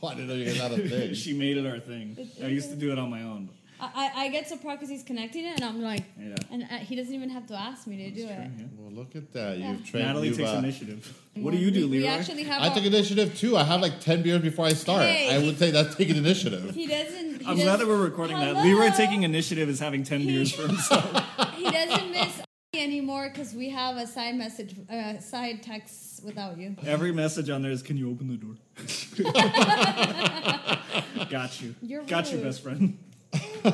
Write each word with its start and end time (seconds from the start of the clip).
I 0.08 0.14
didn't 0.14 0.28
know 0.28 0.34
you 0.34 0.44
guys 0.46 0.56
had 0.58 0.72
a 0.72 0.88
thing. 0.88 1.14
she 1.22 1.32
made 1.32 1.56
it 1.56 1.66
our 1.66 1.78
thing. 1.80 2.16
I 2.42 2.46
used 2.46 2.70
to 2.70 2.76
do 2.76 2.92
it 2.92 2.98
on 2.98 3.10
my 3.10 3.22
own. 3.22 3.50
I, 3.82 3.90
I, 4.14 4.24
I 4.24 4.28
get 4.28 4.46
so 4.46 4.56
proud 4.58 4.74
because 4.74 4.90
he's 4.90 5.02
connecting 5.02 5.46
it, 5.46 5.54
and 5.54 5.64
I'm 5.64 5.80
like, 5.80 6.04
Yeah. 6.18 6.34
and 6.50 6.64
uh, 6.64 6.66
he 6.78 6.96
doesn't 6.96 7.14
even 7.14 7.30
have 7.30 7.46
to 7.46 7.54
ask 7.54 7.86
me 7.86 7.96
to 7.96 8.10
do 8.10 8.26
That's 8.26 8.40
it. 8.40 8.50
yeah. 8.58 8.64
well, 8.76 8.92
look 8.92 9.16
at 9.16 9.32
that. 9.32 9.56
Yeah. 9.58 9.70
You've 9.72 9.86
trained. 9.86 10.06
Natalie 10.06 10.28
you've, 10.28 10.36
takes 10.36 10.50
uh, 10.50 10.56
initiative. 10.56 11.18
What 11.34 11.52
do 11.52 11.56
you 11.56 11.70
do, 11.70 11.88
we, 11.88 11.98
Leroy? 12.00 12.02
We 12.02 12.08
actually 12.08 12.42
have. 12.44 12.60
I 12.60 12.68
our- 12.68 12.74
take 12.74 12.84
initiative 12.84 13.38
too. 13.38 13.56
I 13.56 13.64
have 13.64 13.80
like 13.80 14.00
ten 14.00 14.20
beers 14.22 14.42
before 14.42 14.66
I 14.66 14.74
start. 14.74 15.02
Hey, 15.02 15.34
I 15.34 15.40
he- 15.40 15.46
would 15.46 15.58
say 15.58 15.70
that's 15.70 15.94
taking 15.94 16.16
initiative. 16.16 16.74
He 16.74 16.86
doesn't. 16.86 17.40
He 17.40 17.46
I'm 17.46 17.56
does- 17.56 17.64
glad 17.64 17.80
that 17.80 17.88
we're 17.88 18.02
recording 18.02 18.38
that. 18.38 18.54
Hello? 18.56 18.62
Leroy 18.62 18.90
taking 18.94 19.22
initiative 19.22 19.70
is 19.70 19.80
having 19.80 20.02
10 20.04 20.20
He- 20.20 20.26
beers 20.26 20.52
for 20.52 20.66
himself. 20.66 21.26
He 21.56 21.70
doesn't 21.70 22.10
miss 22.10 22.42
anymore 22.74 23.28
because 23.32 23.54
we 23.54 23.68
have 23.70 23.96
a 23.96 24.06
side 24.06 24.34
message, 24.36 24.74
uh, 24.90 25.18
side 25.18 25.62
text 25.62 26.09
without 26.24 26.58
you. 26.58 26.76
Every 26.86 27.12
message 27.12 27.50
on 27.50 27.62
there 27.62 27.72
is, 27.72 27.82
"Can 27.82 27.96
you 27.96 28.10
open 28.10 28.28
the 28.28 28.36
door?" 28.36 28.56
Got 31.30 31.60
you. 31.60 31.74
You're 31.82 32.02
Got 32.04 32.30
you, 32.30 32.38
rude. 32.38 32.44
best 32.46 32.62
friend. 32.62 32.98
All 33.64 33.72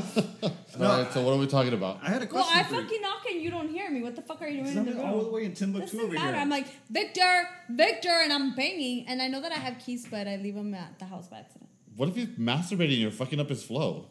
right. 0.80 1.12
So 1.12 1.22
what 1.22 1.32
are 1.32 1.36
we 1.38 1.46
talking 1.46 1.72
about? 1.72 2.00
I 2.02 2.08
had 2.10 2.22
a 2.22 2.26
Well, 2.26 2.44
question 2.44 2.58
I 2.58 2.62
for 2.64 2.74
you. 2.74 2.82
fucking 2.82 3.00
knock 3.00 3.22
and 3.30 3.40
you 3.40 3.50
don't 3.50 3.68
hear 3.68 3.90
me. 3.90 4.02
What 4.02 4.16
the 4.16 4.22
fuck 4.22 4.42
are 4.42 4.48
you 4.48 4.64
doing 4.64 4.86
in 4.88 5.00
I'm 5.00 5.06
all 5.06 5.18
the 5.18 5.24
room? 5.24 5.32
way 5.32 5.44
in 5.44 5.54
Timbuktu 5.54 5.86
Doesn't 5.86 6.00
over 6.00 6.12
matter. 6.14 6.26
here. 6.32 6.36
I'm 6.36 6.50
like 6.50 6.66
Victor, 6.90 7.48
Victor, 7.70 8.20
and 8.22 8.32
I'm 8.32 8.54
banging, 8.54 9.06
and 9.08 9.22
I 9.22 9.28
know 9.28 9.40
that 9.40 9.52
I 9.52 9.56
have 9.56 9.78
keys, 9.78 10.06
but 10.10 10.28
I 10.28 10.36
leave 10.36 10.54
them 10.54 10.74
at 10.74 10.98
the 10.98 11.06
house 11.06 11.28
by 11.28 11.38
accident. 11.38 11.70
What 11.96 12.10
if 12.10 12.16
he's 12.16 12.28
masturbating 12.28 12.92
and 12.92 12.98
you're 12.98 13.10
fucking 13.10 13.40
up 13.40 13.48
his 13.48 13.62
flow? 13.64 14.08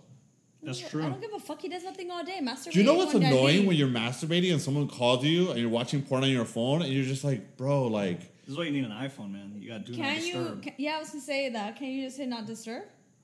That's 0.66 0.80
true. 0.90 1.04
I 1.04 1.10
don't 1.10 1.22
give 1.22 1.34
a 1.34 1.40
fuck. 1.40 1.62
He 1.62 1.70
does 1.70 1.84
nothing 1.84 2.10
all 2.12 2.24
day. 2.24 2.40
Masturbating. 2.42 2.72
Do 2.74 2.80
you 2.80 2.86
know 2.86 2.94
what's 2.96 3.14
one 3.14 3.22
day 3.24 3.30
annoying 3.30 3.66
when 3.66 3.76
you're 3.78 3.88
masturbating 3.88 4.52
and 4.52 4.62
someone 4.62 4.88
calls 4.88 5.24
you 5.24 5.50
and 5.52 5.60
you're 5.60 5.70
watching 5.70 6.02
porn 6.02 6.24
on 6.24 6.30
your 6.30 6.46
phone 6.46 6.82
and 6.82 6.92
you're 6.92 7.06
just 7.06 7.24
like, 7.24 7.58
bro, 7.58 7.84
like, 7.88 8.20
This 8.20 8.50
is 8.52 8.58
why 8.58 8.64
you 8.66 8.72
need 8.72 8.86
an 8.86 8.92
iPhone, 8.92 9.32
man. 9.32 9.54
You 9.60 9.70
got 9.70 9.86
to 9.86 9.92
do 9.92 9.98
not 9.98 10.08
Can 10.08 10.26
you? 10.26 10.34
disturb. 10.34 10.62
Can, 10.64 10.74
yeah, 10.78 10.96
I 10.96 11.00
was 11.00 11.10
gonna 11.10 11.22
say 11.22 11.50
that. 11.50 11.76
Can 11.78 11.88
you 11.88 12.06
just 12.06 12.18
hit 12.18 12.28
not 12.28 12.46
disturb? 12.46 12.84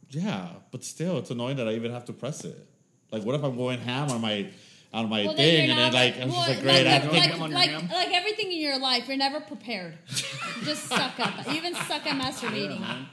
yeah, 0.09 0.47
but 0.71 0.83
still, 0.83 1.17
it's 1.19 1.31
annoying 1.31 1.55
that 1.57 1.67
I 1.67 1.73
even 1.73 1.91
have 1.91 2.05
to 2.05 2.13
press 2.13 2.43
it. 2.43 2.67
Like, 3.11 3.23
what 3.23 3.35
if 3.35 3.43
I'm 3.43 3.55
going 3.55 3.79
ham 3.79 4.09
on 4.09 4.19
my 4.21 4.47
on 4.93 5.07
my 5.09 5.23
Well, 5.25 5.35
thing 5.35 5.69
you're 5.69 5.77
and 5.77 5.79
then 5.79 5.93
like 5.93 6.19
I'm 6.21 6.29
well, 6.29 6.37
just 6.45 6.49
like, 6.49 6.61
great, 6.61 6.85
I 6.85 6.89
have 6.89 7.03
to 7.03 7.11
like- 7.11 7.21
take 7.23 7.31
like, 7.39 7.39
your 7.39 7.49
like, 7.57 7.69
ham? 7.69 7.89
like 7.93 8.13
everything 8.13 8.51
in 8.51 8.57
your 8.59 8.77
life, 8.77 9.07
you're 9.07 9.15
never 9.17 9.39
prepared. 9.39 9.97
you 10.09 10.15
just 10.65 10.83
suck 10.87 11.17
at 11.19 11.37
that. 11.37 11.47
You 11.47 11.53
even 11.55 11.73
suck 11.75 12.05
at 12.05 12.21
masturbating. 12.21 12.83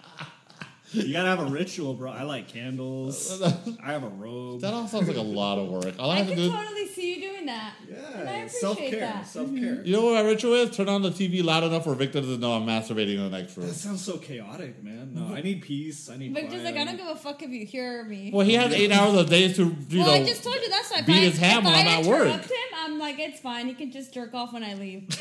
You 0.93 1.13
gotta 1.13 1.29
have 1.29 1.41
a 1.41 1.45
ritual, 1.47 1.95
bro. 1.95 2.11
I 2.11 2.23
like 2.23 2.49
candles. 2.49 3.43
I 3.85 3.93
have 3.93 4.05
a 4.05 4.09
robe. 4.09 4.63
That 4.63 4.73
all 4.73 4.89
sounds 4.89 5.07
like 5.09 5.17
a 5.19 5.21
lot 5.21 5.59
of 5.59 5.69
work. 5.69 5.95
All 5.99 6.11
I, 6.11 6.15
I 6.15 6.19
have 6.19 6.29
to 6.29 6.35
can 6.35 6.45
do. 6.45 6.51
totally 6.51 6.87
see 6.89 7.15
you 7.17 7.21
doing 7.31 7.47
that. 7.47 7.75
and 7.87 7.97
I 7.99 8.33
Yeah, 8.33 8.37
appreciate 8.39 8.51
self 8.61 8.79
care. 8.79 9.01
that. 9.01 9.27
Self 9.27 9.55
care. 9.55 9.83
You 9.85 9.93
know 9.93 10.03
what 10.05 10.15
my 10.15 10.21
ritual 10.29 10.55
is? 10.55 10.75
Turn 10.75 10.89
on 10.89 11.03
the 11.03 11.11
TV 11.11 11.45
loud 11.45 11.65
enough 11.65 11.85
for 11.85 11.95
Victor 11.95 12.21
to 12.23 12.39
know 12.39 12.53
I'm 12.53 12.65
masturbating 12.67 13.17
in 13.19 13.31
the 13.31 13.39
next 13.39 13.57
room. 13.57 13.67
That 13.67 13.75
sounds 13.75 14.03
so 14.03 14.17
chaotic, 14.17 14.83
man. 14.83 15.13
No, 15.15 15.35
I 15.35 15.43
need 15.43 15.61
peace. 15.63 16.09
I 16.09 16.17
need. 16.17 16.33
Victor's 16.33 16.61
quiet. 16.63 16.75
like, 16.75 16.77
I 16.77 16.85
don't 16.87 16.97
give 16.97 17.07
a 17.07 17.17
fuck 17.17 17.43
if 17.43 17.51
you 17.51 17.67
hear 17.67 18.05
me. 18.05 18.31
Well, 18.33 18.47
he 18.47 18.55
has 18.55 18.73
eight 18.73 18.91
hours 18.91 19.15
a 19.15 19.25
day 19.27 19.53
to, 19.53 19.77
you 19.91 19.99
well, 20.01 20.07
know. 20.09 20.13
I 20.15 20.25
just 20.25 20.43
told 20.43 20.57
you 20.57 20.71
that's 20.71 20.91
why. 20.91 21.01
If 21.01 21.07
beat 21.07 21.17
I, 21.17 21.21
his 21.21 21.39
ham 21.39 21.59
if 21.59 21.65
when 21.67 21.75
I 21.75 21.81
I'm 21.81 21.87
at 21.87 22.05
work. 22.07 22.27
interrupt 22.29 22.45
him, 22.45 22.57
I'm 22.79 22.99
like, 22.99 23.19
it's 23.19 23.41
fine. 23.41 23.67
He 23.67 23.75
can 23.75 23.91
just 23.93 24.15
jerk 24.15 24.33
off 24.35 24.53
when 24.55 24.65
I 24.65 24.73
leave. 24.75 25.07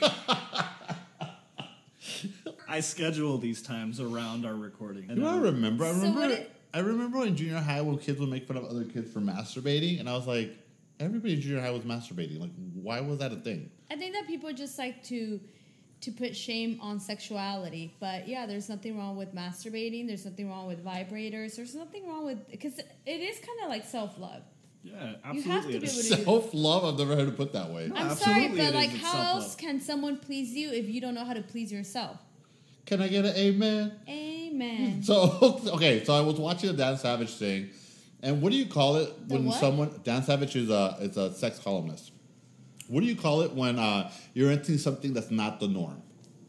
I 2.68 2.80
schedule 2.80 3.38
these 3.38 3.62
times 3.62 3.98
around 4.00 4.44
our 4.44 4.54
recording. 4.54 5.08
You 5.08 5.16
know 5.16 5.24
what 5.36 5.46
I 5.46 5.50
remember? 5.50 5.84
I 5.84 5.88
So 5.92 5.94
remember. 6.00 6.20
what 6.20 6.30
it- 6.32 6.52
I 6.74 6.80
remember 6.80 7.24
in 7.24 7.34
junior 7.34 7.58
high 7.60 7.80
when 7.80 7.96
kids 7.98 8.20
would 8.20 8.28
make 8.28 8.46
fun 8.46 8.58
of 8.58 8.64
other 8.64 8.84
kids 8.84 9.10
for 9.10 9.20
masturbating, 9.20 10.00
and 10.00 10.08
I 10.08 10.12
was 10.14 10.26
like, 10.26 10.54
everybody 11.00 11.32
in 11.34 11.40
junior 11.40 11.60
high 11.62 11.70
was 11.70 11.82
masturbating. 11.82 12.38
Like, 12.38 12.50
why 12.74 13.00
was 13.00 13.18
that 13.20 13.32
a 13.32 13.36
thing? 13.36 13.70
I 13.90 13.96
think 13.96 14.12
that 14.14 14.26
people 14.26 14.52
just 14.52 14.78
like 14.78 15.02
to 15.04 15.40
to 16.00 16.12
put 16.12 16.36
shame 16.36 16.78
on 16.80 17.00
sexuality. 17.00 17.92
But 17.98 18.28
yeah, 18.28 18.46
there's 18.46 18.68
nothing 18.68 18.96
wrong 18.96 19.16
with 19.16 19.34
masturbating. 19.34 20.06
There's 20.06 20.24
nothing 20.24 20.48
wrong 20.48 20.68
with 20.68 20.84
vibrators. 20.84 21.56
There's 21.56 21.74
nothing 21.74 22.06
wrong 22.06 22.24
with 22.24 22.48
because 22.48 22.78
it 22.78 23.20
is 23.20 23.38
kind 23.38 23.58
of 23.64 23.68
like 23.70 23.84
self 23.84 24.16
love. 24.18 24.42
Yeah, 24.84 24.92
You 25.10 25.16
absolutely. 25.24 25.50
have 25.50 25.62
to 25.64 25.76
it 25.76 25.80
be 25.80 25.86
is. 25.86 25.92
able 25.92 26.02
to 26.02 26.16
do 26.18 26.24
Self 26.24 26.54
love. 26.54 26.84
I've 26.84 26.98
never 26.98 27.16
heard 27.16 27.28
it 27.28 27.36
put 27.36 27.52
that 27.54 27.70
way. 27.70 27.86
I'm 27.86 27.96
absolutely 27.96 28.34
sorry, 28.34 28.48
but 28.50 28.58
it 28.60 28.74
like. 28.74 28.90
It's 28.90 28.98
how 29.02 29.12
self-love. 29.12 29.42
else 29.42 29.54
can 29.56 29.80
someone 29.80 30.18
please 30.18 30.52
you 30.54 30.70
if 30.70 30.88
you 30.88 31.00
don't 31.00 31.14
know 31.14 31.24
how 31.24 31.34
to 31.34 31.42
please 31.42 31.72
yourself? 31.72 32.18
Can 32.88 33.02
I 33.02 33.08
get 33.08 33.24
an 33.26 33.36
amen? 33.36 33.92
Amen. 34.08 35.02
So 35.02 35.60
okay, 35.74 36.02
so 36.04 36.14
I 36.14 36.20
was 36.20 36.36
watching 36.36 36.70
a 36.70 36.72
Dan 36.72 36.96
Savage 36.96 37.30
thing, 37.34 37.70
and 38.22 38.42
what 38.42 38.50
do 38.50 38.56
you 38.58 38.66
call 38.66 38.96
it 38.96 39.28
The 39.28 39.34
when 39.34 39.44
what? 39.44 39.60
someone 39.60 40.00
Dan 40.02 40.22
Savage 40.24 40.56
is 40.56 40.70
a 40.70 40.96
is 41.00 41.16
a 41.16 41.32
sex 41.34 41.58
columnist? 41.58 42.10
What 42.88 43.00
do 43.00 43.06
you 43.06 43.14
call 43.14 43.42
it 43.42 43.52
when 43.52 43.78
uh, 43.78 44.10
you're 44.34 44.50
into 44.50 44.78
something 44.78 45.12
that's 45.12 45.30
not 45.30 45.60
the 45.60 45.68
norm? 45.68 46.02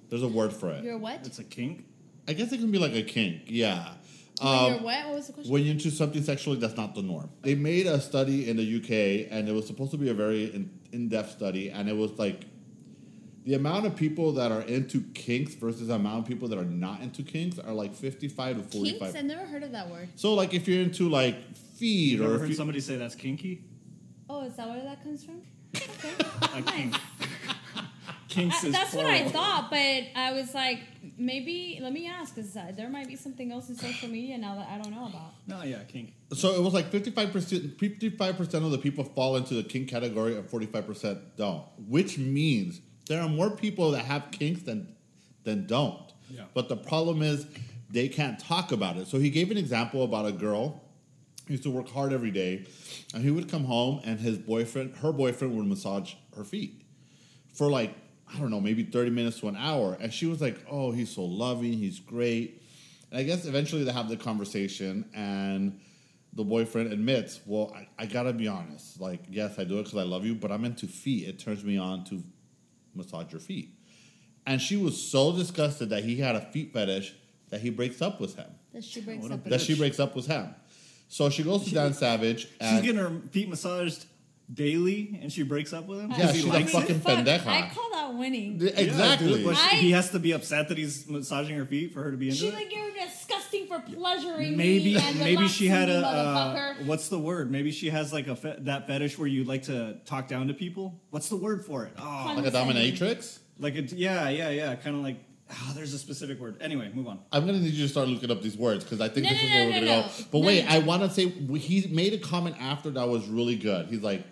There's 0.10 0.24
a 0.24 0.28
word 0.28 0.54
for 0.54 0.70
it. 0.72 0.84
You're 0.84 0.98
what? 0.98 1.20
It's 1.26 1.40
a 1.40 1.44
kink. 1.44 1.86
I 2.28 2.34
guess 2.34 2.52
it 2.54 2.58
can 2.60 2.72
be 2.72 2.80
like 2.80 2.94
a 2.96 3.04
kink. 3.04 3.44
Yeah. 3.48 3.94
When 4.42 4.48
Um, 4.54 4.74
you're 4.74 4.82
what? 4.82 5.06
What 5.08 5.16
was 5.16 5.28
the 5.28 5.34
question? 5.34 5.52
when 5.54 5.64
you're 5.64 5.74
into 5.74 5.92
something 5.92 6.24
sexually 6.24 6.58
that's 6.58 6.78
not 6.78 6.96
the 6.96 7.02
norm. 7.04 7.30
They 7.44 7.56
made 7.56 7.86
a 7.86 8.00
study 8.00 8.50
in 8.50 8.56
the 8.58 8.64
UK, 8.78 9.28
and 9.30 9.48
it 9.50 9.52
was 9.52 9.68
supposed 9.68 9.92
to 9.92 9.98
be 9.98 10.10
a 10.10 10.14
very 10.16 10.46
in, 10.56 10.72
in-depth 10.94 11.32
study, 11.32 11.70
and 11.70 11.88
it 11.90 11.96
was 11.98 12.18
like 12.18 12.46
the 13.50 13.56
amount 13.56 13.84
of 13.84 13.96
people 13.96 14.34
that 14.34 14.52
are 14.52 14.62
into 14.62 15.02
kinks 15.16 15.56
versus 15.56 15.88
the 15.88 15.96
amount 15.96 16.20
of 16.20 16.26
people 16.28 16.48
that 16.48 16.60
are 16.60 16.66
not 16.66 17.02
into 17.02 17.24
kinks 17.24 17.58
are 17.58 17.74
like 17.74 17.96
55 17.96 18.58
to 18.58 18.78
45. 18.78 19.00
Kinks? 19.00 19.16
I've 19.16 19.26
never 19.26 19.44
heard 19.44 19.64
of 19.64 19.72
that 19.72 19.90
word. 19.90 20.08
So 20.18 20.36
like 20.36 20.54
if 20.54 20.68
you're 20.68 20.84
into 20.84 21.10
like 21.10 21.56
feet 21.56 22.20
You 22.20 22.22
or 22.22 22.26
ever 22.26 22.36
if 22.36 22.42
heard 22.42 22.50
you, 22.50 22.56
somebody 22.56 22.80
say 22.80 22.98
that's 22.98 23.16
kinky? 23.16 23.64
Oh, 24.30 24.44
is 24.44 24.56
that 24.56 24.70
where 24.70 24.84
that 24.84 25.02
comes 25.02 25.24
from? 25.24 25.42
Okay. 25.76 26.60
A 26.60 26.62
kink. 26.62 26.96
Kinks 28.28 28.64
I, 28.64 28.68
is 28.68 28.74
that's 28.74 28.94
what 28.94 29.08
I 29.08 29.28
thought, 29.28 29.72
but 29.72 30.04
I 30.16 30.34
was 30.34 30.54
like, 30.54 30.82
maybe 31.18 31.80
let 31.82 31.92
me 31.92 32.08
ask 32.08 32.36
because 32.36 32.56
uh, 32.56 32.72
there 32.78 32.88
might 32.88 33.08
be 33.08 33.16
something 33.16 33.52
else 33.52 33.70
in 33.70 33.76
social 33.76 34.10
media 34.10 34.38
now 34.38 34.54
that 34.54 34.68
I 34.70 34.78
don't 34.78 34.94
know 34.94 35.08
about. 35.08 35.32
No, 35.48 35.64
yeah, 35.64 35.80
kink. 35.88 36.14
so 36.34 36.54
it 36.54 36.62
was 36.62 36.76
like 36.76 36.92
55% 36.92 37.78
55% 37.78 38.54
of 38.64 38.70
the 38.70 38.78
people 38.78 39.04
fall 39.04 39.38
into 39.38 39.56
the 39.56 39.64
kink 39.64 39.90
category 39.90 40.38
and 40.38 40.48
45% 40.48 41.20
don't, 41.38 41.64
which 41.88 42.20
means 42.20 42.82
there 43.10 43.22
are 43.22 43.28
more 43.28 43.50
people 43.50 43.92
that 43.92 44.06
have 44.06 44.32
kinks 44.32 44.62
than 44.62 44.96
than 45.44 45.68
don't. 45.68 46.14
Yeah. 46.30 46.44
But 46.54 46.70
the 46.70 46.78
problem 46.78 47.22
is 47.22 47.46
they 47.90 48.08
can't 48.08 48.40
talk 48.40 48.72
about 48.72 48.98
it. 48.98 49.08
So 49.08 49.18
he 49.18 49.30
gave 49.30 49.52
an 49.52 49.58
example 49.58 50.04
about 50.04 50.26
a 50.28 50.32
girl 50.32 50.82
who 51.48 51.54
used 51.54 51.64
to 51.64 51.72
work 51.72 51.90
hard 51.90 52.14
every 52.14 52.32
day 52.32 52.68
and 53.14 53.24
he 53.24 53.32
would 53.32 53.50
come 53.50 53.66
home 53.66 54.00
and 54.06 54.20
his 54.20 54.38
boyfriend 54.38 54.96
her 54.98 55.12
boyfriend 55.12 55.56
would 55.56 55.66
massage 55.66 56.14
her 56.38 56.44
feet 56.44 56.84
for 57.54 57.70
like 57.70 57.96
I 58.34 58.38
don't 58.38 58.52
know, 58.52 58.62
maybe 58.62 58.84
30 58.84 59.10
minutes 59.10 59.40
to 59.40 59.48
an 59.48 59.58
hour. 59.58 59.98
And 60.00 60.14
she 60.14 60.28
was 60.28 60.40
like, 60.40 60.64
oh, 60.70 60.92
he's 60.92 61.10
so 61.10 61.24
loving, 61.24 61.74
he's 61.74 62.00
great. 62.00 62.62
And 63.10 63.20
I 63.20 63.24
guess 63.24 63.46
eventually 63.46 63.84
they 63.84 63.92
have 63.92 64.08
the 64.08 64.18
conversation, 64.18 65.10
and 65.16 65.80
the 66.34 66.44
boyfriend 66.44 66.94
admits, 66.94 67.40
well, 67.46 67.74
I, 67.76 67.88
I 67.98 68.06
gotta 68.06 68.34
be 68.34 68.48
honest. 68.48 69.02
Like, 69.02 69.22
yes, 69.30 69.58
I 69.58 69.64
do 69.64 69.80
it 69.80 69.86
because 69.86 69.98
I 69.98 70.04
love 70.04 70.26
you, 70.26 70.36
but 70.36 70.52
I'm 70.52 70.64
into 70.64 70.88
feet. 70.88 71.28
It 71.28 71.40
turns 71.40 71.64
me 71.64 71.78
on 71.78 72.04
to 72.06 72.24
massage 72.96 73.32
your 73.32 73.42
feet. 73.42 73.76
And 74.46 74.62
she 74.62 74.78
was 74.78 75.02
so 75.02 75.32
disgusted 75.36 75.90
that 75.90 76.04
he 76.04 76.18
had 76.18 76.36
a 76.36 76.42
feet 76.42 76.74
fetish 76.74 77.14
that 77.50 77.62
he 77.62 77.70
breaks 77.70 78.02
up 78.02 78.20
with 78.20 78.36
him. 78.36 78.48
That 78.74 78.84
she 78.84 79.02
breaks 79.02 79.24
what 79.24 79.32
up. 79.32 79.40
bitch. 79.46 79.50
That 79.50 79.62
she 79.62 79.76
breaks 79.76 80.00
up 80.00 80.16
with 80.16 80.28
him. 80.28 80.54
So 81.08 81.30
she 81.30 81.44
goes 81.44 81.66
to 81.66 81.74
Dan 81.74 81.94
Savage. 81.94 82.48
She's 82.62 82.82
getting 82.82 82.98
her 82.98 83.12
feet 83.32 83.50
massaged 83.50 84.06
daily, 84.52 85.20
and 85.22 85.32
she 85.32 85.44
breaks 85.44 85.74
up 85.74 85.88
with 85.88 86.00
him. 86.00 86.12
Yeah, 86.12 86.18
because 86.18 86.32
he 86.36 86.42
she's 86.42 86.50
a 86.50 86.54
likes 86.54 86.72
fucking 86.72 86.96
it. 86.98 87.02
Fuck, 87.02 87.18
pendeja. 87.20 87.46
I 87.48 87.72
call 87.74 87.90
that 87.94 88.14
winning. 88.16 88.58
Yeah, 88.60 88.70
exactly. 88.76 89.44
dude, 89.44 89.56
she- 89.56 89.62
I- 89.62 89.76
he 89.76 89.92
has 89.92 90.12
to 90.12 90.20
be 90.20 90.32
upset 90.32 90.70
that 90.70 90.78
he's 90.78 91.08
massaging 91.08 91.58
her 91.58 91.66
feet 91.66 91.94
for 91.94 92.02
her 92.04 92.12
to 92.12 92.18
be 92.18 92.28
into 92.30 92.40
She's 92.42 92.50
it. 92.54 92.56
like, 92.56 92.74
you're 92.74 92.79
disgusting 92.79 92.79
for 93.70 93.80
pleasuring 93.80 94.58
maybe 94.58 94.96
me. 94.96 95.02
And 95.02 95.20
maybe 95.20 95.48
she 95.48 95.68
had 95.68 95.88
a 95.90 96.06
uh, 96.06 96.74
what's 96.86 97.08
the 97.10 97.20
word? 97.20 97.52
Maybe 97.52 97.72
she 97.72 97.90
has 97.90 98.12
like 98.12 98.28
a 98.28 98.36
fe- 98.36 98.58
that 98.60 98.88
fetish 98.88 99.18
where 99.18 99.28
you 99.28 99.44
like 99.46 99.64
to 99.64 99.98
talk 100.06 100.28
down 100.28 100.48
to 100.50 100.54
people. 100.54 101.00
What's 101.12 101.30
the 101.30 101.38
word 101.38 101.64
for 101.66 101.86
it? 101.86 101.94
Oh, 101.98 102.34
like 102.36 102.46
a 102.46 102.52
dominatrix. 102.52 103.40
like 103.60 103.76
a 103.76 103.82
yeah, 103.84 104.30
yeah, 104.30 104.50
yeah, 104.50 104.76
kind 104.76 104.96
of 104.96 105.04
like. 105.04 105.18
Oh, 105.52 105.72
there's 105.76 105.96
a 105.96 105.98
specific 105.98 106.40
word. 106.40 106.58
Anyway, 106.62 106.92
move 106.94 107.08
on. 107.08 107.20
I'm 107.32 107.46
gonna 107.46 107.58
need 107.60 107.74
you 107.74 107.84
to 107.88 107.90
start 107.90 108.08
looking 108.08 108.30
up 108.30 108.42
these 108.44 108.56
words 108.58 108.84
because 108.84 109.02
I 109.02 109.10
think 109.10 109.24
No, 109.26 109.32
this 109.32 109.40
no, 109.42 109.46
is 109.48 109.50
no, 109.52 109.56
where 109.56 109.66
we're 109.66 109.74
no, 109.74 109.80
gonna 109.80 110.02
no. 110.02 110.08
go. 110.08 110.26
But 110.32 110.40
No, 110.42 110.46
wait, 110.48 110.66
no. 110.66 110.72
I 110.72 110.80
want 110.80 111.02
to 111.04 111.10
say 111.10 111.28
he 111.30 111.88
made 111.92 112.14
a 112.14 112.20
comment 112.20 112.56
after 112.60 112.92
that 112.92 113.08
was 113.08 113.28
really 113.28 113.56
good. 113.56 113.88
He's 113.88 114.04
like, 114.04 114.24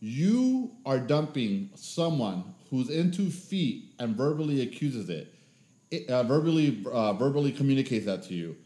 "You 0.00 0.72
are 0.84 0.98
dumping 0.98 1.70
someone 1.76 2.42
who's 2.70 2.90
into 2.90 3.30
feet 3.30 3.92
and 3.98 4.16
verbally 4.16 4.62
accuses 4.62 5.08
it, 5.08 5.14
it 5.14 5.34
uh, 6.08 6.22
verbally 6.22 6.84
uh, 6.90 7.12
verbally 7.14 7.52
communicates 7.52 8.06
that 8.06 8.22
to 8.24 8.34
you. 8.34 8.56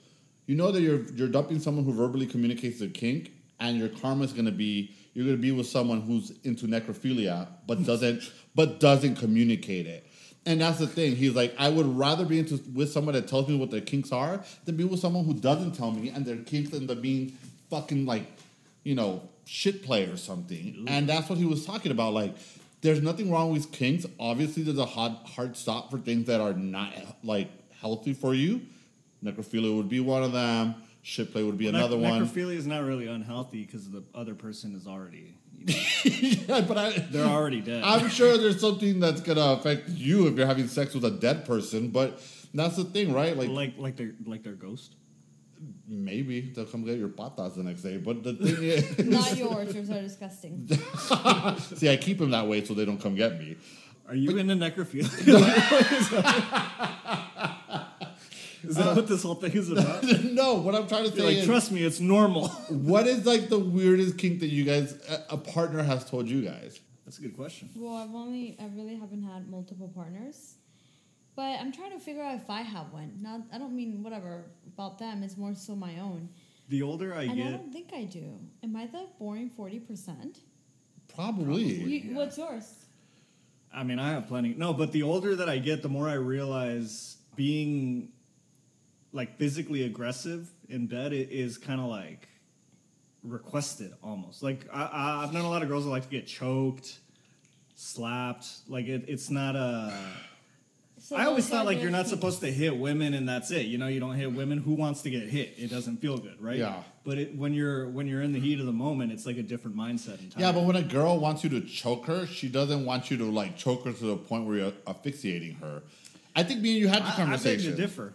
You 0.46 0.56
know 0.56 0.70
that 0.72 0.80
you're 0.80 1.02
you're 1.12 1.28
dumping 1.28 1.58
someone 1.60 1.84
who 1.84 1.92
verbally 1.92 2.26
communicates 2.26 2.80
a 2.80 2.88
kink, 2.88 3.32
and 3.60 3.78
your 3.78 3.88
karma 3.88 4.24
is 4.24 4.32
gonna 4.32 4.52
be 4.52 4.94
you're 5.14 5.24
gonna 5.24 5.36
be 5.36 5.52
with 5.52 5.66
someone 5.66 6.02
who's 6.02 6.32
into 6.44 6.66
necrophilia 6.66 7.48
but 7.66 7.84
doesn't 7.84 8.22
but 8.54 8.80
doesn't 8.80 9.16
communicate 9.16 9.86
it." 9.86 10.06
And 10.46 10.60
that's 10.60 10.78
the 10.78 10.86
thing. 10.86 11.16
He's 11.16 11.34
like, 11.34 11.54
I 11.58 11.70
would 11.70 11.86
rather 11.96 12.26
be 12.26 12.38
into 12.38 12.60
with 12.74 12.92
someone 12.92 13.14
that 13.14 13.26
tells 13.28 13.48
me 13.48 13.56
what 13.56 13.70
their 13.70 13.80
kinks 13.80 14.12
are 14.12 14.44
than 14.66 14.76
be 14.76 14.84
with 14.84 15.00
someone 15.00 15.24
who 15.24 15.32
doesn't 15.34 15.72
tell 15.72 15.90
me 15.90 16.10
and 16.10 16.26
their 16.26 16.36
kinks 16.36 16.74
end 16.74 16.90
up 16.90 17.00
being 17.00 17.30
fucking 17.70 18.04
like, 18.04 18.26
you 18.82 18.94
know, 18.94 19.22
shit 19.46 19.82
play 19.82 20.04
or 20.04 20.18
something. 20.18 20.84
And 20.86 21.08
that's 21.08 21.30
what 21.30 21.38
he 21.38 21.46
was 21.46 21.64
talking 21.64 21.92
about. 21.92 22.12
Like, 22.12 22.34
there's 22.84 23.00
nothing 23.00 23.30
wrong 23.30 23.50
with 23.50 23.72
kinks. 23.72 24.04
Obviously, 24.20 24.62
there's 24.62 24.78
a 24.78 24.84
hard 24.84 25.12
hard 25.24 25.56
stop 25.56 25.90
for 25.90 25.98
things 25.98 26.26
that 26.26 26.42
are 26.42 26.52
not 26.52 26.92
like 27.24 27.48
healthy 27.80 28.12
for 28.12 28.34
you. 28.34 28.60
necrophilia 29.24 29.74
would 29.74 29.88
be 29.88 30.00
one 30.00 30.22
of 30.22 30.32
them. 30.32 30.74
Shit 31.00 31.32
play 31.32 31.42
would 31.42 31.56
be 31.56 31.64
Nec- 31.64 31.74
another 31.74 31.96
one. 31.96 32.26
Necrophilia 32.26 32.56
is 32.56 32.66
not 32.66 32.84
really 32.84 33.06
unhealthy 33.06 33.64
because 33.64 33.88
the 33.90 34.04
other 34.14 34.34
person 34.34 34.74
is 34.74 34.86
already, 34.86 35.34
you 35.56 35.74
know, 35.74 35.80
yeah, 36.04 36.60
but 36.60 36.76
I, 36.76 36.90
they're 37.10 37.26
already 37.26 37.62
dead. 37.62 37.82
I'm 37.82 38.08
sure 38.10 38.36
there's 38.36 38.60
something 38.60 39.00
that's 39.00 39.22
gonna 39.22 39.52
affect 39.58 39.88
you 39.88 40.26
if 40.28 40.36
you're 40.36 40.46
having 40.46 40.68
sex 40.68 40.94
with 40.94 41.06
a 41.06 41.10
dead 41.10 41.46
person. 41.46 41.88
But 41.88 42.20
that's 42.52 42.76
the 42.76 42.84
thing, 42.84 43.14
right? 43.14 43.34
Like, 43.34 43.48
like 43.48 43.74
like 43.78 43.96
their 43.96 44.12
like 44.26 44.42
their 44.42 44.52
ghost. 44.52 44.94
Maybe 45.86 46.52
they'll 46.54 46.64
come 46.64 46.84
get 46.84 46.98
your 46.98 47.08
patas 47.08 47.56
the 47.56 47.62
next 47.62 47.82
day. 47.82 47.98
But 47.98 48.22
the 48.22 48.34
thing 48.34 48.62
is, 48.62 48.98
Not 49.06 49.36
yours. 49.36 49.74
Yours 49.74 49.90
are 49.90 50.00
disgusting. 50.00 50.66
see, 51.76 51.90
I 51.90 51.96
keep 51.96 52.18
them 52.18 52.30
that 52.30 52.46
way 52.46 52.64
so 52.64 52.74
they 52.74 52.84
don't 52.84 53.00
come 53.00 53.14
get 53.14 53.38
me. 53.38 53.56
Are 54.06 54.14
you 54.14 54.36
in 54.36 54.50
into 54.50 54.70
necrophilia? 54.70 55.04
is 58.64 58.76
that 58.76 58.96
what 58.96 59.06
this 59.06 59.22
whole 59.22 59.34
thing 59.36 59.52
is 59.52 59.70
about? 59.70 60.02
no, 60.24 60.54
what 60.54 60.74
I'm 60.74 60.86
trying 60.86 61.04
to 61.04 61.08
You're 61.10 61.18
say 61.18 61.24
like, 61.24 61.36
is, 61.38 61.46
trust 61.46 61.72
me, 61.72 61.84
it's 61.84 62.00
normal. 62.00 62.48
what 62.68 63.06
is 63.06 63.24
like 63.24 63.48
the 63.48 63.58
weirdest 63.58 64.18
kink 64.18 64.40
that 64.40 64.48
you 64.48 64.64
guys, 64.64 64.94
a, 65.08 65.34
a 65.34 65.36
partner 65.38 65.82
has 65.82 66.04
told 66.04 66.28
you 66.28 66.42
guys? 66.42 66.80
That's 67.06 67.18
a 67.18 67.22
good 67.22 67.36
question. 67.36 67.70
Well, 67.76 67.96
I've 67.96 68.14
only, 68.14 68.56
I 68.60 68.66
really 68.74 68.96
haven't 68.96 69.22
had 69.22 69.48
multiple 69.48 69.90
partners, 69.94 70.56
but 71.36 71.58
I'm 71.60 71.72
trying 71.72 71.92
to 71.92 71.98
figure 71.98 72.22
out 72.22 72.36
if 72.36 72.48
I 72.50 72.62
have 72.62 72.92
one. 72.92 73.18
Not, 73.20 73.40
I 73.52 73.58
don't 73.58 73.74
mean 73.74 74.02
whatever 74.02 74.44
about 74.66 74.98
them. 74.98 75.22
It's 75.22 75.36
more 75.36 75.54
so 75.54 75.74
my 75.74 75.98
own, 75.98 76.28
The 76.68 76.82
older 76.82 77.14
I 77.14 77.26
get 77.26 77.32
and 77.36 77.48
I 77.48 77.50
don't 77.52 77.72
think 77.72 77.92
I 77.92 78.04
do. 78.04 78.38
Am 78.62 78.74
I 78.76 78.86
the 78.86 79.06
boring 79.18 79.50
forty 79.50 79.78
percent? 79.80 80.38
Probably. 81.14 81.64
Yeah. 81.64 82.16
What's 82.16 82.38
yours? 82.38 82.86
I 83.72 83.82
mean, 83.84 83.98
I 83.98 84.10
have 84.12 84.28
plenty. 84.28 84.54
No, 84.54 84.72
but 84.72 84.92
the 84.92 85.02
older 85.02 85.34
that 85.36 85.48
I 85.48 85.58
get, 85.58 85.82
the 85.82 85.88
more 85.88 86.08
I 86.08 86.14
realize 86.14 87.16
being 87.36 88.08
like 89.12 89.36
physically 89.38 89.82
aggressive 89.84 90.48
in 90.68 90.86
bed 90.86 91.12
i- 91.12 91.16
is 91.16 91.58
kind 91.58 91.80
of 91.80 91.86
like 91.86 92.28
requested 93.22 93.92
almost. 94.02 94.42
Like 94.42 94.66
I, 94.72 94.82
I, 94.84 95.22
I've 95.24 95.32
known 95.32 95.44
a 95.44 95.50
lot 95.50 95.62
of 95.62 95.68
girls 95.68 95.84
that 95.84 95.90
like 95.90 96.04
to 96.04 96.08
get 96.08 96.26
choked, 96.26 96.98
slapped. 97.74 98.46
Like 98.68 98.86
it, 98.86 99.04
it's 99.08 99.30
not 99.30 99.56
a. 99.56 99.92
So 101.04 101.16
I 101.16 101.26
always 101.26 101.46
thought 101.46 101.66
like 101.66 101.82
you're 101.82 101.90
not 101.90 102.06
supposed 102.06 102.40
to 102.40 102.50
hit 102.50 102.78
women 102.78 103.12
and 103.12 103.28
that's 103.28 103.50
it. 103.50 103.66
You 103.66 103.76
know, 103.76 103.88
you 103.88 104.00
don't 104.00 104.14
hit 104.14 104.32
women. 104.32 104.56
Who 104.56 104.72
wants 104.72 105.02
to 105.02 105.10
get 105.10 105.28
hit? 105.28 105.52
It 105.58 105.68
doesn't 105.70 105.98
feel 105.98 106.16
good, 106.16 106.40
right? 106.40 106.56
Yeah. 106.56 106.82
But 107.04 107.18
it, 107.18 107.36
when 107.36 107.52
you're 107.52 107.90
when 107.90 108.06
you're 108.06 108.22
in 108.22 108.32
the 108.32 108.40
heat 108.40 108.58
of 108.58 108.64
the 108.64 108.72
moment, 108.72 109.12
it's 109.12 109.26
like 109.26 109.36
a 109.36 109.42
different 109.42 109.76
mindset. 109.76 110.20
And 110.20 110.32
time. 110.32 110.40
Yeah, 110.40 110.52
but 110.52 110.64
when 110.64 110.76
a 110.76 110.82
girl 110.82 111.18
wants 111.18 111.44
you 111.44 111.50
to 111.50 111.60
choke 111.60 112.06
her, 112.06 112.26
she 112.26 112.48
doesn't 112.48 112.86
want 112.86 113.10
you 113.10 113.18
to 113.18 113.24
like 113.24 113.54
choke 113.58 113.84
her 113.84 113.92
to 113.92 114.04
the 114.06 114.16
point 114.16 114.46
where 114.46 114.56
you're 114.56 114.72
asphyxiating 114.86 115.56
her. 115.56 115.82
I 116.34 116.42
think 116.42 116.62
me 116.62 116.70
and 116.70 116.78
you 116.78 116.88
had 116.88 117.02
this 117.02 117.10
I, 117.10 117.12
I 117.12 117.16
beg 117.16 117.26
conversation. 117.26 117.70
to 117.72 117.76
differ. 117.76 118.14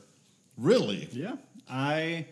Really? 0.57 1.09
Yeah. 1.11 1.35
I 1.69 2.25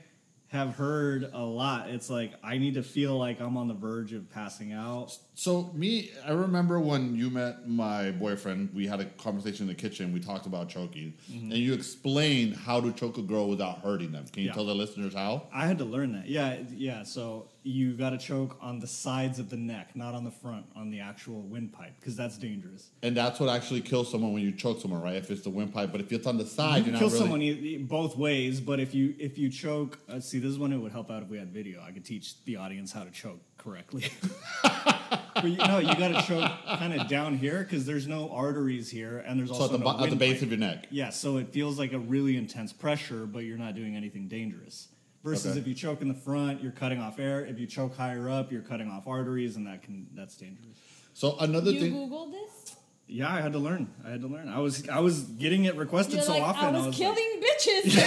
have 0.50 0.76
heard 0.76 1.30
a 1.34 1.44
lot. 1.44 1.90
It's 1.90 2.10
like 2.10 2.32
I 2.42 2.58
need 2.58 2.76
to 2.76 2.84
feel 2.84 3.18
like 3.18 3.42
I'm 3.42 3.58
on 3.58 3.68
the 3.68 3.74
verge 3.74 4.14
of 4.14 4.30
passing 4.32 4.72
out. 4.72 5.18
So 5.36 5.72
me, 5.74 6.12
I 6.26 6.32
remember 6.32 6.80
when 6.80 7.16
you 7.16 7.30
met 7.30 7.68
my 7.68 8.12
boyfriend. 8.12 8.70
We 8.74 8.88
had 8.88 9.02
a 9.02 9.06
conversation 9.06 9.64
in 9.64 9.68
the 9.68 9.76
kitchen. 9.76 10.14
We 10.14 10.22
talked 10.22 10.46
about 10.46 10.70
choking, 10.70 11.14
mm-hmm. 11.30 11.52
and 11.52 11.60
you 11.60 11.74
explained 11.74 12.56
how 12.56 12.80
to 12.80 12.94
choke 12.94 13.18
a 13.18 13.22
girl 13.22 13.50
without 13.50 13.80
hurting 13.80 14.12
them. 14.14 14.26
Can 14.32 14.44
you 14.44 14.48
Yeah. 14.50 14.54
tell 14.54 14.66
the 14.66 14.76
listeners 14.76 15.14
how? 15.14 15.48
I 15.54 15.68
had 15.68 15.78
to 15.80 15.86
learn 15.86 16.14
that. 16.14 16.28
Yeah, 16.28 16.60
yeah. 16.76 17.04
So 17.04 17.48
you 17.68 17.94
got 17.94 18.12
to 18.12 18.18
choke 18.18 18.58
on 18.62 18.80
the 18.80 18.88
sides 18.88 19.40
of 19.40 19.50
the 19.50 19.58
neck, 19.58 19.96
not 19.96 20.16
on 20.16 20.24
the 20.24 20.32
front, 20.32 20.66
on 20.76 20.90
the 20.90 21.02
actual 21.02 21.42
windpipe, 21.42 22.00
because 22.00 22.16
that's 22.16 22.38
dangerous. 22.38 22.90
And 23.04 23.16
that's 23.16 23.40
what 23.40 23.50
actually 23.50 23.82
kills 23.82 24.10
someone 24.10 24.32
when 24.34 24.42
you 24.42 24.54
choke 24.54 24.80
someone, 24.80 25.02
right? 25.02 25.16
If 25.16 25.30
it's 25.30 25.42
the 25.42 25.50
windpipe, 25.50 25.92
but 25.92 26.00
if 26.00 26.12
it's 26.12 26.26
on 26.26 26.38
the 26.38 26.46
side, 26.46 26.78
you 26.78 26.84
you're 26.84 26.84
can 26.86 26.94
not 26.94 27.00
kill 27.00 27.10
really. 27.10 27.20
someone 27.20 27.42
e- 27.42 27.78
both 27.78 28.18
ways, 28.18 28.62
but 28.62 28.80
if 28.80 28.94
you 28.96 29.14
if 29.20 29.38
you 29.38 29.50
choke, 29.50 30.00
uh, 30.10 30.20
see, 30.20 30.40
this 30.40 30.52
is 30.52 30.58
when 30.58 30.72
it 30.72 30.78
would 30.78 30.94
help 30.94 31.12
out 31.12 31.24
if 31.24 31.30
we 31.30 31.38
had 31.38 31.52
video. 31.52 31.82
I 31.82 31.92
could 31.92 32.06
teach 32.06 32.44
the 32.46 32.56
audience 32.56 32.94
how 32.94 33.04
to 33.04 33.12
choke 33.12 33.42
correctly. 33.58 34.06
but 34.64 35.46
you 35.46 35.58
know, 35.58 35.80
you 35.80 35.94
got 35.96 36.10
to 36.10 36.22
choke 36.26 36.50
kind 36.66 36.94
of 36.94 37.08
down 37.10 37.38
here 37.38 37.60
because 37.64 37.86
there's 37.86 38.08
no 38.08 38.30
arteries 38.32 38.90
here, 38.90 39.20
and 39.20 39.38
there's 39.38 39.50
so 39.50 39.56
also 39.56 39.66
at 39.66 39.72
the, 39.80 39.86
no 39.86 39.98
bo- 39.98 40.04
at 40.06 40.10
the 40.10 40.16
base 40.16 40.42
of 40.42 40.50
your 40.50 40.60
neck. 40.60 40.88
Yeah, 40.90 41.10
so 41.10 41.38
it 41.38 41.50
feels 41.50 41.78
like 41.78 41.92
a 41.92 42.00
really 42.00 42.38
intense 42.38 42.72
pressure, 42.72 43.26
but 43.26 43.40
you're 43.40 43.58
not 43.58 43.76
doing 43.76 43.96
anything 43.96 44.28
dangerous. 44.28 44.88
Versus 45.28 45.52
Okay. 45.52 45.60
if 45.60 45.68
you 45.68 45.74
choke 45.74 46.02
in 46.02 46.08
the 46.08 46.14
front, 46.14 46.62
you're 46.64 46.72
cutting 46.72 47.00
off 47.02 47.20
air. 47.20 47.46
If 47.46 47.60
you 47.60 47.68
choke 47.68 47.96
higher 47.96 48.30
up, 48.30 48.52
you're 48.52 48.62
cutting 48.62 48.90
off 48.90 49.08
arteries, 49.08 49.56
and 49.58 49.68
that 49.68 49.84
can 49.84 50.08
that's 50.16 50.36
dangerous. 50.36 50.78
So 51.14 51.38
another 51.40 51.72
You 51.72 51.80
thing. 51.80 51.94
googled 51.94 52.32
this? 52.32 52.76
Yeah, 53.08 53.34
I 53.34 53.42
had 53.42 53.54
to 53.54 53.60
learn. 53.60 53.90
I 54.06 54.10
had 54.12 54.22
to 54.22 54.28
learn. 54.28 54.48
I 54.50 54.60
was 54.60 54.88
I 54.90 55.00
was 55.00 55.22
getting 55.24 55.66
it 55.66 55.76
requested 55.76 56.16
You're 56.16 56.24
so 56.24 56.34
like, 56.34 56.44
often. 56.44 56.66
I 56.66 56.72
was, 56.72 56.86
like- 56.88 56.96
killing 56.96 57.42
bitches. 57.42 57.98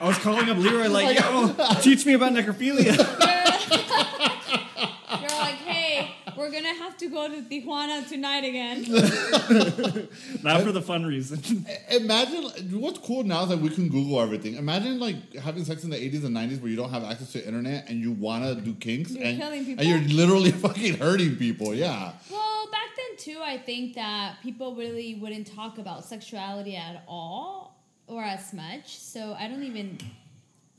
I 0.00 0.08
was 0.08 0.18
calling 0.18 0.48
up 0.50 0.56
Leroy 0.58 0.88
like, 0.88 1.18
yo, 1.18 1.54
teach 1.80 2.04
me 2.06 2.14
about 2.14 2.32
necrophilia. 2.32 2.96
You're 5.20 5.38
like, 5.38 5.54
hey, 5.56 6.14
we're 6.44 6.52
gonna 6.52 6.74
have 6.74 6.96
to 6.98 7.08
go 7.08 7.26
to 7.28 7.40
Tijuana 7.42 8.06
tonight 8.06 8.44
again. 8.44 8.82
Not 10.42 10.62
for 10.62 10.72
the 10.72 10.82
fun 10.82 11.06
reason. 11.06 11.64
Imagine 11.90 12.44
what's 12.80 12.98
cool 12.98 13.24
now 13.24 13.44
is 13.44 13.48
that 13.48 13.58
we 13.58 13.70
can 13.70 13.88
Google 13.88 14.20
everything. 14.20 14.56
Imagine 14.56 15.00
like 15.00 15.34
having 15.36 15.64
sex 15.64 15.84
in 15.84 15.90
the 15.90 15.96
80s 15.96 16.24
and 16.24 16.36
90s 16.36 16.60
where 16.60 16.70
you 16.70 16.76
don't 16.76 16.90
have 16.90 17.02
access 17.04 17.32
to 17.32 17.46
internet 17.46 17.88
and 17.88 17.98
you 17.98 18.12
want 18.12 18.44
to 18.44 18.54
do 18.60 18.74
kinks 18.74 19.12
You're 19.12 19.24
and, 19.26 19.38
killing 19.38 19.64
people. 19.64 19.84
and 19.86 19.88
you're 20.08 20.16
literally 20.16 20.50
fucking 20.66 20.98
hurting 20.98 21.36
people. 21.36 21.74
Yeah. 21.74 22.12
Well, 22.30 22.66
back 22.70 22.88
then 22.96 23.16
too, 23.16 23.40
I 23.42 23.56
think 23.56 23.94
that 23.94 24.36
people 24.42 24.74
really 24.74 25.14
wouldn't 25.14 25.46
talk 25.46 25.78
about 25.78 26.04
sexuality 26.04 26.76
at 26.76 27.04
all 27.08 27.80
or 28.06 28.22
as 28.22 28.52
much. 28.52 28.98
So 28.98 29.34
I 29.38 29.48
don't 29.48 29.62
even. 29.62 29.98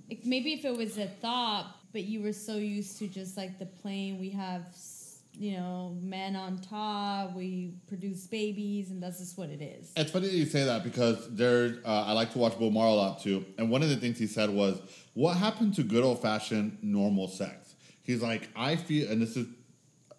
like, 0.10 0.20
Maybe 0.26 0.54
if 0.54 0.64
it 0.64 0.78
was 0.78 1.00
a 1.00 1.08
thought, 1.08 1.76
but 1.92 2.04
you 2.04 2.22
were 2.22 2.34
so 2.34 2.58
used 2.58 3.00
to 3.00 3.08
just 3.08 3.36
like 3.36 3.58
the 3.58 3.66
plain, 3.66 4.20
we 4.20 4.30
have, 4.32 4.64
s- 4.68 4.95
you 5.38 5.58
know, 5.58 5.98
men 6.02 6.36
on 6.36 6.60
top, 6.60 7.34
we 7.36 7.74
produce 7.88 8.26
babies, 8.28 8.92
and 8.92 9.02
that's 9.02 9.20
just 9.20 9.38
what 9.38 9.50
it 9.50 9.62
is. 9.62 9.92
It's 9.96 10.12
funny 10.12 10.28
that 10.28 10.34
you 10.34 10.46
say 10.46 10.64
that 10.64 10.84
because 10.84 11.34
there, 11.36 11.78
uh, 11.86 12.06
I 12.06 12.14
like 12.14 12.32
to 12.34 12.38
watch 12.38 12.58
Bill 12.58 12.72
Maher 12.72 12.88
a 12.88 12.94
lot 12.94 13.22
too. 13.22 13.46
And 13.58 13.70
one 13.70 13.84
of 13.84 13.90
the 13.90 13.98
things 13.98 14.18
he 14.18 14.28
said 14.28 14.50
was, 14.50 14.80
"What 15.14 15.38
happened 15.38 15.76
to 15.76 15.84
good 15.84 16.04
old 16.04 16.22
fashioned 16.22 16.78
normal 16.82 17.28
sex?" 17.28 17.76
He's 18.04 18.22
like, 18.22 18.50
"I 18.56 18.76
feel," 18.76 19.12
and 19.12 19.22
this 19.22 19.36
is 19.36 19.48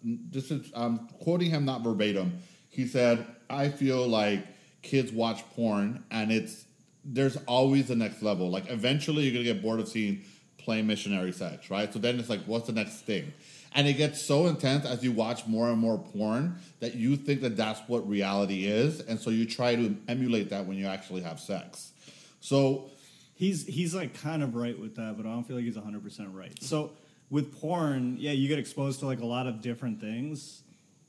this 0.03 0.51
is 0.51 0.71
I'm 0.75 1.07
quoting 1.21 1.49
him 1.49 1.65
not 1.65 1.83
verbatim. 1.83 2.39
He 2.69 2.85
said, 2.87 3.25
"I 3.49 3.69
feel 3.69 4.07
like 4.07 4.45
kids 4.81 5.11
watch 5.11 5.43
porn 5.55 6.03
and 6.11 6.31
it's 6.31 6.65
there's 7.03 7.37
always 7.47 7.87
the 7.87 7.95
next 7.95 8.21
level. 8.21 8.49
Like 8.49 8.69
eventually 8.69 9.23
you're 9.23 9.33
gonna 9.33 9.43
get 9.43 9.61
bored 9.61 9.79
of 9.79 9.87
seeing 9.87 10.21
plain 10.57 10.85
missionary 10.85 11.31
sex, 11.31 11.69
right? 11.69 11.91
So 11.91 11.99
then 11.99 12.19
it's 12.19 12.29
like, 12.29 12.41
what's 12.45 12.67
the 12.67 12.73
next 12.73 13.01
thing?" 13.01 13.33
And 13.77 13.87
it 13.87 13.93
gets 13.93 14.21
so 14.21 14.47
intense 14.47 14.85
as 14.85 15.03
you 15.03 15.13
watch 15.13 15.47
more 15.47 15.69
and 15.69 15.79
more 15.79 15.97
porn 15.97 16.57
that 16.81 16.95
you 16.95 17.15
think 17.15 17.41
that 17.41 17.55
that's 17.55 17.79
what 17.87 18.09
reality 18.09 18.65
is, 18.65 18.99
and 19.01 19.19
so 19.19 19.29
you 19.29 19.45
try 19.45 19.75
to 19.75 19.95
emulate 20.09 20.49
that 20.49 20.65
when 20.65 20.77
you 20.77 20.87
actually 20.87 21.21
have 21.21 21.39
sex. 21.39 21.93
So 22.41 22.89
He's 23.37 23.67
he's 23.67 23.93
like 23.93 24.19
kind 24.19 24.41
of 24.41 24.55
right 24.55 24.77
with 24.77 24.95
that, 24.95 25.15
but 25.15 25.27
I 25.27 25.29
don't 25.29 25.43
feel 25.43 25.57
like 25.57 25.65
he's 25.65 25.75
100 25.75 26.03
percent 26.03 26.29
right. 26.33 26.51
So 26.61 26.93
with 27.29 27.59
porn, 27.61 28.17
yeah, 28.17 28.31
you 28.31 28.47
get 28.47 28.57
exposed 28.57 28.99
to 29.01 29.05
like 29.05 29.21
a 29.21 29.25
lot 29.27 29.45
of 29.45 29.61
different 29.61 30.01
things, 30.01 30.63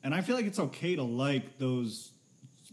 and 0.05 0.15
I 0.15 0.21
feel 0.21 0.37
like 0.37 0.45
it's 0.45 0.59
okay 0.59 0.95
to 0.95 1.03
like 1.03 1.57
those 1.57 2.11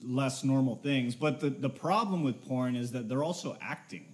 less 0.04 0.44
normal 0.44 0.76
things. 0.76 1.16
But 1.16 1.40
the 1.40 1.52
the 1.52 1.70
problem 1.70 2.22
with 2.22 2.46
porn 2.46 2.76
is 2.76 2.92
that 2.92 3.08
they're 3.08 3.24
also 3.24 3.58
acting, 3.62 4.14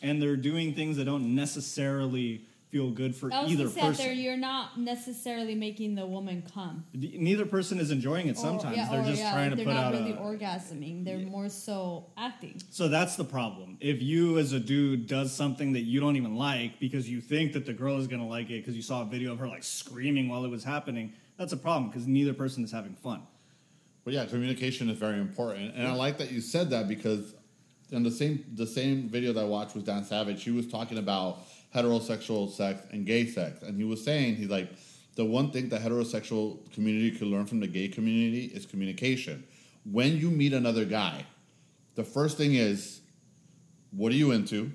and 0.00 0.20
they're 0.20 0.34
doing 0.34 0.74
things 0.74 0.96
that 0.96 1.04
don't 1.04 1.34
necessarily 1.34 2.46
feel 2.70 2.90
good 2.90 3.14
for 3.16 3.32
I 3.32 3.42
was 3.42 3.52
either 3.52 3.64
gonna 3.64 3.74
there, 3.74 3.90
person. 3.90 4.18
you're 4.18 4.36
not 4.36 4.78
necessarily 4.78 5.54
making 5.54 5.96
the 5.96 6.06
woman 6.06 6.42
come. 6.54 6.84
Neither 6.94 7.44
person 7.44 7.80
is 7.80 7.90
enjoying 7.90 8.28
it. 8.28 8.36
Or- 8.36 8.40
Sometimes 8.40 8.76
yeah, 8.76 8.88
they're 8.90 9.00
or, 9.00 9.04
just 9.04 9.20
yeah, 9.20 9.32
trying 9.32 9.50
to 9.50 9.56
they're 9.56 9.64
put 9.64 9.74
not 9.74 9.94
out 9.94 9.94
really 9.94 10.12
a, 10.12 10.16
orgasming. 10.16 11.04
They're 11.04 11.18
more 11.18 11.48
so 11.48 12.06
acting. 12.16 12.60
So 12.70 12.88
that's 12.88 13.16
the 13.16 13.24
problem. 13.24 13.76
If 13.80 14.00
you, 14.00 14.38
as 14.38 14.52
a 14.52 14.60
dude, 14.60 15.06
does 15.08 15.32
something 15.32 15.72
that 15.72 15.80
you 15.80 16.00
don't 16.00 16.16
even 16.16 16.36
like 16.36 16.78
because 16.78 17.08
you 17.10 17.20
think 17.20 17.52
that 17.54 17.66
the 17.66 17.72
girl 17.72 17.98
is 17.98 18.06
gonna 18.06 18.28
like 18.28 18.50
it 18.50 18.60
because 18.60 18.76
you 18.76 18.82
saw 18.82 19.02
a 19.02 19.06
video 19.06 19.32
of 19.32 19.38
her 19.40 19.48
like 19.48 19.64
screaming 19.64 20.28
while 20.28 20.44
it 20.44 20.50
was 20.50 20.62
happening, 20.62 21.12
that's 21.36 21.52
a 21.52 21.56
problem 21.56 21.90
because 21.90 22.06
neither 22.06 22.34
person 22.34 22.62
is 22.62 22.70
having 22.70 22.94
fun. 22.94 23.22
But 24.04 24.14
yeah, 24.14 24.24
communication 24.26 24.88
is 24.88 24.98
very 24.98 25.18
important, 25.18 25.74
and 25.74 25.86
I 25.86 25.92
like 25.92 26.18
that 26.18 26.30
you 26.30 26.40
said 26.40 26.70
that 26.70 26.88
because 26.88 27.34
in 27.90 28.02
the 28.02 28.10
same 28.10 28.44
the 28.54 28.66
same 28.66 29.08
video 29.08 29.32
that 29.32 29.40
I 29.40 29.44
watched 29.44 29.74
with 29.74 29.84
Dan 29.84 30.04
Savage, 30.04 30.42
he 30.44 30.50
was 30.50 30.66
talking 30.66 30.98
about 30.98 31.40
heterosexual 31.74 32.50
sex 32.50 32.82
and 32.90 33.06
gay 33.06 33.26
sex, 33.26 33.62
and 33.62 33.76
he 33.76 33.84
was 33.84 34.04
saying 34.04 34.36
he's 34.36 34.48
like 34.48 34.70
the 35.16 35.24
one 35.24 35.50
thing 35.50 35.68
the 35.68 35.78
heterosexual 35.78 36.72
community 36.72 37.10
could 37.10 37.28
learn 37.28 37.46
from 37.46 37.60
the 37.60 37.66
gay 37.66 37.88
community 37.88 38.46
is 38.46 38.66
communication. 38.66 39.44
When 39.84 40.16
you 40.16 40.30
meet 40.30 40.52
another 40.52 40.84
guy, 40.84 41.24
the 41.94 42.04
first 42.04 42.36
thing 42.36 42.54
is, 42.54 43.00
what 43.90 44.12
are 44.12 44.16
you 44.16 44.30
into? 44.30 44.72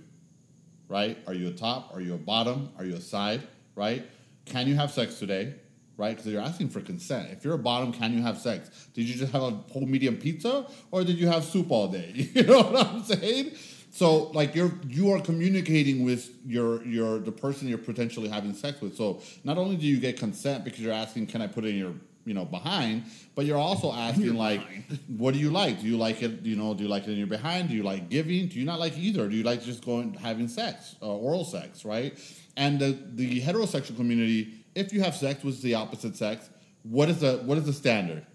Right? 0.87 1.17
Are 1.25 1.33
you 1.33 1.47
a 1.47 1.51
top? 1.51 1.93
Are 1.95 2.01
you 2.01 2.13
a 2.13 2.17
bottom? 2.17 2.69
Are 2.77 2.85
you 2.85 2.95
a 2.95 3.01
side? 3.01 3.41
Right? 3.75 4.05
Can 4.45 4.67
you 4.67 4.75
have 4.75 4.91
sex 4.91 5.17
today? 5.17 5.55
Right? 5.97 6.15
Because 6.15 6.31
you're 6.31 6.41
asking 6.41 6.69
for 6.69 6.81
consent. 6.81 7.29
If 7.31 7.43
you're 7.43 7.55
a 7.55 7.59
bottom, 7.59 7.93
can 7.93 8.13
you 8.13 8.21
have 8.21 8.37
sex? 8.37 8.87
Did 8.93 9.05
you 9.09 9.15
just 9.15 9.31
have 9.31 9.41
a 9.41 9.51
whole 9.71 9.85
medium 9.85 10.17
pizza, 10.17 10.67
or 10.91 11.03
did 11.03 11.17
you 11.17 11.27
have 11.27 11.43
soup 11.43 11.71
all 11.71 11.87
day? 11.87 12.29
You 12.33 12.43
know 12.43 12.61
what 12.61 12.87
I'm 12.87 13.03
saying? 13.03 13.51
So 13.95 14.23
like 14.39 14.53
you're 14.55 14.73
you 14.89 15.11
are 15.13 15.21
communicating 15.21 16.03
with 16.03 16.29
your 16.45 16.83
your 16.83 17.17
the 17.19 17.31
person 17.31 17.69
you're 17.69 17.77
potentially 17.77 18.27
having 18.27 18.53
sex 18.53 18.81
with. 18.81 18.93
So 18.97 19.21
not 19.45 19.57
only 19.57 19.77
do 19.77 19.85
you 19.85 20.01
get 20.01 20.19
consent 20.19 20.65
because 20.65 20.81
you're 20.81 20.91
asking, 21.05 21.27
can 21.27 21.41
I 21.41 21.47
put 21.47 21.63
it 21.63 21.69
in 21.69 21.77
your 21.77 21.93
you 22.25 22.33
know 22.33 22.43
behind, 22.43 23.03
but 23.35 23.45
you're 23.45 23.57
also 23.57 23.93
asking 24.07 24.35
like, 24.35 24.59
what 25.07 25.33
do 25.33 25.39
you 25.39 25.49
like? 25.49 25.79
Do 25.79 25.87
you 25.87 25.95
like 25.95 26.21
it? 26.21 26.41
You 26.41 26.57
know, 26.57 26.73
do 26.73 26.83
you 26.83 26.89
like 26.89 27.03
it 27.07 27.11
in 27.11 27.17
your 27.17 27.27
behind? 27.27 27.69
Do 27.69 27.75
you 27.75 27.83
like 27.83 28.09
giving? 28.09 28.49
Do 28.49 28.59
you 28.59 28.65
not 28.65 28.81
like 28.81 28.97
either? 28.97 29.29
Do 29.29 29.35
you 29.37 29.43
like 29.43 29.63
just 29.63 29.85
going 29.85 30.13
having 30.15 30.49
sex, 30.49 30.97
uh, 31.01 31.05
oral 31.15 31.45
sex, 31.45 31.85
right? 31.85 32.19
And 32.57 32.77
the 32.81 32.97
the 33.13 33.39
heterosexual 33.41 33.95
community, 33.95 34.55
if 34.75 34.91
you 34.91 34.99
have 35.03 35.15
sex 35.15 35.41
with 35.41 35.61
the 35.61 35.75
opposite 35.75 36.17
sex, 36.17 36.49
what 36.83 37.07
is 37.07 37.19
the 37.21 37.37
what 37.45 37.57
is 37.57 37.63
the 37.65 37.71
standard? 37.73 38.25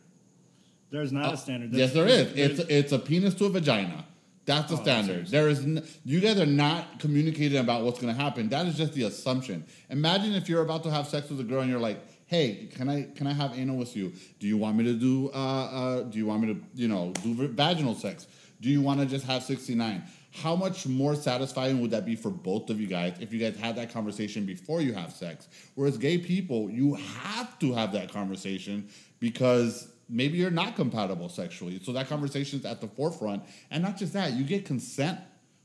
There's 0.88 1.12
not 1.12 1.34
a 1.34 1.36
standard. 1.36 1.74
Uh, 1.74 1.76
Yes, 1.76 1.92
There's- 1.92 2.12
is. 2.12 2.32
there's- 2.34 2.58
It's 2.60 2.70
it's 2.70 2.92
a 2.92 2.98
penis 2.98 3.34
to 3.34 3.44
a 3.44 3.50
vagina. 3.50 4.06
That's 4.46 4.70
the 4.70 4.78
Oh, 4.78 4.82
that's 4.82 5.06
standard. 5.06 5.26
There 5.28 5.48
is 5.48 5.60
n- 5.60 5.86
you 6.04 6.20
guys 6.20 6.40
are 6.40 6.46
not 6.46 6.98
communicating 6.98 7.58
about 7.58 7.84
what's 7.84 8.00
going 8.00 8.14
to 8.14 8.20
happen. 8.20 8.48
That 8.48 8.66
is 8.66 8.76
just 8.76 8.94
the 8.94 9.04
assumption. 9.04 9.64
Imagine 9.90 10.32
if 10.34 10.48
you're 10.48 10.62
about 10.62 10.82
to 10.84 10.90
have 10.90 11.06
sex 11.06 11.28
with 11.28 11.40
a 11.40 11.44
girl 11.44 11.60
and 11.60 11.70
you're 11.70 11.78
like, 11.80 12.00
"Hey, 12.26 12.68
can 12.74 12.88
I 12.88 13.02
can 13.14 13.26
I 13.26 13.32
have 13.32 13.56
anal 13.58 13.76
with 13.76 13.96
you? 13.96 14.12
Do 14.38 14.46
you 14.46 14.56
want 14.56 14.76
me 14.76 14.84
to 14.84 14.94
do 14.94 15.30
uh, 15.32 15.36
uh 15.36 16.02
do 16.04 16.18
you 16.18 16.26
want 16.26 16.42
me 16.42 16.54
to 16.54 16.60
you 16.74 16.88
know 16.88 17.12
do 17.22 17.34
vaginal 17.48 17.94
sex? 17.94 18.26
Do 18.60 18.68
you 18.68 18.80
want 18.80 19.00
to 19.00 19.06
just 19.06 19.26
have 19.26 19.42
69?" 19.42 20.02
How 20.32 20.54
much 20.54 20.86
more 20.86 21.16
satisfying 21.16 21.80
would 21.80 21.90
that 21.90 22.06
be 22.06 22.14
for 22.14 22.30
both 22.30 22.70
of 22.70 22.80
you 22.80 22.86
guys 22.86 23.14
if 23.18 23.32
you 23.32 23.40
guys 23.40 23.58
had 23.58 23.74
that 23.76 23.92
conversation 23.92 24.46
before 24.46 24.80
you 24.80 24.92
have 24.92 25.12
sex? 25.12 25.48
Whereas 25.74 25.98
gay 25.98 26.18
people, 26.18 26.70
you 26.70 26.94
have 26.94 27.58
to 27.58 27.72
have 27.74 27.92
that 27.94 28.12
conversation 28.12 28.88
because 29.18 29.88
maybe 30.10 30.38
you're 30.38 30.50
not 30.50 30.76
compatible 30.76 31.28
sexually. 31.28 31.80
So 31.82 31.92
that 31.92 32.08
conversation 32.08 32.58
is 32.58 32.64
at 32.66 32.80
the 32.80 32.88
forefront. 32.88 33.44
And 33.70 33.82
not 33.82 33.96
just 33.96 34.12
that, 34.12 34.32
you 34.32 34.44
get 34.44 34.64
consent 34.64 35.20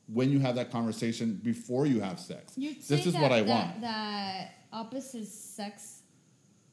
when 0.07 0.29
you 0.29 0.39
have 0.39 0.55
that 0.55 0.71
conversation 0.71 1.39
before 1.43 1.85
you 1.85 1.99
have 1.99 2.19
sex. 2.19 2.53
You'd 2.55 2.81
this 2.83 3.05
is 3.05 3.13
that, 3.13 3.21
what 3.21 3.31
I 3.31 3.41
that, 3.41 3.47
want. 3.47 3.81
That 3.81 4.51
opposite 4.71 5.27
sex 5.27 6.03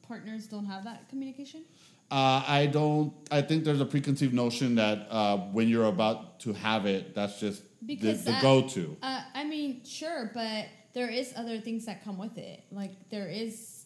partners 0.03 0.45
don't 0.47 0.65
have 0.65 0.83
that 0.83 1.09
communication. 1.09 1.63
Uh, 2.11 2.43
I 2.47 2.67
don't. 2.67 3.11
I 3.31 3.41
think 3.41 3.63
there's 3.63 3.81
a 3.81 3.85
preconceived 3.85 4.33
notion 4.35 4.75
that 4.75 5.07
uh, 5.09 5.37
when 5.37 5.67
you're 5.67 5.85
about 5.87 6.39
to 6.41 6.53
have 6.53 6.85
it, 6.85 7.15
that's 7.15 7.39
just 7.39 7.63
the, 7.81 7.95
Because 7.95 8.23
the 8.23 8.31
that- 8.31 8.41
go-to. 8.41 8.95
Uh, 9.01 9.21
I 9.33 9.43
mean, 9.45 9.83
sure, 9.83 10.29
but 10.31 10.65
there 10.93 11.09
is 11.09 11.33
other 11.35 11.59
things 11.59 11.85
that 11.87 12.03
come 12.03 12.19
with 12.19 12.37
it. 12.37 12.65
Like 12.71 12.91
there 13.09 13.27
is, 13.27 13.85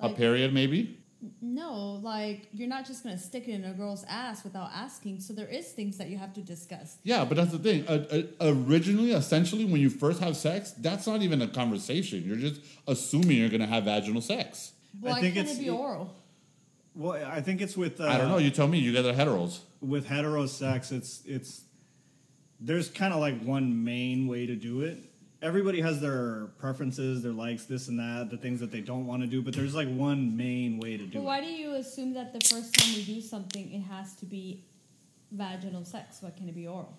a 0.00 0.10
period, 0.10 0.52
maybe. 0.52 1.01
No, 1.40 2.00
like 2.02 2.48
you're 2.52 2.68
not 2.68 2.86
just 2.86 3.02
gonna 3.04 3.18
stick 3.18 3.46
it 3.48 3.52
in 3.52 3.64
a 3.64 3.72
girl's 3.72 4.04
ass 4.08 4.42
without 4.44 4.70
asking. 4.74 5.20
So 5.20 5.32
there 5.32 5.46
is 5.46 5.68
things 5.72 5.96
that 5.98 6.08
you 6.08 6.18
have 6.18 6.32
to 6.34 6.40
discuss. 6.40 6.96
Yeah, 7.04 7.24
but 7.24 7.36
that's 7.36 7.52
the 7.52 7.58
thing. 7.58 7.86
Uh, 7.86 8.22
uh, 8.40 8.52
originally, 8.66 9.12
essentially, 9.12 9.64
when 9.64 9.80
you 9.80 9.90
first 9.90 10.20
have 10.20 10.36
sex, 10.36 10.72
that's 10.72 11.06
not 11.06 11.22
even 11.22 11.40
a 11.42 11.48
conversation. 11.48 12.22
You're 12.24 12.36
just 12.36 12.60
assuming 12.88 13.36
you're 13.38 13.48
going 13.48 13.60
to 13.60 13.66
have 13.66 13.84
vaginal 13.84 14.20
sex. 14.20 14.72
Well, 15.00 15.14
I 15.14 15.20
think 15.20 15.34
can't 15.34 15.46
it's- 15.46 15.58
it 15.60 15.62
be 15.64 15.70
oral? 15.70 16.12
Well, 16.94 17.24
I 17.24 17.40
think 17.40 17.60
it's 17.62 17.76
with. 17.76 18.00
Uh, 18.00 18.06
I 18.06 18.18
don't 18.18 18.28
know. 18.28 18.38
You 18.38 18.50
tell 18.50 18.68
me. 18.68 18.78
You 18.78 18.92
guys 18.92 19.06
are 19.06 19.14
heteros. 19.14 19.60
with 19.80 20.06
heterosex, 20.06 20.92
it's 20.92 21.22
it's 21.24 21.62
there's 22.60 22.88
kind 22.88 23.14
of 23.14 23.20
like 23.20 23.40
one 23.42 23.82
main 23.84 24.26
way 24.26 24.44
to 24.46 24.54
do 24.54 24.82
it. 24.82 24.98
Everybody 25.42 25.80
has 25.80 26.00
their 26.00 26.46
preferences, 26.58 27.22
their 27.22 27.32
likes, 27.32 27.64
this 27.64 27.88
and 27.88 27.98
that, 27.98 28.30
the 28.30 28.36
things 28.36 28.60
that 28.60 28.70
they 28.70 28.80
don't 28.80 29.06
want 29.06 29.22
to 29.22 29.26
do, 29.28 29.42
but 29.42 29.54
there's 29.54 29.74
like 29.74 29.88
one 29.88 30.36
main 30.36 30.78
way 30.78 30.96
to 30.96 31.04
do 31.04 31.14
But 31.14 31.18
it. 31.18 31.22
why 31.24 31.40
do 31.40 31.48
you 31.48 31.74
assume 31.74 32.14
that 32.14 32.32
the 32.32 32.40
first 32.48 32.72
time 32.74 32.94
we 32.94 33.02
do 33.02 33.20
something, 33.20 33.72
it 33.72 33.80
has 33.82 34.14
to 34.16 34.24
be 34.24 34.62
vaginal 35.32 35.84
sex? 35.84 36.18
Why 36.22 36.30
can't 36.30 36.48
it 36.48 36.54
be 36.54 36.68
oral? 36.68 36.96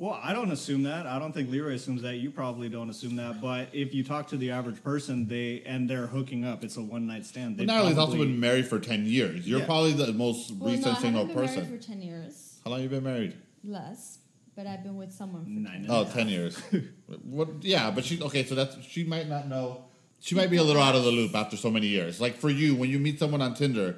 Well, 0.00 0.18
I 0.20 0.32
don't 0.32 0.50
assume 0.50 0.82
that. 0.82 1.06
I 1.06 1.20
don't 1.20 1.32
think 1.32 1.48
Leroy 1.52 1.74
assumes 1.74 2.02
that. 2.02 2.16
You 2.16 2.32
probably 2.32 2.68
don't 2.68 2.90
assume 2.90 3.14
that. 3.14 3.40
But 3.40 3.68
if 3.72 3.94
you 3.94 4.02
talk 4.02 4.26
to 4.28 4.36
the 4.36 4.50
average 4.50 4.82
person, 4.82 5.28
they 5.28 5.62
and 5.64 5.88
they're 5.88 6.08
hooking 6.08 6.44
up. 6.44 6.64
It's 6.64 6.76
a 6.76 6.82
one 6.82 7.06
night 7.06 7.24
stand. 7.24 7.56
They 7.56 7.64
But 7.64 7.74
Natalie's 7.74 7.98
also 7.98 8.16
been 8.18 8.40
married 8.40 8.66
for 8.66 8.80
10 8.80 9.06
years. 9.06 9.46
You're 9.46 9.60
Yeah. 9.60 9.66
probably 9.66 9.92
the 9.92 10.12
most 10.12 10.50
Well, 10.50 10.70
no, 10.70 10.76
recent 10.76 10.96
I 10.96 11.00
single 11.00 11.20
haven't 11.20 11.36
been 11.36 11.46
person. 11.46 11.62
married 11.64 11.80
for 11.80 11.86
ten 11.86 12.02
years, 12.02 12.58
How 12.64 12.70
long 12.72 12.80
have 12.82 12.90
you 12.90 12.96
been 13.00 13.04
married? 13.04 13.34
less, 13.62 14.18
but 14.56 14.66
I've 14.66 14.82
been 14.82 14.96
with 14.96 15.12
someone 15.12 15.44
for 15.44 15.50
Nine 15.50 15.82
10 15.82 15.84
and 15.84 15.90
a 15.90 15.94
Oh, 15.94 16.04
10 16.04 16.28
years. 16.28 16.58
what, 17.24 17.48
yeah, 17.62 17.90
but 17.90 18.04
she, 18.04 18.20
okay, 18.22 18.44
so 18.44 18.54
that's, 18.54 18.76
she 18.84 19.04
might 19.04 19.28
not 19.28 19.48
know. 19.48 19.84
She 20.20 20.34
might 20.34 20.48
be 20.50 20.56
a 20.56 20.62
little 20.62 20.80
out 20.82 20.94
of 20.94 21.04
the 21.04 21.10
loop 21.10 21.34
after 21.34 21.56
so 21.56 21.70
many 21.70 21.86
years. 21.86 22.20
Like 22.20 22.36
for 22.36 22.48
you, 22.50 22.74
when 22.74 22.88
you 22.90 22.98
meet 22.98 23.18
someone 23.18 23.42
on 23.42 23.54
Tinder 23.54 23.96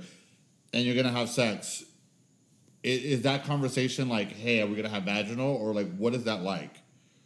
and 0.72 0.84
you're 0.84 0.94
going 0.94 1.06
to 1.06 1.12
have 1.12 1.28
sex, 1.28 1.84
i- 2.84 2.88
is 2.88 3.22
that 3.22 3.44
conversation 3.44 4.08
like, 4.08 4.32
hey, 4.32 4.60
are 4.60 4.66
we 4.66 4.72
going 4.72 4.84
to 4.84 4.90
have 4.90 5.04
vaginal? 5.04 5.54
Or 5.54 5.72
like, 5.72 5.94
what 5.96 6.14
is 6.14 6.24
that 6.24 6.42
like? 6.42 6.74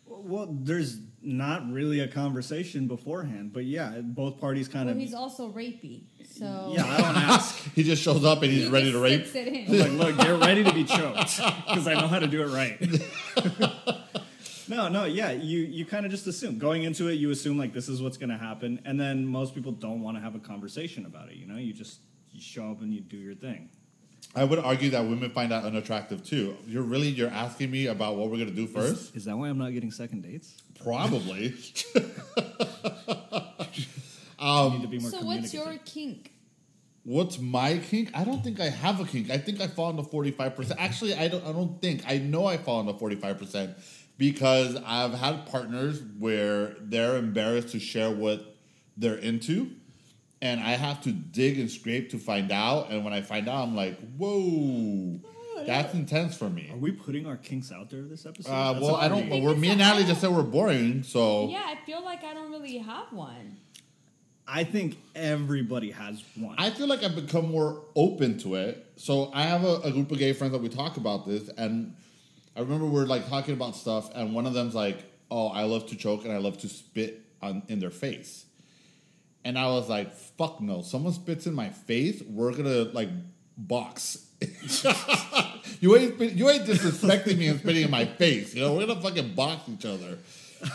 Well, 0.06 0.48
there's 0.50 0.96
not 1.22 1.70
really 1.70 2.00
a 2.00 2.08
conversation 2.08 2.86
beforehand, 2.88 3.52
but 3.52 3.64
yeah, 3.64 4.00
both 4.00 4.38
parties 4.40 4.68
kind 4.68 4.86
Well, 4.86 4.94
of. 4.94 5.00
he's 5.00 5.12
also 5.14 5.50
rapey, 5.52 6.04
so 6.24 6.72
Yeah, 6.74 6.86
I 6.86 6.96
don't 6.98 7.16
ask. 7.16 7.56
He 7.74 7.82
just 7.82 8.02
shows 8.02 8.24
up 8.24 8.42
and 8.42 8.50
he's 8.50 8.64
he 8.64 8.70
ready 8.70 8.86
just 8.90 8.96
to 8.96 9.02
rape. 9.02 9.26
sticks 9.26 9.34
it 9.48 9.68
I'm 9.68 9.74
in. 9.74 9.98
like, 9.98 10.16
look, 10.16 10.26
get 10.26 10.40
ready 10.40 10.64
to 10.64 10.72
be 10.72 10.84
choked 10.84 11.36
because 11.68 11.86
I 11.86 11.94
know 11.94 12.08
how 12.08 12.18
to 12.20 12.26
do 12.26 12.42
it 12.42 12.46
right. 12.48 12.80
no, 14.68 14.88
no, 14.88 15.04
yeah, 15.04 15.30
you 15.32 15.60
you 15.60 15.84
kind 15.84 16.04
of 16.06 16.10
just 16.10 16.26
assume 16.26 16.58
going 16.58 16.84
into 16.84 17.08
it, 17.08 17.14
you 17.14 17.30
assume 17.30 17.58
like 17.58 17.72
this 17.72 17.88
is 17.88 18.00
what's 18.00 18.16
going 18.16 18.30
to 18.30 18.38
happen, 18.38 18.80
and 18.84 18.98
then 18.98 19.26
most 19.26 19.54
people 19.54 19.72
don't 19.72 20.00
want 20.00 20.16
to 20.16 20.20
have 20.22 20.34
a 20.34 20.38
conversation 20.40 21.06
about 21.06 21.28
it. 21.30 21.36
You 21.36 21.46
know, 21.46 21.56
you 21.56 21.72
just 21.72 22.00
you 22.32 22.40
show 22.40 22.70
up 22.70 22.80
and 22.80 22.92
you 22.94 23.00
do 23.00 23.16
your 23.16 23.34
thing. 23.34 23.68
I 24.34 24.44
would 24.44 24.58
argue 24.58 24.90
that 24.90 25.02
women 25.02 25.30
find 25.30 25.50
that 25.50 25.64
unattractive 25.64 26.24
too. 26.24 26.56
You're 26.66 26.84
really, 26.84 27.08
you're 27.08 27.30
asking 27.30 27.70
me 27.70 27.86
about 27.86 28.16
what 28.16 28.30
we're 28.30 28.36
going 28.36 28.48
to 28.48 28.54
do 28.54 28.66
first? 28.66 29.16
Is 29.16 29.24
that 29.24 29.36
why 29.36 29.48
I'm 29.48 29.58
not 29.58 29.72
getting 29.72 29.90
second 29.90 30.22
dates? 30.22 30.54
Probably. 30.82 31.54
Um, 34.40 34.72
I 34.72 34.76
need 34.76 34.82
to 34.82 34.88
be 34.88 34.98
more 34.98 35.10
So 35.10 35.20
what's 35.20 35.52
your 35.52 35.76
kink? 35.84 36.32
What's 37.04 37.38
my 37.38 37.78
kink? 37.78 38.10
I 38.14 38.24
don't 38.24 38.42
think 38.42 38.58
I 38.58 38.70
have 38.70 39.00
a 39.00 39.04
kink. 39.04 39.30
I 39.30 39.36
think 39.36 39.60
I 39.60 39.66
fall 39.66 39.90
into 39.90 40.02
forty 40.02 40.30
five 40.30 40.56
percent. 40.56 40.80
Actually, 40.80 41.14
I 41.14 41.28
don't. 41.28 41.46
I 41.46 41.52
don't 41.52 41.80
think. 41.80 42.02
I 42.06 42.18
know 42.18 42.46
I 42.46 42.56
fall 42.56 42.80
into 42.80 42.94
forty 42.94 43.16
five 43.16 43.38
percent 43.38 43.76
because 44.16 44.76
I've 44.86 45.14
had 45.14 45.46
partners 45.46 46.02
where 46.18 46.74
they're 46.80 47.16
embarrassed 47.16 47.70
to 47.70 47.78
share 47.78 48.10
what 48.10 48.56
they're 48.96 49.16
into, 49.16 49.70
and 50.42 50.60
I 50.60 50.70
have 50.70 51.02
to 51.02 51.12
dig 51.12 51.58
and 51.58 51.70
scrape 51.70 52.10
to 52.10 52.18
find 52.18 52.50
out. 52.50 52.90
And 52.90 53.04
when 53.04 53.12
I 53.12 53.22
find 53.22 53.48
out, 53.48 53.62
I'm 53.62 53.76
like, 53.76 53.98
whoa, 54.16 55.20
that's 55.66 55.92
intense 55.94 56.36
for 56.36 56.48
me. 56.48 56.70
Are 56.72 56.76
we 56.76 56.92
putting 56.92 57.26
our 57.26 57.36
kinks 57.36 57.70
out 57.70 57.90
there 57.90 58.02
this 58.02 58.26
episode? 58.26 58.50
Uh, 58.50 58.78
well, 58.80 58.96
I 58.96 59.08
don't. 59.08 59.28
We're 59.42 59.54
me 59.54 59.70
and 59.70 59.78
Natalie 59.78 60.04
just 60.04 60.20
said 60.20 60.30
we're 60.30 60.42
boring, 60.42 61.02
so 61.02 61.48
Yeah, 61.48 61.62
I 61.64 61.76
feel 61.84 62.02
like 62.04 62.24
I 62.24 62.34
don't 62.34 62.50
really 62.50 62.78
have 62.78 63.12
one. 63.12 63.56
I 64.52 64.64
think 64.64 64.98
everybody 65.14 65.92
has 65.92 66.24
one. 66.34 66.56
I 66.58 66.70
feel 66.70 66.88
like 66.88 67.04
I've 67.04 67.14
become 67.14 67.50
more 67.52 67.82
open 67.94 68.36
to 68.38 68.56
it. 68.56 68.84
So 68.96 69.30
I 69.32 69.42
have 69.42 69.62
a, 69.62 69.76
a 69.84 69.92
group 69.92 70.10
of 70.10 70.18
gay 70.18 70.32
friends 70.32 70.52
that 70.52 70.60
we 70.60 70.68
talk 70.68 70.96
about 70.96 71.24
this, 71.26 71.48
and 71.56 71.94
I 72.56 72.60
remember 72.60 72.86
we 72.86 73.00
are 73.00 73.06
like 73.06 73.28
talking 73.28 73.54
about 73.54 73.76
stuff, 73.76 74.10
and 74.14 74.34
one 74.34 74.46
of 74.46 74.54
them's 74.54 74.74
like, 74.74 75.04
"Oh, 75.30 75.48
I 75.48 75.64
love 75.64 75.86
to 75.88 75.96
choke 75.96 76.24
and 76.24 76.32
I 76.32 76.38
love 76.38 76.58
to 76.58 76.68
spit 76.68 77.22
on 77.40 77.62
in 77.68 77.78
their 77.78 77.90
face," 77.90 78.46
and 79.44 79.58
I 79.58 79.66
was 79.66 79.88
like, 79.88 80.12
"Fuck 80.12 80.60
no! 80.60 80.82
Someone 80.82 81.12
spits 81.12 81.46
in 81.46 81.54
my 81.54 81.70
face, 81.70 82.22
we're 82.22 82.52
gonna 82.52 82.84
like 82.92 83.10
box." 83.56 84.26
you 85.80 85.96
ain't 85.96 86.18
you 86.18 86.48
ain't 86.48 86.64
disrespecting 86.64 87.36
me 87.36 87.48
and 87.48 87.60
spitting 87.60 87.84
in 87.84 87.90
my 87.90 88.06
face. 88.06 88.54
You 88.54 88.62
know, 88.62 88.74
we're 88.74 88.86
gonna 88.86 89.00
fucking 89.00 89.34
box 89.34 89.68
each 89.68 89.84
other. 89.84 90.18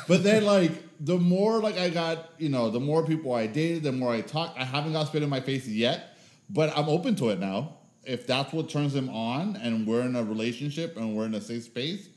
But 0.07 0.23
then, 0.23 0.45
like, 0.45 0.71
the 0.99 1.17
more 1.17 1.59
like 1.59 1.77
I 1.77 1.89
got, 1.89 2.31
you 2.37 2.49
know, 2.49 2.69
the 2.69 2.79
more 2.79 3.05
people 3.05 3.33
I 3.33 3.47
dated, 3.47 3.83
the 3.83 3.91
more 3.91 4.13
I 4.13 4.21
talked. 4.21 4.59
I 4.59 4.63
haven't 4.63 4.93
got 4.93 5.07
spit 5.07 5.23
in 5.23 5.29
my 5.29 5.39
face 5.39 5.67
yet, 5.67 6.17
but 6.49 6.75
I'm 6.77 6.89
open 6.89 7.15
to 7.17 7.29
it 7.29 7.39
now. 7.39 7.77
If 8.03 8.27
that's 8.27 8.53
what 8.53 8.69
turns 8.69 8.93
him 8.93 9.09
on, 9.09 9.55
and 9.57 9.87
we're 9.87 10.01
in 10.01 10.15
a 10.15 10.23
relationship 10.23 10.95
and 10.97 11.15
we're 11.15 11.25
in 11.25 11.33
a 11.33 11.41
safe 11.41 11.63
space, 11.63 12.09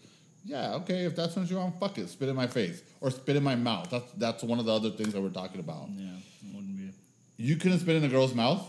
yeah, 0.49 0.75
okay. 0.77 1.05
If 1.05 1.15
that's 1.15 1.37
what 1.37 1.49
you 1.51 1.57
want, 1.57 1.79
fuck 1.79 1.99
it, 1.99 2.09
spit 2.09 2.29
in 2.29 2.35
my 2.37 2.47
face 2.47 2.83
or 3.01 3.11
spit 3.11 3.37
in 3.37 3.45
my 3.45 3.55
mouth. 3.55 3.89
That's 3.91 4.11
that's 4.13 4.43
one 4.43 4.59
of 4.59 4.65
the 4.65 4.73
other 4.75 4.91
things 4.91 5.13
that 5.13 5.21
we're 5.21 5.29
talking 5.43 5.61
about. 5.61 5.89
yeah, 5.95 6.07
wouldn't 6.55 6.77
be. 6.77 6.91
You 7.37 7.57
couldn't 7.57 7.81
spit 7.81 7.97
in 7.97 8.05
a 8.05 8.09
girl's 8.09 8.35
mouth. 8.35 8.63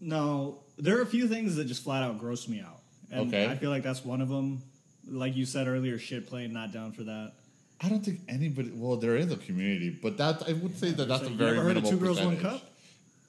No, 0.00 0.58
there 0.78 0.98
are 0.98 1.02
a 1.02 1.06
few 1.06 1.28
things 1.28 1.56
that 1.56 1.64
just 1.64 1.82
flat 1.84 2.02
out 2.02 2.18
gross 2.18 2.48
me 2.48 2.60
out. 2.60 2.80
And 3.10 3.28
Okay. 3.28 3.46
I 3.46 3.56
feel 3.56 3.70
like 3.70 3.82
that's 3.82 4.04
one 4.04 4.20
of 4.20 4.28
them. 4.28 4.62
Like 5.08 5.36
you 5.36 5.44
said 5.46 5.66
earlier, 5.66 5.98
shit 5.98 6.26
playing, 6.28 6.52
not 6.52 6.72
down 6.72 6.92
for 6.92 7.02
that. 7.04 7.32
I 7.80 7.88
don't 7.88 8.04
think 8.04 8.20
anybody. 8.28 8.70
Well, 8.74 8.96
there 8.98 9.16
is 9.16 9.32
a 9.32 9.36
community, 9.36 9.90
but 9.90 10.16
that 10.18 10.42
I 10.48 10.52
would 10.52 10.76
say 10.78 10.90
that 10.92 11.08
that's 11.08 11.22
So 11.22 11.28
a 11.28 11.30
you 11.30 11.36
very 11.36 11.52
never 11.52 11.62
heard 11.68 11.76
of 11.78 11.82
minimal 11.84 11.90
two 11.98 12.04
girls, 12.06 12.20
one 12.20 12.36
percentage. 12.36 12.60
cup? 12.62 12.70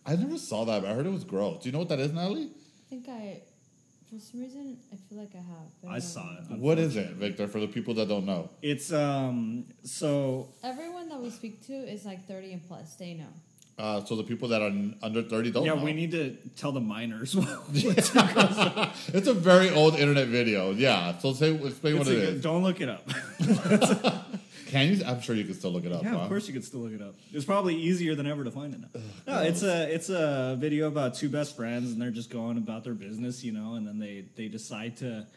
I 0.05 0.15
never 0.15 0.37
saw 0.37 0.65
that, 0.65 0.81
but 0.81 0.91
I 0.91 0.93
heard 0.93 1.05
it 1.05 1.11
was 1.11 1.23
gross. 1.23 1.63
Do 1.63 1.69
you 1.69 1.73
know 1.73 1.79
what 1.79 1.89
that 1.89 1.99
is, 1.99 2.11
Natalie? 2.11 2.49
I 2.49 2.89
think 2.89 3.07
I, 3.07 3.41
for 4.11 4.19
some 4.19 4.41
reason, 4.41 4.77
I 4.91 4.97
feel 5.07 5.19
like 5.19 5.31
I 5.33 5.37
have. 5.37 5.67
but 5.81 5.89
I 5.89 5.91
don't 5.93 6.01
saw 6.01 6.37
it. 6.37 6.57
What 6.59 6.77
is 6.79 6.97
it, 6.97 7.11
Victor? 7.11 7.47
For 7.47 7.59
the 7.59 7.67
people 7.67 7.93
that 7.95 8.09
don't 8.09 8.25
know. 8.25 8.49
It's 8.61 8.91
um 8.91 9.65
so 9.83 10.49
Everyone 10.63 11.07
that 11.09 11.19
we 11.21 11.29
speak 11.29 11.65
to 11.67 11.73
is 11.73 12.05
like 12.05 12.27
30 12.27 12.53
and 12.53 12.67
plus. 12.67 12.95
They 12.95 13.13
know. 13.13 13.31
Uh, 13.79 14.03
so 14.03 14.15
the 14.15 14.23
people 14.23 14.47
that 14.49 14.61
are 14.61 14.71
under 15.01 15.23
30 15.23 15.51
don't 15.51 15.65
yeah, 15.65 15.73
know. 15.73 15.83
we 15.83 15.93
need 15.93 16.11
to 16.11 16.35
tell 16.55 16.71
the 16.71 16.81
minors. 16.81 17.35
it's 17.73 19.27
a 19.27 19.33
very 19.33 19.71
old 19.71 19.95
internet 19.95 20.27
video. 20.27 20.71
Yeah. 20.71 21.17
So 21.17 21.33
say, 21.33 21.55
explain 21.55 21.97
what 21.97 22.07
It's 22.07 22.09
it 22.09 22.17
a- 22.19 22.29
is. 22.33 22.41
Don't 22.43 22.63
look 22.63 22.79
it 22.81 22.89
up. 22.89 23.09
Can 24.71 24.93
you? 24.93 25.03
I'm 25.05 25.19
sure 25.21 25.35
you 25.35 25.43
can 25.43 25.53
still 25.53 25.71
look 25.71 25.83
it 25.85 25.91
up. 25.91 26.03
Yeah, 26.03 26.11
huh? 26.11 26.17
of 26.19 26.29
course 26.29 26.47
you 26.47 26.53
could 26.53 26.63
still 26.63 26.79
look 26.79 26.93
it 26.93 27.01
up. 27.01 27.13
It's 27.33 27.43
probably 27.45 27.75
easier 27.75 28.15
than 28.15 28.25
ever 28.25 28.43
to 28.45 28.51
find 28.51 28.73
it 28.73 28.79
now. 28.79 29.01
No, 29.27 29.41
it's 29.41 29.63
a 29.63 29.93
it's 29.93 30.09
a 30.09 30.55
video 30.59 30.87
about 30.87 31.15
two 31.15 31.29
best 31.29 31.55
friends 31.57 31.91
and 31.91 32.01
they're 32.01 32.09
just 32.09 32.29
going 32.29 32.57
about 32.57 32.83
their 32.85 32.93
business, 32.93 33.43
you 33.43 33.51
know, 33.51 33.75
and 33.75 33.85
then 33.85 33.99
they 33.99 34.25
they 34.35 34.47
decide 34.47 34.97
to 34.97 35.27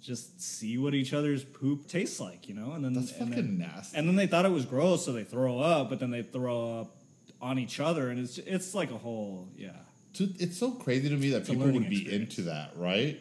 just 0.00 0.40
see 0.40 0.78
what 0.78 0.94
each 0.94 1.12
other's 1.12 1.42
poop 1.42 1.88
tastes 1.88 2.20
like, 2.20 2.48
you 2.48 2.54
know, 2.54 2.70
and 2.72 2.84
then 2.84 2.92
That's 2.94 3.10
and 3.12 3.30
fucking 3.30 3.58
then, 3.58 3.58
nasty. 3.58 3.98
And 3.98 4.06
then 4.08 4.14
they 4.14 4.28
thought 4.28 4.44
it 4.44 4.52
was 4.52 4.64
gross, 4.64 5.04
so 5.04 5.12
they 5.12 5.24
throw 5.24 5.58
up, 5.58 5.90
but 5.90 5.98
then 5.98 6.12
they 6.12 6.22
throw 6.22 6.80
up 6.82 6.94
on 7.42 7.58
each 7.58 7.80
other, 7.80 8.10
and 8.10 8.20
it's 8.20 8.38
it's 8.38 8.74
like 8.74 8.90
a 8.92 8.98
whole 8.98 9.48
yeah. 9.56 9.70
Dude, 10.12 10.40
it's 10.40 10.56
so 10.56 10.70
crazy 10.70 11.08
to 11.08 11.16
me 11.16 11.30
that 11.30 11.42
a 11.42 11.52
people 11.52 11.66
would 11.66 11.88
be 11.90 12.02
experience. 12.02 12.38
into 12.38 12.42
that, 12.50 12.72
right? 12.76 13.20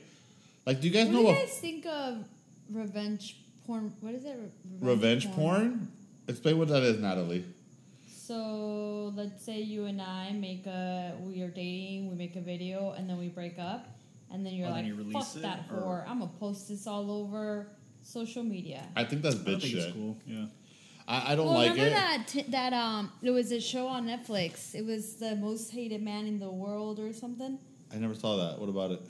Like, 0.68 0.82
do 0.82 0.88
you 0.88 0.94
guys 0.94 1.08
What 1.08 1.14
know 1.14 1.20
do 1.20 1.28
you 1.30 1.34
what 1.34 1.48
guys 1.48 1.58
think 1.60 1.86
of 1.88 2.26
revenge 2.72 3.38
porn? 3.68 3.94
What 4.02 4.16
is 4.16 4.26
it? 4.26 4.40
revenge 4.80 5.30
porn? 5.34 5.88
Explain 6.28 6.58
what 6.58 6.70
that 6.70 6.82
is, 6.84 6.98
Natalie. 7.00 7.46
So 8.08 9.14
let's 9.16 9.44
say 9.44 9.62
you 9.62 9.86
and 9.86 10.02
I 10.02 10.32
make 10.32 10.66
a 10.66 11.14
we 11.22 11.42
are 11.44 11.50
dating, 11.50 12.10
we 12.10 12.16
make 12.16 12.36
a 12.36 12.42
video, 12.42 12.94
and 12.98 13.10
then 13.10 13.18
we 13.20 13.28
break 13.28 13.60
up, 13.60 13.88
and 14.32 14.46
then 14.46 14.54
you're 14.54 14.68
Oh, 14.68 14.72
like, 14.72 14.86
then 14.86 14.98
you 14.98 15.12
"Fuck 15.12 15.36
it, 15.36 15.42
that 15.44 15.66
or- 15.72 15.78
whore! 15.82 16.10
I'm 16.10 16.20
gonna 16.20 16.32
post 16.40 16.68
this 16.68 16.88
all 16.88 17.12
over 17.12 17.68
social 18.02 18.44
media." 18.44 18.84
I 18.96 19.04
think 19.04 19.22
that's 19.22 19.36
I 19.36 19.40
bitch 19.40 19.62
think 19.62 19.62
shit. 19.64 19.84
it's 19.84 19.94
cool. 19.94 20.18
Yeah. 20.26 20.46
I, 21.08 21.32
I 21.32 21.36
don't 21.36 21.46
well, 21.48 21.56
like 21.56 21.72
remember 21.72 21.88
it. 21.88 21.94
that 21.94 22.28
t- 22.28 22.46
that 22.50 22.74
um, 22.74 23.12
there 23.22 23.32
was 23.34 23.52
a 23.54 23.62
show 23.62 23.88
on 23.88 24.06
Netflix. 24.06 24.76
It 24.76 24.86
was 24.86 25.16
the 25.16 25.36
most 25.38 25.72
hated 25.72 26.02
man 26.02 26.26
in 26.28 26.38
the 26.40 26.50
world 26.52 27.00
or 27.00 27.14
something. 27.14 27.58
I 27.94 27.98
never 27.98 28.14
saw 28.16 28.36
that. 28.46 28.60
What 28.60 28.68
about 28.68 28.92
it? 28.92 29.02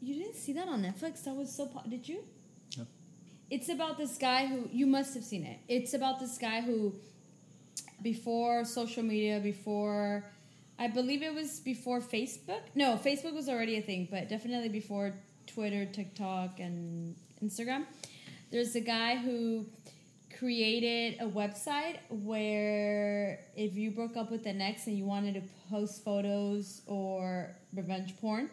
You 0.00 0.14
didn't 0.14 0.36
see 0.36 0.54
that 0.54 0.66
on 0.68 0.82
Netflix? 0.82 1.24
That 1.24 1.34
was 1.36 1.52
so. 1.54 1.66
Po- 1.66 1.82
Did 1.88 2.08
you? 2.08 2.24
It's 3.50 3.68
about 3.68 3.98
this 3.98 4.16
guy 4.18 4.46
who 4.46 4.68
you 4.72 4.86
must 4.86 5.14
have 5.14 5.24
seen 5.24 5.44
it. 5.44 5.58
It's 5.68 5.94
about 5.94 6.20
this 6.20 6.38
guy 6.38 6.60
who, 6.60 6.94
before 8.02 8.64
social 8.64 9.02
media, 9.02 9.40
before, 9.40 10.24
I 10.78 10.88
believe 10.88 11.22
it 11.22 11.34
was 11.34 11.60
before 11.60 12.00
Facebook. 12.00 12.60
No, 12.74 12.96
Facebook 12.96 13.34
was 13.34 13.48
already 13.48 13.76
a 13.76 13.82
thing, 13.82 14.08
but 14.10 14.28
definitely 14.28 14.68
before 14.70 15.14
Twitter, 15.46 15.84
TikTok, 15.84 16.60
and 16.60 17.14
Instagram. 17.44 17.84
There's 18.50 18.74
a 18.74 18.80
guy 18.80 19.16
who 19.16 19.66
created 20.38 21.20
a 21.20 21.26
website 21.26 21.98
where 22.08 23.40
if 23.56 23.76
you 23.76 23.90
broke 23.90 24.16
up 24.16 24.30
with 24.30 24.46
an 24.46 24.60
ex 24.60 24.86
and 24.86 24.96
you 24.96 25.04
wanted 25.04 25.34
to 25.34 25.42
post 25.70 26.04
photos 26.04 26.82
or 26.86 27.56
revenge 27.74 28.14
porn, 28.20 28.50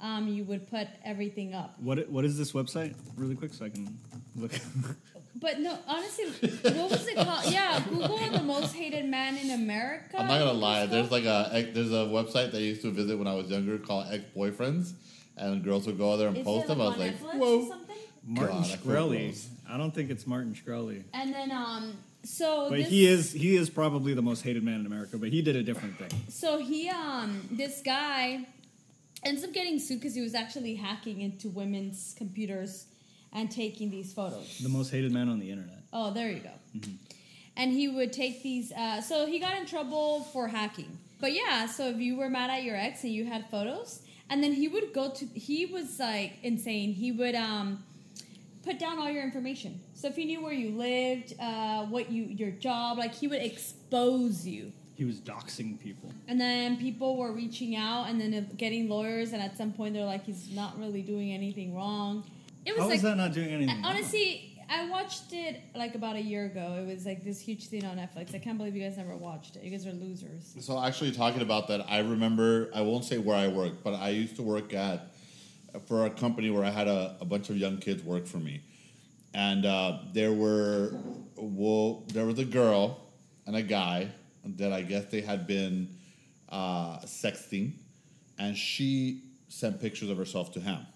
um, 0.00 0.28
you 0.28 0.44
would 0.44 0.68
put 0.68 0.88
everything 1.04 1.54
up. 1.54 1.74
What 1.80 2.08
what 2.08 2.24
is 2.24 2.36
this 2.38 2.52
website? 2.52 2.94
Really 3.16 3.34
quick, 3.34 3.52
so 3.54 3.64
I 3.64 3.70
can 3.70 3.98
look. 4.34 4.52
But 5.38 5.60
no, 5.60 5.78
honestly, 5.86 6.24
what 6.62 6.90
was 6.90 7.06
it 7.06 7.16
called? 7.16 7.52
Yeah, 7.52 7.80
Google 7.90 8.16
the 8.30 8.42
most 8.42 8.74
hated 8.74 9.04
man 9.04 9.36
in 9.36 9.50
America. 9.50 10.18
I'm 10.18 10.28
not 10.28 10.38
gonna 10.38 10.52
lie. 10.54 10.82
it's 10.82 10.90
There's 10.90 11.10
like 11.10 11.24
a 11.24 11.70
there's 11.74 11.92
a 11.92 12.06
website 12.06 12.52
that 12.52 12.54
I 12.54 12.60
used 12.60 12.82
to 12.82 12.90
visit 12.90 13.18
when 13.18 13.26
I 13.26 13.34
was 13.34 13.48
younger 13.50 13.78
called 13.78 14.06
Ex 14.10 14.24
Boyfriends, 14.34 14.94
and 15.36 15.62
girls 15.62 15.86
would 15.86 15.98
go 15.98 16.16
there 16.16 16.28
and 16.28 16.38
Is 16.38 16.44
post 16.44 16.64
it 16.64 16.68
them. 16.68 16.80
I 16.80 16.88
was 16.88 16.96
like, 16.96 17.18
Netflix 17.18 17.34
or 17.34 17.38
whoa. 17.38 17.68
something? 17.68 17.96
Martin 18.26 18.56
God, 18.62 18.70
I 18.70 18.76
Shkreli. 18.76 19.46
I 19.68 19.76
don't 19.76 19.94
think 19.94 20.10
it's 20.10 20.26
Martin 20.26 20.54
Shkreli. 20.54 21.04
And 21.12 21.32
then 21.32 21.52
um, 21.52 21.98
so 22.24 22.68
But 22.70 22.78
this, 22.78 22.88
he 22.88 23.06
is 23.06 23.32
he 23.32 23.56
is 23.56 23.70
probably 23.70 24.14
the 24.14 24.22
most 24.22 24.42
hated 24.42 24.64
man 24.64 24.80
in 24.80 24.86
America. 24.86 25.16
But 25.18 25.28
he 25.30 25.42
did 25.42 25.54
a 25.54 25.62
different 25.62 25.96
thing. 25.98 26.10
So 26.28 26.58
he 26.58 26.88
um, 26.88 27.40
this 27.50 27.82
guy 27.82 28.46
ends 29.26 29.44
up 29.44 29.52
getting 29.52 29.78
sued 29.78 30.00
because 30.00 30.14
he 30.14 30.22
was 30.22 30.34
actually 30.34 30.74
hacking 30.74 31.20
into 31.20 31.48
women's 31.48 32.14
computers 32.16 32.86
and 33.32 33.50
taking 33.50 33.90
these 33.90 34.12
photos. 34.14 34.58
The 34.58 34.68
most 34.68 34.90
hated 34.90 35.12
man 35.12 35.28
on 35.28 35.38
the 35.40 35.50
internet. 35.50 35.82
Oh, 35.92 36.12
there 36.12 36.30
you 36.30 36.40
go. 36.40 36.80
And 37.56 37.72
he 37.72 37.88
would 37.88 38.12
take 38.12 38.42
these. 38.42 38.72
Uh, 38.72 39.00
so 39.00 39.26
he 39.26 39.38
got 39.38 39.56
in 39.56 39.66
trouble 39.66 40.24
for 40.32 40.48
hacking. 40.48 40.98
But 41.20 41.32
yeah, 41.32 41.66
so 41.66 41.88
if 41.88 41.96
you 41.96 42.16
were 42.16 42.28
mad 42.28 42.50
at 42.50 42.62
your 42.62 42.76
ex 42.76 43.02
and 43.02 43.12
you 43.12 43.24
had 43.24 43.50
photos, 43.50 44.02
and 44.28 44.42
then 44.42 44.52
he 44.52 44.68
would 44.68 44.92
go 44.92 45.10
to. 45.10 45.26
He 45.26 45.66
was 45.66 45.98
like 45.98 46.34
insane. 46.42 46.92
He 46.92 47.12
would 47.12 47.34
um, 47.34 47.82
put 48.62 48.78
down 48.78 48.98
all 48.98 49.10
your 49.10 49.22
information. 49.22 49.80
So 49.94 50.08
if 50.08 50.16
he 50.16 50.24
knew 50.24 50.42
where 50.42 50.52
you 50.52 50.76
lived, 50.76 51.34
uh, 51.40 51.86
what 51.86 52.10
you 52.10 52.24
your 52.24 52.50
job, 52.50 52.98
like 52.98 53.14
he 53.14 53.28
would 53.28 53.42
expose 53.42 54.46
you. 54.46 54.72
He 54.96 55.04
was 55.04 55.20
doxing 55.20 55.78
people. 55.78 56.10
And 56.26 56.40
then 56.40 56.78
people 56.78 57.18
were 57.18 57.30
reaching 57.32 57.76
out 57.76 58.08
and 58.08 58.18
then 58.20 58.50
getting 58.56 58.88
lawyers, 58.88 59.32
and 59.32 59.42
at 59.42 59.56
some 59.56 59.72
point 59.72 59.92
they're 59.94 60.04
like, 60.06 60.24
he's 60.24 60.50
not 60.50 60.78
really 60.78 61.02
doing 61.02 61.32
anything 61.32 61.74
wrong. 61.74 62.24
It 62.64 62.72
was 62.72 62.80
How 62.82 62.88
like 62.88 62.96
is 62.96 63.02
that 63.02 63.16
not 63.16 63.32
doing 63.32 63.50
anything? 63.50 63.76
wrong? 63.76 63.84
honestly, 63.84 64.58
I 64.68 64.88
watched 64.88 65.32
it 65.32 65.60
like 65.74 65.94
about 65.94 66.16
a 66.16 66.20
year 66.20 66.46
ago. 66.46 66.82
It 66.82 66.92
was 66.92 67.04
like 67.06 67.22
this 67.24 67.38
huge 67.38 67.68
thing 67.68 67.84
on 67.84 67.98
Netflix. 67.98 68.34
I 68.34 68.38
can't 68.38 68.56
believe 68.58 68.74
you 68.74 68.82
guys 68.82 68.96
never 68.96 69.14
watched 69.16 69.54
it. 69.56 69.62
You 69.62 69.70
guys 69.70 69.86
are 69.86 69.92
losers. 69.92 70.56
So 70.60 70.82
actually, 70.82 71.12
talking 71.12 71.42
about 71.42 71.68
that, 71.68 71.84
I 71.88 71.98
remember. 71.98 72.70
I 72.74 72.80
won't 72.80 73.04
say 73.04 73.18
where 73.18 73.36
I 73.36 73.48
worked, 73.48 73.84
but 73.84 73.94
I 73.94 74.08
used 74.08 74.34
to 74.36 74.42
work 74.42 74.72
at 74.74 75.12
for 75.86 76.06
a 76.06 76.10
company 76.10 76.48
where 76.50 76.64
I 76.64 76.70
had 76.70 76.88
a, 76.88 77.16
a 77.20 77.24
bunch 77.26 77.50
of 77.50 77.58
young 77.58 77.76
kids 77.76 78.02
work 78.02 78.26
for 78.26 78.38
me, 78.38 78.62
and 79.34 79.66
uh, 79.66 79.98
there 80.14 80.32
were 80.32 80.98
well, 81.36 82.02
there 82.14 82.24
was 82.24 82.38
a 82.38 82.44
girl 82.46 82.98
and 83.46 83.54
a 83.54 83.62
guy 83.62 84.08
that 84.56 84.72
I 84.72 84.82
guess 84.82 85.06
they 85.06 85.20
had 85.20 85.46
been 85.46 85.96
uh, 86.48 86.98
sexting, 87.00 87.72
and 88.38 88.56
she 88.56 89.22
sent 89.48 89.80
pictures 89.80 90.10
of 90.10 90.16
herself 90.16 90.52
to 90.52 90.60
him. 90.60 90.86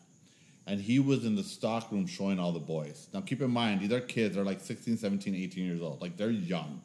And 0.67 0.81
he 0.81 1.01
was 1.01 1.25
in 1.25 1.35
the 1.35 1.43
stock 1.43 1.91
room 1.91 2.07
showing 2.07 2.39
all 2.39 2.53
the 2.53 2.61
boys. 2.61 3.09
Now, 3.13 3.23
keep 3.23 3.43
in 3.43 3.51
mind, 3.51 3.81
these 3.81 3.93
are 3.93 4.01
kids. 4.01 4.37
They're 4.37 4.45
like 4.45 4.61
16, 4.61 4.99
17, 4.99 5.35
18 5.35 5.65
years 5.65 5.81
old. 5.81 6.01
Like, 6.01 6.17
they're 6.17 6.31
young. 6.31 6.81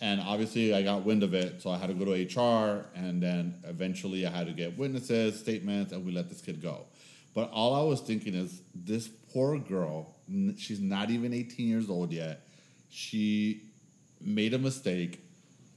And 0.00 0.20
obviously, 0.20 0.74
I 0.74 0.82
got 0.82 1.04
wind 1.04 1.22
of 1.22 1.34
it, 1.34 1.62
so 1.62 1.70
I 1.70 1.78
had 1.78 1.88
to 1.88 1.94
go 1.94 2.04
to 2.04 2.12
HR, 2.12 2.86
and 2.96 3.22
then 3.22 3.54
eventually 3.64 4.26
I 4.26 4.30
had 4.30 4.46
to 4.48 4.52
get 4.52 4.76
witnesses, 4.76 5.38
statements, 5.38 5.92
and 5.92 6.04
we 6.04 6.12
let 6.12 6.28
this 6.28 6.40
kid 6.40 6.60
go. 6.60 6.86
But 7.34 7.50
all 7.50 7.74
I 7.74 7.82
was 7.82 8.00
thinking 8.00 8.34
is, 8.34 8.62
this 8.74 9.08
poor 9.32 9.58
girl, 9.58 10.16
she's 10.56 10.80
not 10.80 11.10
even 11.10 11.32
18 11.32 11.68
years 11.68 11.90
old 11.90 12.12
yet. 12.12 12.46
She 12.90 13.62
made 14.20 14.54
a 14.54 14.58
mistake. 14.58 15.23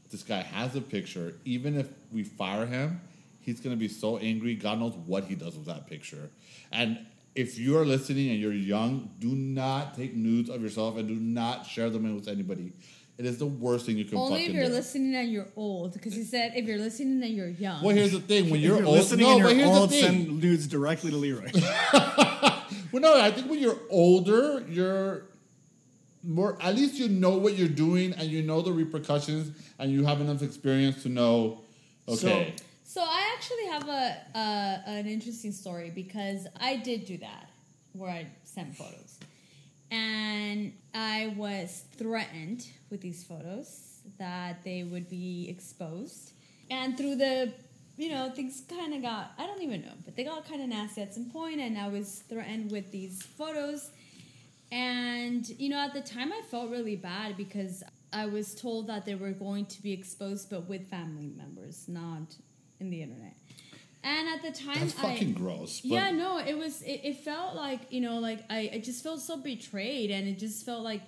This 0.09 0.23
guy 0.23 0.41
has 0.41 0.75
a 0.75 0.81
picture. 0.81 1.33
Even 1.45 1.77
if 1.77 1.87
we 2.11 2.23
fire 2.23 2.65
him, 2.65 3.01
he's 3.41 3.59
going 3.59 3.75
to 3.75 3.79
be 3.79 3.87
so 3.87 4.17
angry. 4.17 4.55
God 4.55 4.79
knows 4.79 4.93
what 5.05 5.25
he 5.25 5.35
does 5.35 5.55
with 5.57 5.65
that 5.65 5.87
picture. 5.87 6.29
And 6.71 6.99
if 7.35 7.57
you 7.59 7.77
are 7.77 7.85
listening 7.85 8.29
and 8.31 8.39
you're 8.39 8.53
young, 8.53 9.09
do 9.19 9.27
not 9.29 9.95
take 9.95 10.15
nudes 10.15 10.49
of 10.49 10.61
yourself 10.61 10.97
and 10.97 11.07
do 11.07 11.15
not 11.15 11.65
share 11.65 11.89
them 11.89 12.15
with 12.15 12.27
anybody. 12.27 12.71
It 13.17 13.25
is 13.25 13.39
the 13.39 13.47
worst 13.47 13.85
thing 13.87 13.97
you 13.97 14.05
can 14.05 14.17
Only 14.17 14.41
fucking 14.41 14.49
if 14.49 14.53
you're 14.55 14.65
do. 14.67 14.73
listening 14.73 15.15
and 15.15 15.31
you're 15.31 15.47
old, 15.55 15.93
because 15.93 16.13
he 16.13 16.23
said 16.23 16.53
if 16.55 16.65
you're 16.65 16.77
listening 16.77 17.21
and 17.23 17.35
you're 17.35 17.49
young. 17.49 17.83
Well, 17.83 17.95
here's 17.95 18.11
the 18.11 18.19
thing: 18.19 18.51
when 18.51 18.59
you're, 18.59 18.77
you're 18.77 18.85
old, 18.85 18.97
listening 18.97 19.25
no, 19.25 19.31
and 19.31 19.39
you're 19.39 19.49
here's 19.65 19.69
old, 19.75 19.89
the 19.89 20.01
thing. 20.01 20.25
send 20.27 20.39
nudes 20.41 20.67
directly 20.67 21.09
to 21.11 21.17
Leroy. 21.17 21.49
Well, 22.91 23.01
no, 23.01 23.19
I 23.21 23.31
think 23.31 23.49
when 23.49 23.59
you're 23.59 23.77
older, 23.89 24.63
you're 24.69 25.23
more. 26.27 26.57
At 26.61 26.75
least 26.75 26.95
you 26.95 27.07
know 27.07 27.37
what 27.37 27.57
you're 27.57 27.67
doing, 27.67 28.13
and 28.13 28.29
you 28.29 28.41
know 28.43 28.61
the 28.61 28.71
repercussions, 28.71 29.51
and 29.79 29.91
you 29.91 30.05
have 30.05 30.21
enough 30.21 30.41
experience 30.41 31.01
to 31.03 31.09
know. 31.09 31.61
Okay, 32.09 32.53
So 32.83 33.01
I 33.01 33.33
actually 33.35 33.65
have 33.67 33.87
a 33.89 34.37
uh, 34.37 34.89
an 34.91 35.07
interesting 35.07 35.51
story 35.51 35.91
because 35.93 36.47
I 36.59 36.77
did 36.77 37.05
do 37.05 37.17
that, 37.17 37.49
where 37.93 38.09
I 38.11 38.27
sent 38.43 38.75
photos, 38.75 39.19
and 39.91 40.73
I 40.93 41.33
was 41.37 41.83
threatened 41.97 42.65
with 42.89 43.01
these 43.01 43.23
photos 43.23 43.99
that 44.19 44.63
they 44.63 44.83
would 44.83 45.09
be 45.09 45.47
exposed, 45.49 46.31
and 46.69 46.97
through 46.97 47.15
the 47.15 47.53
you 47.97 48.09
know 48.09 48.29
things 48.29 48.63
kind 48.69 48.93
of 48.93 49.01
got 49.01 49.31
I 49.37 49.45
don't 49.47 49.61
even 49.61 49.81
know, 49.81 49.93
but 50.05 50.15
they 50.15 50.23
got 50.23 50.47
kind 50.47 50.61
of 50.61 50.69
nasty 50.69 51.01
at 51.01 51.13
some 51.13 51.25
point, 51.29 51.59
and 51.59 51.77
I 51.77 51.87
was 51.89 52.23
threatened 52.29 52.71
with 52.71 52.91
these 52.91 53.21
photos, 53.21 53.91
and 54.71 55.47
you 55.57 55.69
know 55.69 55.79
at 55.79 55.93
the 55.93 56.01
time 56.01 56.31
I 56.33 56.41
felt 56.49 56.69
really 56.69 56.95
bad 56.95 57.37
because 57.37 57.83
I 58.13 58.25
was 58.25 58.55
told 58.55 58.87
that 58.87 59.05
they 59.05 59.15
were 59.15 59.31
going 59.31 59.65
to 59.65 59.81
be 59.81 59.91
exposed, 59.91 60.49
but 60.49 60.67
with 60.67 60.89
family 60.89 61.29
members, 61.35 61.85
not 61.87 62.35
in 62.79 62.89
the 62.89 63.01
internet. 63.01 63.35
And 64.03 64.29
at 64.29 64.41
the 64.41 64.51
time, 64.51 64.79
that's 64.79 64.93
fucking 64.93 65.35
I, 65.35 65.39
gross. 65.39 65.81
But 65.81 65.89
yeah, 65.89 66.11
no, 66.11 66.39
it 66.39 66.57
was. 66.57 66.81
It, 66.83 67.01
it 67.03 67.17
felt 67.17 67.55
like 67.55 67.91
you 67.91 67.99
know, 67.99 68.19
like 68.19 68.39
I, 68.49 68.69
I 68.73 68.77
just 68.79 69.03
felt 69.03 69.19
so 69.19 69.37
betrayed, 69.37 70.11
and 70.11 70.27
it 70.27 70.39
just 70.39 70.65
felt 70.65 70.83
like, 70.83 71.01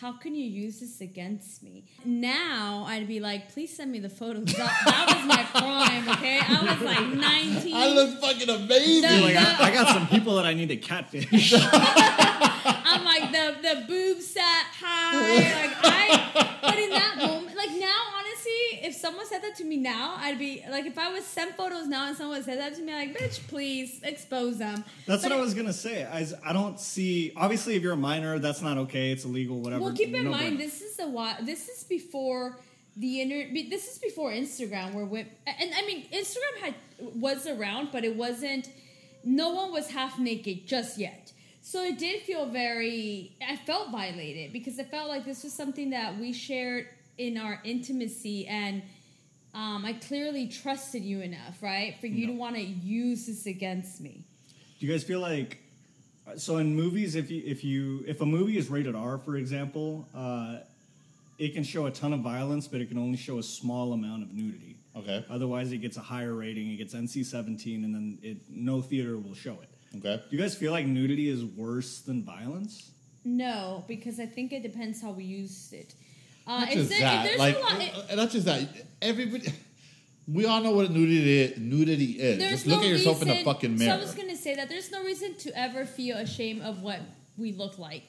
how 0.00 0.12
can 0.12 0.34
you 0.34 0.44
use 0.44 0.80
this 0.80 1.00
against 1.00 1.62
me? 1.62 1.84
Now 2.04 2.84
I'd 2.88 3.06
be 3.06 3.20
like, 3.20 3.52
please 3.52 3.76
send 3.76 3.92
me 3.92 4.00
the 4.00 4.08
photos. 4.08 4.46
That, 4.46 4.82
that 4.86 5.14
was 5.16 5.26
my 5.26 5.42
crime. 5.60 6.08
Okay, 6.08 6.40
I 6.40 6.74
was 6.74 6.82
like 6.82 7.06
nineteen. 7.08 7.76
I 7.76 7.88
look 7.88 8.20
fucking 8.20 8.48
amazing. 8.48 9.02
The- 9.02 9.26
like, 9.26 9.36
I, 9.36 9.70
I 9.70 9.74
got 9.74 9.88
some 9.88 10.08
people 10.08 10.34
that 10.36 10.46
I 10.46 10.54
need 10.54 10.70
to 10.70 10.76
catfish. 10.76 11.52
I'm 12.64 13.04
like 13.04 13.32
the 13.32 13.56
the 13.62 13.84
boob 13.86 14.20
set 14.20 14.42
high. 14.80 15.36
Like 15.66 15.76
I, 15.82 16.58
but 16.62 16.78
in 16.78 16.90
that 16.90 17.16
moment, 17.18 17.56
like 17.56 17.70
now, 17.70 18.00
honestly, 18.18 18.86
if 18.86 18.94
someone 18.94 19.26
said 19.26 19.42
that 19.42 19.56
to 19.56 19.64
me 19.64 19.76
now, 19.76 20.14
I'd 20.18 20.38
be 20.38 20.62
like, 20.70 20.86
if 20.86 20.98
I 20.98 21.12
was 21.12 21.24
sent 21.24 21.56
photos 21.56 21.86
now 21.86 22.08
and 22.08 22.16
someone 22.16 22.42
said 22.42 22.58
that 22.58 22.74
to 22.76 22.82
me, 22.82 22.92
like, 22.94 23.16
bitch, 23.16 23.46
please 23.48 24.00
expose 24.02 24.58
them. 24.58 24.84
That's 25.06 25.22
But 25.22 25.30
what 25.32 25.38
I 25.38 25.42
was 25.42 25.54
gonna 25.54 25.72
say. 25.72 26.04
I, 26.04 26.26
I 26.44 26.52
don't 26.52 26.78
see. 26.78 27.32
Obviously, 27.36 27.74
if 27.76 27.82
you're 27.82 27.92
a 27.92 27.96
minor, 27.96 28.38
that's 28.38 28.62
not 28.62 28.78
okay. 28.78 29.10
It's 29.12 29.24
illegal. 29.24 29.60
Whatever. 29.60 29.84
Well, 29.84 29.94
keep 29.94 30.14
in 30.14 30.24
No 30.24 30.30
mind 30.30 30.54
brainer. 30.56 30.58
this 30.58 30.80
is 30.82 30.98
a 30.98 31.08
while. 31.08 31.36
This 31.42 31.68
is 31.68 31.84
before 31.84 32.58
the 32.96 33.20
inter. 33.22 33.52
be- 33.52 33.68
This 33.70 33.90
is 33.90 33.98
before 33.98 34.30
Instagram, 34.30 34.92
where 34.94 35.04
we, 35.06 35.20
and 35.20 35.70
I 35.76 35.84
mean 35.86 36.06
Instagram 36.12 36.60
had 36.60 36.74
was 36.98 37.46
around, 37.46 37.88
but 37.92 38.04
it 38.04 38.16
wasn't. 38.16 38.68
No 39.24 39.50
one 39.54 39.72
was 39.72 39.88
half 39.90 40.18
naked 40.18 40.66
just 40.66 40.98
yet. 40.98 41.31
So 41.62 41.84
it 41.84 41.98
did 41.98 42.22
feel 42.22 42.46
very. 42.46 43.32
I 43.46 43.56
felt 43.56 43.90
violated 43.90 44.52
because 44.52 44.80
I 44.80 44.84
felt 44.84 45.08
like 45.08 45.24
this 45.24 45.44
was 45.44 45.52
something 45.52 45.90
that 45.90 46.18
we 46.18 46.32
shared 46.32 46.88
in 47.18 47.38
our 47.38 47.60
intimacy, 47.62 48.48
and 48.48 48.82
um, 49.54 49.84
I 49.84 49.92
clearly 49.92 50.48
trusted 50.48 51.02
you 51.02 51.20
enough, 51.20 51.62
right, 51.62 51.96
for 52.00 52.08
you 52.08 52.26
to 52.26 52.32
want 52.32 52.56
to 52.56 52.62
use 52.62 53.26
this 53.26 53.46
against 53.46 54.00
me. 54.00 54.24
Do 54.80 54.86
you 54.86 54.92
guys 54.92 55.04
feel 55.04 55.20
like 55.20 55.58
so 56.36 56.56
in 56.56 56.74
movies 56.74 57.14
if 57.14 57.30
you 57.30 57.42
if 57.46 57.62
you 57.62 58.04
if 58.08 58.20
a 58.20 58.26
movie 58.26 58.58
is 58.58 58.68
rated 58.68 58.96
R 58.96 59.18
for 59.18 59.36
example, 59.36 60.08
uh, 60.14 60.58
it 61.38 61.54
can 61.54 61.62
show 61.62 61.86
a 61.86 61.92
ton 61.92 62.12
of 62.12 62.20
violence, 62.20 62.66
but 62.66 62.80
it 62.80 62.88
can 62.88 62.98
only 62.98 63.16
show 63.16 63.38
a 63.38 63.42
small 63.42 63.92
amount 63.92 64.24
of 64.24 64.32
nudity. 64.32 64.76
Okay. 64.96 65.24
Otherwise, 65.30 65.72
it 65.72 65.78
gets 65.78 65.96
a 65.96 66.00
higher 66.00 66.34
rating. 66.34 66.70
It 66.72 66.76
gets 66.76 66.94
NC-17, 66.94 67.84
and 67.84 67.94
then 67.94 68.18
it 68.22 68.38
no 68.50 68.82
theater 68.82 69.16
will 69.16 69.34
show 69.34 69.52
it. 69.62 69.71
Okay. 69.96 70.22
Do 70.30 70.36
you 70.36 70.42
guys 70.42 70.54
feel 70.54 70.72
like 70.72 70.86
nudity 70.86 71.28
is 71.28 71.44
worse 71.44 72.00
than 72.00 72.22
violence? 72.24 72.90
No, 73.24 73.84
because 73.86 74.18
I 74.18 74.26
think 74.26 74.52
it 74.52 74.62
depends 74.62 75.00
how 75.00 75.12
we 75.12 75.24
use 75.24 75.72
it. 75.72 75.94
Uh, 76.46 76.60
Not 76.60 76.70
just 76.70 76.88
there- 76.90 77.00
that. 77.00 77.24
there's 77.24 77.38
Like, 77.38 77.56
a 77.56 77.60
lot, 77.60 77.80
it- 77.80 78.10
uh, 78.10 78.14
not 78.16 78.30
just 78.30 78.46
that. 78.46 78.68
Everybody. 79.00 79.52
We 80.28 80.46
all 80.46 80.60
know 80.62 80.70
what 80.70 80.88
nudity 80.92 81.40
is. 81.40 81.58
Nudity 81.58 82.12
is. 82.12 82.38
there's 82.38 82.50
Just 82.52 82.66
look 82.68 82.78
no 82.80 82.84
at 82.86 82.90
yourself 82.90 83.22
in 83.22 83.28
the 83.28 83.42
fucking 83.42 83.76
So 83.76 83.84
mirror. 83.84 83.98
I 83.98 84.00
was 84.00 84.14
gonna 84.14 84.36
say 84.36 84.54
that 84.54 84.68
there's 84.68 84.88
no 84.92 85.02
reason 85.02 85.34
to 85.38 85.58
ever 85.58 85.84
feel 85.84 86.16
ashamed 86.16 86.62
of 86.62 86.80
what 86.80 87.00
we 87.36 87.50
look 87.50 87.76
like 87.76 88.04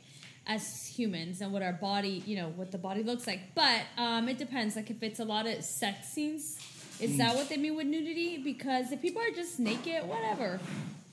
as 0.46 0.86
humans 0.86 1.42
and 1.42 1.52
what 1.52 1.64
our 1.64 1.74
body, 1.74 2.22
you 2.28 2.36
know, 2.36 2.50
what 2.56 2.72
the 2.72 2.78
body 2.78 3.02
looks 3.02 3.26
like. 3.26 3.56
But 3.56 3.82
um, 3.98 4.30
it 4.30 4.38
depends. 4.38 4.76
Like 4.76 4.92
if 4.92 5.02
it's 5.02 5.20
a 5.20 5.26
lot 5.26 5.48
of 5.48 5.64
sex 5.64 6.10
scenes, 6.10 6.60
is 7.00 7.12
Hmm. 7.14 7.18
that 7.18 7.36
what 7.36 7.50
they 7.50 7.58
mean 7.58 7.76
with 7.76 7.88
nudity? 7.88 8.38
Because 8.38 8.92
if 8.92 9.02
people 9.02 9.20
are 9.24 9.32
just 9.32 9.60
naked, 9.60 10.08
whatever. 10.08 10.60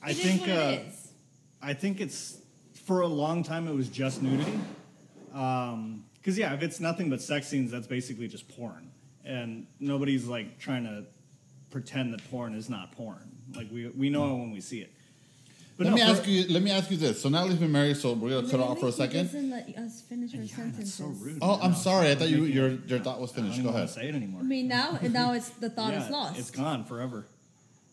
I 0.03 0.13
think 0.13 0.41
uh, 0.43 0.45
it 0.51 0.87
is. 0.87 1.11
I 1.61 1.73
think 1.73 2.01
it's 2.01 2.37
for 2.85 3.01
a 3.01 3.07
long 3.07 3.43
time 3.43 3.67
it 3.67 3.73
was 3.75 3.87
just 3.87 4.21
nudity. 4.21 4.59
Because 5.27 6.37
yeah, 6.37 6.53
if 6.53 6.61
it's 6.63 6.79
nothing 6.79 7.09
but 7.09 7.21
sex 7.21 7.47
scenes, 7.47 7.71
that's 7.71 7.87
basically 7.87 8.27
just 8.27 8.47
porn, 8.55 8.91
and 9.23 9.67
nobody's 9.79 10.25
like 10.25 10.59
trying 10.59 10.83
to 10.85 11.05
pretend 11.69 12.13
that 12.13 12.29
porn 12.29 12.53
is 12.53 12.69
not 12.69 12.91
porn. 12.93 13.31
Like 13.55 13.71
we 13.71 13.87
we 13.89 14.09
know 14.09 14.25
it 14.35 14.39
when 14.39 14.51
we 14.51 14.61
see 14.61 14.81
it. 14.81 14.91
But 15.77 15.85
let 15.85 15.89
no, 15.91 15.95
me 15.95 16.01
ask 16.01 16.27
you. 16.27 16.47
Let 16.49 16.61
me 16.63 16.71
ask 16.71 16.91
you 16.91 16.97
this. 16.97 17.21
So 17.21 17.29
now 17.29 17.39
Natalie's 17.41 17.59
been 17.59 17.71
married, 17.71 17.97
so 17.97 18.13
we're 18.13 18.29
gonna 18.29 18.49
cut 18.49 18.59
her 18.59 18.65
off 18.65 18.79
for 18.79 18.87
a 18.87 18.91
second. 18.91 19.27
doesn't 19.27 19.49
let 19.49 19.69
us 19.77 20.01
finish 20.01 20.33
our 20.35 20.41
Yeah, 20.41 20.55
sentences. 20.55 20.93
so 20.93 21.05
rude. 21.05 21.39
Oh, 21.41 21.59
I'm 21.61 21.71
No, 21.71 21.77
sorry. 21.77 22.11
I 22.11 22.15
thought 22.15 22.29
you 22.29 22.43
your 22.43 22.69
your 22.87 22.99
thought 22.99 23.19
was 23.21 23.31
I 23.33 23.35
don't 23.37 23.43
finished. 23.45 23.59
even 23.59 23.63
Go 23.63 23.71
wanna 23.71 23.83
ahead. 23.85 23.95
say 23.95 24.09
it 24.09 24.15
anymore. 24.15 24.41
I 24.41 24.43
mean, 24.43 24.67
now 24.67 24.99
now 25.09 25.33
it's 25.33 25.49
the 25.49 25.69
thought 25.69 25.93
yeah, 25.93 26.03
is 26.05 26.09
lost. 26.11 26.39
It's 26.39 26.51
gone 26.51 26.83
forever. 26.85 27.25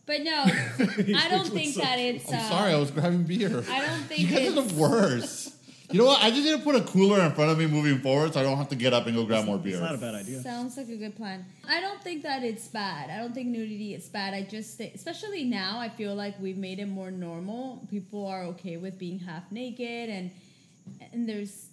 But 0.09 0.23
no, 0.23 0.43
I 0.43 1.29
don't 1.29 1.47
think 1.49 1.75
so 1.75 1.83
that 1.83 1.99
it's. 1.99 2.33
I'm 2.33 2.39
uh, 2.39 2.49
sorry. 2.49 2.73
I 2.73 2.77
was 2.79 2.91
grabbing 2.91 3.25
beer. 3.25 3.63
I 3.71 3.85
don't 3.85 4.05
think 4.05 4.21
You 4.21 4.29
guys 4.29 4.57
are 4.57 4.63
it's. 4.63 4.73
the 4.73 4.81
worst. 4.81 5.55
You 5.91 5.99
know 5.99 6.07
what? 6.07 6.23
I 6.23 6.31
just 6.31 6.45
need 6.45 6.57
to 6.57 6.63
put 6.63 6.77
a 6.77 6.81
cooler 6.81 7.21
in 7.21 7.33
front 7.33 7.51
of 7.51 7.59
me 7.59 7.67
moving 7.67 8.01
forward, 8.01 8.33
so 8.33 8.41
I 8.41 8.43
don't 8.43 8.57
have 8.57 8.71
to 8.71 8.75
get 8.75 8.95
up 8.95 9.07
and 9.07 9.15
go 9.15 9.25
grab 9.27 9.45
more 9.45 9.59
beer. 9.59 9.75
It's 9.75 9.83
not 9.83 9.95
a 9.95 9.99
bad 9.99 10.15
idea. 10.15 10.41
Sounds 10.41 10.79
like 10.79 10.89
a 10.89 10.97
good 10.97 11.15
plan. 11.15 11.45
I 11.69 11.81
don't 11.83 12.03
think 12.03 12.23
that 12.23 12.43
it's 12.43 12.69
bad. 12.69 13.11
I 13.11 13.19
don't 13.19 13.35
think 13.35 13.49
nudity 13.49 13.95
is 13.95 14.09
bad. 14.09 14.33
I 14.33 14.45
just 14.45 14.79
think, 14.79 14.95
especially 14.95 15.45
now, 15.45 15.79
I 15.79 15.91
feel 15.91 16.15
like 16.15 16.41
we've 16.41 16.57
made 16.57 16.79
it 16.79 16.89
more 16.89 17.11
normal. 17.11 17.87
People 17.91 18.27
are 18.27 18.45
okay 18.45 18.79
with 18.79 18.99
being 18.99 19.19
half 19.19 19.53
naked, 19.53 20.09
and 20.09 20.31
and 21.13 21.29
there's. 21.29 21.67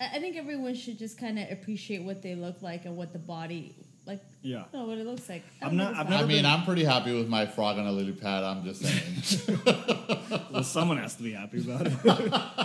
I 0.00 0.16
I 0.16 0.20
think 0.20 0.36
everyone 0.36 0.76
should 0.76 0.96
just 0.96 1.18
kind 1.18 1.40
of 1.40 1.50
appreciate 1.50 2.04
what 2.04 2.22
they 2.22 2.36
look 2.36 2.62
like 2.62 2.84
and 2.84 2.96
what 2.96 3.12
the 3.12 3.18
body 3.18 3.74
like. 4.06 4.20
Yeah. 4.42 4.58
I 4.58 4.60
don't 4.62 4.72
know 4.74 4.84
what 4.86 4.98
it 4.98 5.06
looks 5.06 5.28
like. 5.28 5.42
I 5.62 5.66
I'm 5.66 5.70
don't 5.70 5.78
not- 5.78 5.86
think 5.86 5.96
it's 5.96 6.00
I've 6.00 6.10
never 6.10 6.24
I 6.24 6.26
mean, 6.26 6.36
been- 6.38 6.46
I'm 6.46 6.64
pretty 6.64 6.84
happy 6.84 7.16
with 7.16 7.28
my 7.28 7.46
frog 7.46 7.78
on 7.78 7.86
a 7.86 7.92
lily 7.92 8.12
pad. 8.12 8.44
I'm 8.44 8.64
just 8.64 8.82
saying. 8.82 9.66
Well, 10.52 10.62
someone 10.64 10.98
has 10.98 11.14
to 11.16 11.22
be 11.24 11.32
happy 11.32 11.58
about 11.60 11.86
it. 11.86 11.92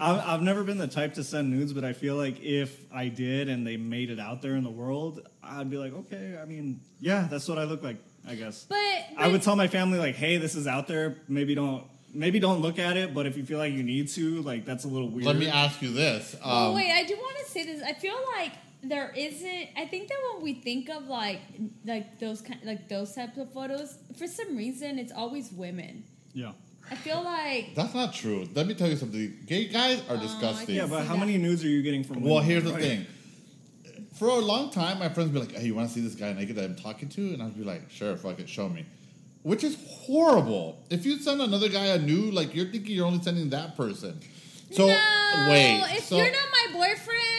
I've, 0.00 0.18
I've 0.28 0.42
never 0.42 0.62
been 0.62 0.78
the 0.78 0.86
type 0.86 1.14
to 1.14 1.24
send 1.24 1.50
nudes, 1.50 1.72
but 1.72 1.84
I 1.84 1.92
feel 1.92 2.14
like 2.14 2.40
if 2.40 2.84
I 2.94 3.08
did 3.08 3.48
and 3.48 3.66
they 3.66 3.76
made 3.76 4.10
it 4.10 4.20
out 4.20 4.40
there 4.40 4.54
in 4.54 4.62
the 4.62 4.70
world, 4.70 5.26
I'd 5.42 5.68
be 5.70 5.76
like, 5.76 5.92
okay, 5.92 6.38
I 6.40 6.44
mean, 6.44 6.80
yeah, 7.00 7.26
that's 7.28 7.48
what 7.48 7.58
I 7.58 7.64
look 7.64 7.82
like, 7.82 7.96
I 8.28 8.36
guess. 8.36 8.64
But, 8.68 8.78
I 9.18 9.26
would 9.26 9.42
tell 9.42 9.56
my 9.56 9.66
family 9.66 9.98
like, 9.98 10.14
hey, 10.14 10.36
this 10.36 10.54
is 10.54 10.68
out 10.68 10.86
there. 10.86 11.16
Maybe 11.28 11.54
don't 11.56 11.84
maybe 12.14 12.38
don't 12.38 12.60
look 12.60 12.78
at 12.78 12.96
it, 12.96 13.12
but 13.14 13.26
if 13.26 13.36
you 13.36 13.44
feel 13.44 13.58
like 13.58 13.72
you 13.72 13.82
need 13.82 14.06
to, 14.10 14.40
like 14.42 14.64
that's 14.64 14.84
a 14.84 14.88
little 14.88 15.08
weird. 15.08 15.26
Let 15.26 15.36
me 15.36 15.48
ask 15.48 15.82
you 15.82 15.92
this. 15.92 16.36
Oh 16.44 16.68
Um, 16.68 16.74
wait, 16.76 16.92
I 16.92 17.02
do 17.04 17.16
want 17.16 17.38
to 17.44 17.50
say 17.50 17.64
this. 17.64 17.82
I 17.82 17.94
feel 17.94 18.14
like 18.36 18.52
there 18.82 19.12
isn't. 19.16 19.68
I 19.76 19.86
think 19.86 20.08
that 20.08 20.16
when 20.32 20.42
we 20.42 20.54
think 20.54 20.88
of 20.88 21.06
like 21.08 21.40
like 21.84 22.18
those 22.18 22.40
kind 22.40 22.60
like 22.64 22.88
those 22.88 23.14
types 23.14 23.38
of 23.38 23.52
photos, 23.52 23.98
for 24.18 24.26
some 24.26 24.56
reason, 24.56 24.98
it's 24.98 25.12
always 25.12 25.52
women. 25.52 26.04
Yeah. 26.34 26.52
I 26.90 26.96
feel 26.96 27.22
like 27.22 27.74
that's 27.76 27.94
not 27.94 28.12
true. 28.12 28.46
Let 28.54 28.66
me 28.66 28.74
tell 28.74 28.88
you 28.88 28.96
something. 28.96 29.38
Gay 29.46 29.68
guys 29.68 30.00
are 30.08 30.16
Oh, 30.16 30.20
disgusting. 30.20 30.74
Yeah, 30.74 30.86
but 30.86 31.06
how 31.06 31.14
that. 31.14 31.20
many 31.20 31.38
nudes 31.38 31.64
are 31.64 31.68
you 31.68 31.82
getting 31.82 32.02
from 32.04 32.22
Well, 32.22 32.40
here's 32.40 32.64
the 32.64 32.72
Right. 32.72 32.82
thing. 32.82 33.06
For 34.14 34.28
a 34.28 34.38
long 34.38 34.70
time, 34.70 34.98
my 34.98 35.08
friends 35.08 35.30
would 35.32 35.34
be 35.34 35.46
like, 35.46 35.56
"Hey, 35.58 35.66
you 35.66 35.74
want 35.74 35.88
to 35.88 35.94
see 35.94 36.00
this 36.00 36.14
guy 36.14 36.32
naked 36.32 36.56
that 36.56 36.64
I'm 36.64 36.76
talking 36.76 37.08
to?" 37.10 37.32
And 37.34 37.42
I'd 37.42 37.56
be 37.56 37.64
like, 37.64 37.90
"Sure, 37.90 38.16
fuck 38.16 38.38
it, 38.40 38.48
show 38.48 38.68
me." 38.68 38.84
Which 39.42 39.64
is 39.64 39.76
horrible. 39.88 40.84
If 40.90 41.04
you 41.06 41.18
send 41.18 41.40
another 41.40 41.68
guy 41.68 41.86
a 41.86 41.98
nude, 41.98 42.34
like 42.34 42.54
you're 42.54 42.66
thinking 42.70 42.94
you're 42.94 43.06
only 43.06 43.22
sending 43.22 43.50
that 43.50 43.76
person. 43.76 44.20
So 44.70 44.86
no, 44.86 45.46
wait, 45.50 45.82
if 45.96 46.04
so, 46.04 46.16
you're 46.16 46.30
not 46.30 46.48
my 46.52 46.66
boyfriend 46.72 47.20
and 47.20 47.31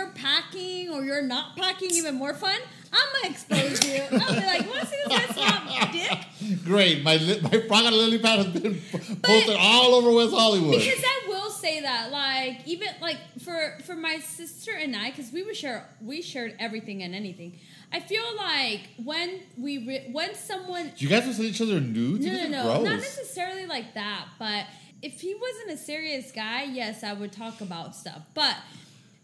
you're 0.00 0.10
packing 0.12 0.88
or 0.90 1.04
you're 1.04 1.22
not 1.22 1.56
packing, 1.56 1.90
even 1.92 2.14
more 2.14 2.34
fun. 2.34 2.58
I'm 2.92 3.22
gonna 3.22 3.32
expose 3.34 3.86
you. 3.86 4.02
I'll 4.02 4.34
be 4.34 4.46
like, 4.46 4.68
"Want 4.68 4.80
to 4.80 4.86
see 4.86 4.96
this 5.06 5.08
guy's 5.08 5.36
hot 5.36 5.92
dick?" 5.92 6.58
great. 6.64 7.04
My 7.04 7.16
li- 7.16 7.40
my 7.40 7.60
frog 7.68 7.84
on 7.86 7.92
a 7.92 7.96
lily 7.96 8.18
pad 8.18 8.38
has 8.44 8.48
been 8.48 8.80
posted 9.22 9.56
all 9.58 9.94
over 9.94 10.10
West 10.12 10.32
Hollywood. 10.32 10.72
Because 10.80 11.02
I 11.04 11.28
will 11.28 11.50
say 11.50 11.82
that, 11.82 12.10
like, 12.10 12.66
even 12.66 12.88
like 13.00 13.18
for 13.40 13.78
for 13.84 13.94
my 13.94 14.18
sister 14.18 14.72
and 14.76 14.96
I, 14.96 15.10
because 15.10 15.30
we 15.32 15.44
would 15.44 15.56
share, 15.56 15.88
we 16.00 16.20
shared 16.20 16.56
everything 16.58 17.02
and 17.04 17.14
anything. 17.14 17.58
I 17.92 18.00
feel 18.00 18.24
like 18.36 18.88
when 19.04 19.40
we 19.56 19.78
re- 19.86 20.08
when 20.10 20.34
someone 20.34 20.90
you 20.96 21.08
guys 21.08 21.24
send 21.24 21.40
each 21.48 21.60
other 21.60 21.80
nudes? 21.80 22.24
no 22.26 22.32
no 22.32 22.48
no 22.48 22.62
gross. 22.62 22.84
not 22.84 22.96
necessarily 22.98 23.66
like 23.66 23.94
that, 23.94 24.26
but 24.38 24.66
if 25.02 25.20
he 25.20 25.34
wasn't 25.34 25.70
a 25.70 25.76
serious 25.76 26.32
guy, 26.32 26.64
yes, 26.64 27.04
I 27.04 27.12
would 27.12 27.32
talk 27.32 27.60
about 27.60 27.94
stuff. 27.94 28.22
But 28.34 28.56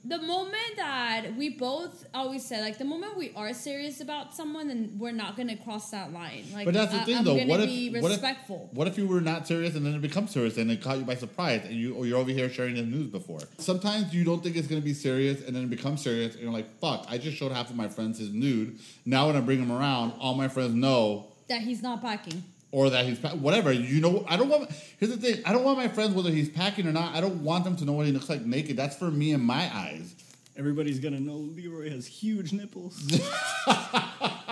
the 0.08 0.18
moment 0.18 0.76
that 0.76 1.34
we 1.36 1.50
both 1.50 2.06
always 2.14 2.44
said, 2.44 2.60
like 2.62 2.78
the 2.78 2.84
moment 2.84 3.16
we 3.16 3.32
are 3.34 3.52
serious 3.52 4.00
about 4.00 4.34
someone, 4.34 4.68
then 4.68 4.96
we're 4.98 5.10
not 5.12 5.36
gonna 5.36 5.56
cross 5.56 5.90
that 5.90 6.12
line. 6.12 6.44
Like, 6.52 6.64
But 6.64 6.74
that's 6.74 6.92
the 6.92 7.00
I- 7.00 7.04
thing, 7.04 7.16
I'm 7.18 7.24
though. 7.24 7.34
What 7.44 7.60
be 7.66 7.88
if 7.88 8.02
what 8.02 8.12
if, 8.12 8.18
respectful. 8.22 8.70
what 8.72 8.86
if 8.86 8.96
you 8.98 9.06
were 9.06 9.20
not 9.20 9.46
serious 9.46 9.74
and 9.74 9.84
then 9.84 9.94
it 9.94 10.02
becomes 10.02 10.30
serious 10.30 10.56
and 10.58 10.70
it 10.70 10.80
caught 10.82 10.98
you 10.98 11.04
by 11.04 11.14
surprise 11.16 11.62
and 11.64 11.74
you 11.74 11.94
or 11.94 12.06
you're 12.06 12.18
over 12.18 12.30
here 12.30 12.48
sharing 12.48 12.74
the 12.76 12.82
news 12.82 13.08
before? 13.10 13.40
Sometimes 13.58 14.14
you 14.14 14.24
don't 14.24 14.42
think 14.42 14.56
it's 14.56 14.68
gonna 14.68 14.80
be 14.80 14.94
serious 14.94 15.42
and 15.44 15.54
then 15.56 15.64
it 15.64 15.70
becomes 15.70 16.02
serious 16.02 16.34
and 16.34 16.42
you're 16.42 16.52
like, 16.52 16.78
"Fuck! 16.80 17.06
I 17.08 17.18
just 17.18 17.36
showed 17.36 17.52
half 17.52 17.70
of 17.70 17.76
my 17.76 17.88
friends 17.88 18.18
his 18.18 18.30
nude. 18.32 18.78
Now 19.04 19.26
when 19.26 19.36
I 19.36 19.40
bring 19.40 19.58
him 19.60 19.72
around, 19.72 20.12
all 20.20 20.34
my 20.34 20.48
friends 20.48 20.74
know." 20.74 21.32
that 21.48 21.60
he's 21.60 21.80
not 21.80 22.02
packing. 22.02 22.42
Or 22.76 22.90
that 22.90 23.06
he's 23.06 23.18
whatever 23.22 23.72
you 23.72 24.02
know. 24.02 24.22
I 24.28 24.36
don't 24.36 24.50
want. 24.50 24.70
Here's 24.98 25.10
the 25.10 25.16
thing. 25.16 25.42
I 25.46 25.54
don't 25.54 25.64
want 25.64 25.78
my 25.78 25.88
friends 25.88 26.12
whether 26.12 26.28
he's 26.28 26.50
packing 26.50 26.86
or 26.86 26.92
not. 26.92 27.14
I 27.14 27.22
don't 27.22 27.42
want 27.42 27.64
them 27.64 27.74
to 27.76 27.86
know 27.86 27.94
what 27.94 28.04
he 28.04 28.12
looks 28.12 28.28
like 28.28 28.42
naked. 28.42 28.76
That's 28.76 28.94
for 28.94 29.10
me 29.10 29.32
and 29.32 29.42
my 29.42 29.74
eyes. 29.74 30.14
Everybody's 30.58 31.00
gonna 31.00 31.18
know 31.18 31.36
Leroy 31.36 31.88
has 31.88 32.06
huge 32.06 32.52
nipples. 32.52 33.02
I 33.66 34.42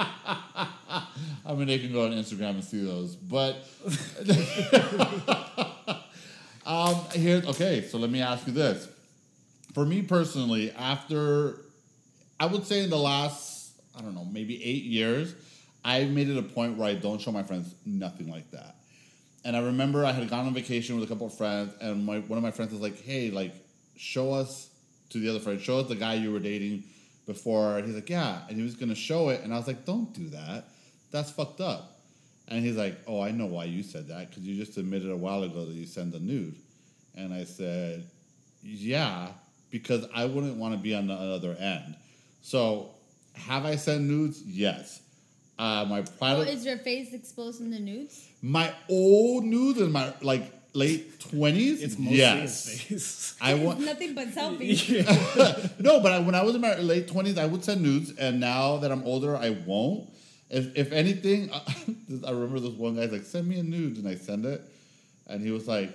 mean, 1.55 1.67
they 1.67 1.79
can 1.79 1.93
go 1.93 2.07
on 2.07 2.13
Instagram 2.13 2.53
and 2.53 2.65
see 2.65 2.83
those. 2.83 3.15
But 3.15 3.57
um, 6.65 6.95
here, 7.13 7.43
okay. 7.49 7.83
So 7.83 7.99
let 7.99 8.09
me 8.09 8.23
ask 8.23 8.47
you 8.47 8.55
this: 8.55 8.89
For 9.75 9.85
me 9.85 10.01
personally, 10.01 10.71
after 10.71 11.61
I 12.41 12.47
would 12.47 12.67
say 12.67 12.85
in 12.85 12.89
the 12.89 12.97
last, 12.97 13.75
I 13.95 14.01
don't 14.01 14.15
know, 14.15 14.25
maybe 14.25 14.65
eight 14.65 14.85
years, 14.85 15.35
I 15.85 16.05
made 16.05 16.29
it 16.29 16.39
a 16.39 16.43
point 16.43 16.79
where 16.79 16.89
I 16.89 16.95
don't 16.95 17.21
show 17.21 17.31
my 17.31 17.43
friends 17.43 17.75
nothing 17.85 18.31
like 18.31 18.51
that. 18.53 18.77
And 19.45 19.55
I 19.57 19.61
remember 19.61 20.05
I 20.05 20.13
had 20.13 20.29
gone 20.31 20.47
on 20.47 20.55
vacation 20.55 20.99
with 20.99 21.05
a 21.05 21.07
couple 21.07 21.27
of 21.27 21.37
friends, 21.37 21.75
and 21.81 22.07
my 22.07 22.21
one 22.21 22.39
of 22.39 22.43
my 22.43 22.51
friends 22.51 22.73
was 22.73 22.81
like, 22.81 23.03
"Hey, 23.03 23.31
like, 23.31 23.55
show 23.97 24.33
us 24.33 24.71
to 25.11 25.19
the 25.19 25.29
other 25.29 25.41
friend, 25.41 25.61
show 25.61 25.81
us 25.81 25.89
the 25.89 25.95
guy 25.95 26.15
you 26.15 26.33
were 26.33 26.41
dating 26.41 26.85
before." 27.27 27.77
And 27.77 27.87
he's 27.87 27.95
like, 27.95 28.09
"Yeah," 28.09 28.43
and 28.49 28.57
he 28.57 28.63
was 28.63 28.75
gonna 28.75 28.95
show 28.95 29.29
it, 29.29 29.43
and 29.43 29.53
I 29.53 29.59
was 29.59 29.67
like, 29.67 29.85
"Don't 29.85 30.13
do 30.15 30.31
that. 30.31 30.69
That's 31.11 31.31
fucked 31.31 31.61
up." 31.61 32.01
And 32.49 32.65
he's 32.65 32.77
like, 32.77 32.99
"Oh, 33.07 33.21
I 33.21 33.31
know 33.33 33.47
why 33.47 33.65
you 33.65 33.83
said 33.83 34.09
that 34.09 34.31
because 34.31 34.45
you 34.45 34.57
just 34.57 34.79
admitted 34.79 35.11
a 35.11 35.17
while 35.17 35.43
ago 35.43 35.67
that 35.67 35.75
you 35.75 35.87
sent 35.87 36.15
a 36.15 36.21
nude." 36.21 36.57
And 37.15 37.35
I 37.35 37.45
said, 37.45 38.05
"Yeah, 38.63 39.29
because 39.75 40.07
I 40.15 40.25
wouldn't 40.25 40.57
want 40.57 40.73
to 40.73 40.79
be 40.81 40.95
on 40.95 41.09
the 41.09 41.15
other 41.15 41.57
end. 41.59 41.97
So, 42.43 42.91
have 43.33 43.65
I 43.65 43.75
sent 43.75 44.05
nudes? 44.05 44.41
Yes. 44.47 45.01
Uh, 45.59 45.85
my 45.89 46.05
Oh, 46.21 46.41
is 46.41 46.67
your 46.67 46.79
face 46.79 47.13
exposed 47.13 47.61
in 47.61 47.71
the 47.71 47.79
nudes? 47.79 48.29
my 48.43 48.75
old 48.89 49.45
nudes 49.45 49.81
in 49.81 49.93
my 49.93 50.13
like 50.21 50.53
late 50.75 51.21
twenties. 51.21 51.83
It's 51.83 51.99
mostly 51.99 52.19
yes. 52.19 52.67
his 52.67 52.83
face. 52.83 53.37
I 53.41 53.55
want 53.55 53.81
Nothing 53.93 54.15
but 54.15 54.29
selfies. 54.29 55.79
no, 55.81 56.01
but 56.01 56.13
I, 56.13 56.19
when 56.19 56.35
I 56.35 56.43
was 56.43 56.55
in 56.55 56.61
my 56.61 56.75
late 56.77 57.09
twenties, 57.09 57.39
I 57.39 57.47
would 57.47 57.65
send 57.65 57.83
nudes, 57.83 58.13
and 58.19 58.41
now 58.41 58.79
that 58.79 58.91
I'm 58.91 59.05
older, 59.05 59.37
I 59.37 59.51
won't. 59.51 60.11
If 60.51 60.77
if 60.77 60.93
anything, 60.93 61.51
I 61.53 62.31
remember 62.31 62.61
this 62.61 62.73
one 62.73 62.97
guy's 62.97 63.13
like, 63.13 63.23
"Send 63.25 63.47
me 63.47 63.59
a 63.59 63.63
nude," 63.63 63.97
and 63.97 64.09
I 64.09 64.17
send 64.17 64.45
it, 64.45 64.61
and 65.27 65.41
he 65.41 65.51
was 65.51 65.67
like, 65.67 65.91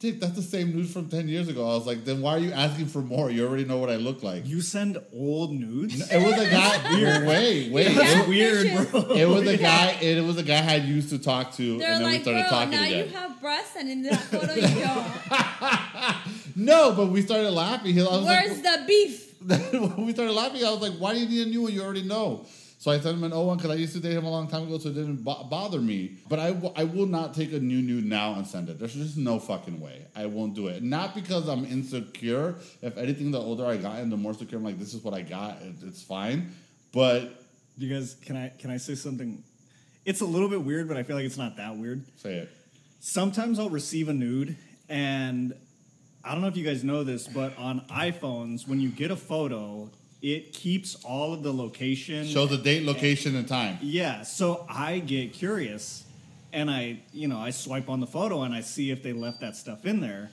"Dick, 0.00 0.18
that's 0.18 0.32
the 0.34 0.42
same 0.42 0.74
nude 0.74 0.88
from 0.88 1.08
ten 1.08 1.28
years 1.28 1.48
ago." 1.48 1.62
I 1.64 1.74
was 1.76 1.86
like, 1.86 2.04
"Then 2.04 2.20
why 2.22 2.32
are 2.36 2.38
you 2.38 2.50
asking 2.52 2.86
for 2.86 3.00
more? 3.02 3.30
You 3.30 3.46
already 3.46 3.64
know 3.64 3.76
what 3.78 3.90
I 3.90 3.96
look 3.96 4.22
like." 4.22 4.46
You 4.48 4.60
send 4.62 4.98
old 5.14 5.52
nudes? 5.52 6.00
It 6.10 6.18
was 6.24 6.40
a 6.40 6.50
guy. 6.50 6.94
weird. 6.96 7.26
Wait, 7.28 7.70
wait. 7.70 7.94
That's 7.94 8.22
It, 8.24 8.28
weird, 8.28 8.90
bro. 8.90 9.00
it 9.14 9.26
was 9.28 9.46
a 9.46 9.56
guy. 9.56 9.90
It 10.00 10.24
was 10.24 10.36
a 10.38 10.42
guy 10.42 10.72
I 10.72 10.76
used 10.76 11.10
to 11.10 11.18
talk 11.18 11.52
to, 11.56 11.78
They're 11.78 11.92
and 11.92 12.00
then 12.04 12.10
we 12.10 12.16
like, 12.16 12.24
bro, 12.24 12.42
talking 12.48 12.70
now 12.72 12.84
again. 12.84 13.06
you 13.08 13.14
have 13.14 13.40
breasts, 13.40 13.76
and 13.78 13.88
in 13.90 14.02
that 14.02 14.16
photo 14.20 14.54
you 14.54 14.62
don't. 14.62 16.56
no, 16.56 16.92
but 16.92 17.06
we 17.06 17.22
started 17.22 17.50
laughing. 17.50 17.94
He- 17.94 18.00
I 18.00 18.04
was 18.04 18.22
like, 18.24 18.46
Where's 18.46 18.60
the 18.62 18.84
beef? 18.86 19.26
when 19.72 20.06
we 20.06 20.12
started 20.12 20.32
laughing, 20.32 20.64
I 20.64 20.70
was 20.70 20.80
like, 20.82 20.92
"Why 20.98 21.14
do 21.14 21.20
you 21.20 21.26
need 21.28 21.46
a 21.46 21.50
new 21.50 21.62
one? 21.62 21.72
You 21.72 21.82
already 21.82 22.02
know." 22.02 22.44
So 22.80 22.90
I 22.90 22.98
sent 22.98 23.18
him 23.18 23.24
an 23.24 23.34
old 23.34 23.46
one 23.48 23.58
because 23.58 23.70
I 23.72 23.74
used 23.74 23.92
to 23.92 24.00
date 24.00 24.14
him 24.14 24.24
a 24.24 24.30
long 24.30 24.48
time 24.48 24.62
ago, 24.62 24.78
so 24.78 24.88
it 24.88 24.94
didn't 24.94 25.18
bo- 25.22 25.44
bother 25.44 25.78
me. 25.82 26.16
But 26.30 26.38
I, 26.38 26.52
w- 26.52 26.72
I 26.74 26.84
will 26.84 27.04
not 27.04 27.34
take 27.34 27.52
a 27.52 27.60
new 27.60 27.82
nude 27.82 28.06
now 28.06 28.32
and 28.36 28.46
send 28.46 28.70
it. 28.70 28.78
There's 28.78 28.94
just 28.94 29.18
no 29.18 29.38
fucking 29.38 29.80
way. 29.80 30.06
I 30.16 30.24
won't 30.24 30.54
do 30.54 30.68
it. 30.68 30.82
Not 30.82 31.14
because 31.14 31.46
I'm 31.46 31.66
insecure. 31.66 32.54
If 32.80 32.96
anything, 32.96 33.32
the 33.32 33.38
older 33.38 33.66
I 33.66 33.76
got 33.76 33.98
and 33.98 34.10
the 34.10 34.16
more 34.16 34.32
secure 34.32 34.58
I'm 34.58 34.64
like, 34.64 34.78
this 34.78 34.94
is 34.94 35.04
what 35.04 35.12
I 35.12 35.20
got. 35.20 35.60
It, 35.60 35.74
it's 35.86 36.02
fine. 36.02 36.54
But 36.90 37.44
You 37.76 37.92
guys, 37.94 38.16
can 38.24 38.36
I 38.38 38.48
can 38.58 38.70
I 38.70 38.78
say 38.78 38.94
something? 38.94 39.44
It's 40.06 40.22
a 40.22 40.26
little 40.26 40.48
bit 40.48 40.62
weird, 40.64 40.88
but 40.88 40.96
I 40.96 41.02
feel 41.02 41.16
like 41.16 41.26
it's 41.26 41.36
not 41.36 41.58
that 41.58 41.76
weird. 41.76 42.02
say 42.16 42.36
it. 42.36 42.48
Sometimes 43.00 43.58
I'll 43.58 43.68
receive 43.68 44.08
a 44.08 44.14
nude, 44.14 44.56
and 44.88 45.52
I 46.24 46.32
don't 46.32 46.40
know 46.40 46.48
if 46.48 46.56
you 46.56 46.64
guys 46.64 46.82
know 46.82 47.04
this, 47.04 47.28
but 47.28 47.56
on 47.58 47.82
iPhones, 47.90 48.66
when 48.66 48.80
you 48.80 48.88
get 48.88 49.10
a 49.10 49.16
photo, 49.16 49.90
it 50.22 50.52
keeps 50.52 50.96
all 51.04 51.32
of 51.32 51.42
the 51.42 51.52
location. 51.52 52.26
Show 52.26 52.46
the 52.46 52.58
date, 52.58 52.84
location, 52.84 53.36
and 53.36 53.48
time. 53.48 53.78
Yeah, 53.80 54.22
so 54.22 54.66
I 54.68 54.98
get 54.98 55.32
curious 55.32 56.04
and 56.52 56.70
I, 56.70 57.00
you 57.12 57.28
know, 57.28 57.38
I 57.38 57.50
swipe 57.50 57.88
on 57.88 58.00
the 58.00 58.06
photo 58.06 58.42
and 58.42 58.54
I 58.54 58.60
see 58.60 58.90
if 58.90 59.02
they 59.02 59.12
left 59.12 59.40
that 59.40 59.56
stuff 59.56 59.86
in 59.86 60.00
there. 60.00 60.30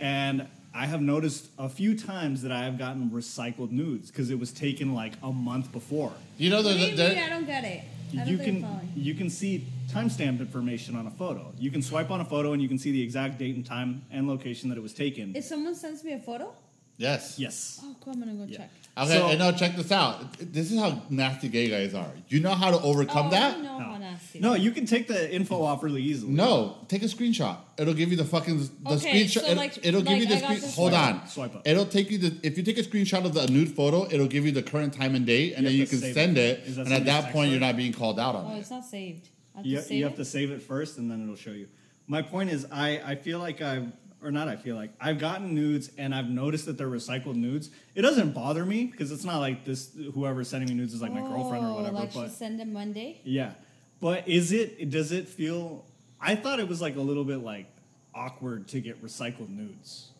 And 0.00 0.46
I 0.74 0.86
have 0.86 1.00
noticed 1.00 1.48
a 1.58 1.68
few 1.68 1.96
times 1.96 2.42
that 2.42 2.52
I 2.52 2.64
have 2.64 2.78
gotten 2.78 3.10
recycled 3.10 3.70
nudes 3.70 4.10
because 4.10 4.30
it 4.30 4.38
was 4.38 4.52
taken 4.52 4.94
like 4.94 5.14
a 5.22 5.32
month 5.32 5.72
before. 5.72 6.12
You 6.36 6.50
know, 6.50 6.56
What 6.62 6.72
do 6.72 6.96
there's 6.96 7.16
you? 7.16 7.22
I 7.22 7.28
don't 7.28 7.46
get 7.46 7.64
it. 7.64 7.82
Don't 8.14 8.26
You 8.26 8.38
can 8.38 8.90
you 8.94 9.14
can 9.14 9.28
see 9.28 9.66
timestamp 9.90 10.40
information 10.40 10.96
on 10.96 11.06
a 11.06 11.10
photo. 11.10 11.52
You 11.58 11.70
can 11.70 11.82
swipe 11.82 12.10
on 12.10 12.20
a 12.20 12.24
photo 12.24 12.52
and 12.52 12.62
you 12.62 12.68
can 12.68 12.78
see 12.78 12.90
the 12.90 13.02
exact 13.02 13.38
date 13.38 13.56
and 13.56 13.64
time 13.66 14.02
and 14.10 14.26
location 14.28 14.68
that 14.70 14.78
it 14.78 14.82
was 14.82 14.94
taken. 14.94 15.34
If 15.36 15.44
someone 15.44 15.74
sends 15.74 16.04
me 16.04 16.12
a 16.12 16.18
photo, 16.18 16.54
yes. 16.98 17.38
yes. 17.38 17.80
oh, 17.82 17.96
cool, 18.00 18.12
I'm 18.12 18.20
gonna 18.20 18.34
go 18.34 18.44
Yeah. 18.46 18.58
check. 18.58 18.70
Okay, 18.98 19.12
So- 19.16 19.28
and 19.28 19.38
now 19.38 19.52
check 19.52 19.76
this 19.76 19.92
out. 19.92 20.36
This 20.52 20.72
is 20.72 20.78
how 20.78 21.00
nasty 21.08 21.48
gay 21.48 21.68
guys 21.70 21.94
are. 21.94 22.10
You 22.28 22.40
know 22.40 22.50
how 22.54 22.70
to 22.72 22.80
overcome 22.80 23.28
oh, 23.28 23.30
that? 23.30 23.56
I 23.56 23.60
know 23.60 23.78
No. 23.78 23.84
how 23.84 23.96
nasty. 23.98 24.40
No, 24.40 24.54
you 24.54 24.72
can 24.72 24.86
take 24.86 25.06
the 25.06 25.32
info 25.32 25.62
off 25.62 25.82
really 25.84 26.02
easily. 26.02 26.32
No, 26.32 26.78
take 26.88 27.02
a 27.02 27.06
screenshot. 27.06 27.58
It'll 27.78 27.94
give 27.94 28.10
you 28.10 28.16
the 28.16 28.24
fucking 28.24 28.58
the 28.58 28.90
Okay, 28.90 29.24
screenshot. 29.24 29.30
so 29.30 29.40
it'll, 29.46 29.56
like- 29.56 29.86
it'll 29.86 30.02
give 30.02 30.18
you 30.18 30.26
the 30.26 30.38
screen. 30.38 30.58
Hold 30.60 30.92
swipe 30.92 31.14
on. 31.14 31.28
swipe 31.28 31.54
up. 31.56 31.62
It'll 31.66 31.86
take 31.86 32.10
you 32.10 32.18
the 32.18 32.36
if 32.42 32.56
you 32.58 32.64
take 32.64 32.78
a 32.78 32.82
screenshot 32.82 33.24
of 33.24 33.34
the 33.34 33.46
nude 33.46 33.74
photo, 33.74 34.06
it'll 34.12 34.26
give 34.26 34.44
you 34.44 34.52
the 34.52 34.62
current 34.64 34.92
time 34.92 35.14
and 35.14 35.24
date, 35.24 35.54
and 35.54 35.62
You 35.62 35.70
then 35.70 35.78
you 35.78 35.86
can 35.86 35.98
send 36.00 36.36
it. 36.36 36.58
it. 36.60 36.66
Is 36.66 36.76
that 36.76 36.86
and 36.86 36.92
at 36.92 36.96
somebody's 36.98 37.06
that 37.06 37.20
text 37.22 37.32
point, 37.34 37.50
you're 37.52 37.60
not 37.60 37.76
being 37.76 37.92
called 37.92 38.18
out 38.18 38.34
Oh, 38.34 38.38
on 38.38 38.56
it. 38.56 38.60
it's 38.60 38.70
not 38.70 38.84
saved. 38.84 39.28
I 39.54 39.58
have 39.58 39.66
You, 39.66 39.76
to 39.76 39.82
save 39.82 39.98
you 39.98 40.04
have 40.04 40.12
it? 40.14 40.16
to 40.16 40.24
save 40.24 40.50
it 40.50 40.62
first 40.62 40.98
and 40.98 41.08
then 41.10 41.22
it'll 41.22 41.36
show 41.36 41.50
you. 41.52 41.68
My 42.08 42.22
point 42.22 42.50
is, 42.50 42.66
I, 42.72 43.00
I 43.04 43.14
feel 43.16 43.38
like 43.38 43.60
I've, 43.60 43.92
or 44.22 44.30
not 44.30 44.48
I 44.48 44.56
feel 44.56 44.74
like, 44.76 44.90
I've 45.00 45.18
gotten 45.18 45.54
nudes 45.54 45.90
and 45.96 46.14
I've 46.14 46.28
noticed 46.28 46.66
that 46.66 46.76
they're 46.78 46.88
recycled 46.88 47.36
nudes. 47.36 47.70
It 47.94 48.02
doesn't 48.02 48.32
bother 48.32 48.64
me 48.64 48.84
because 48.86 49.12
it's 49.12 49.24
not 49.24 49.38
like 49.38 49.64
this, 49.64 49.90
whoever's 50.14 50.48
sending 50.48 50.68
me 50.68 50.74
nudes 50.74 50.92
is 50.94 51.00
like 51.02 51.12
my 51.12 51.20
girlfriend 51.20 51.64
or 51.64 51.68
Oh, 51.68 51.74
whatever. 51.76 51.94
Like 51.96 52.12
but 52.14 52.24
she 52.24 52.30
sent 52.30 52.58
them 52.58 52.72
Monday. 52.72 53.20
yeah. 53.24 53.52
But 54.00 54.28
is 54.28 54.52
it, 54.52 54.90
does 54.90 55.12
it 55.12 55.28
feel, 55.28 55.84
I 56.20 56.34
thought 56.36 56.60
it 56.60 56.68
was 56.68 56.80
like 56.80 56.96
a 56.96 57.00
little 57.00 57.24
bit 57.24 57.38
like 57.38 57.66
awkward 58.14 58.68
to 58.68 58.80
get 58.80 59.02
recycled 59.04 59.48
nudes. 59.48 60.10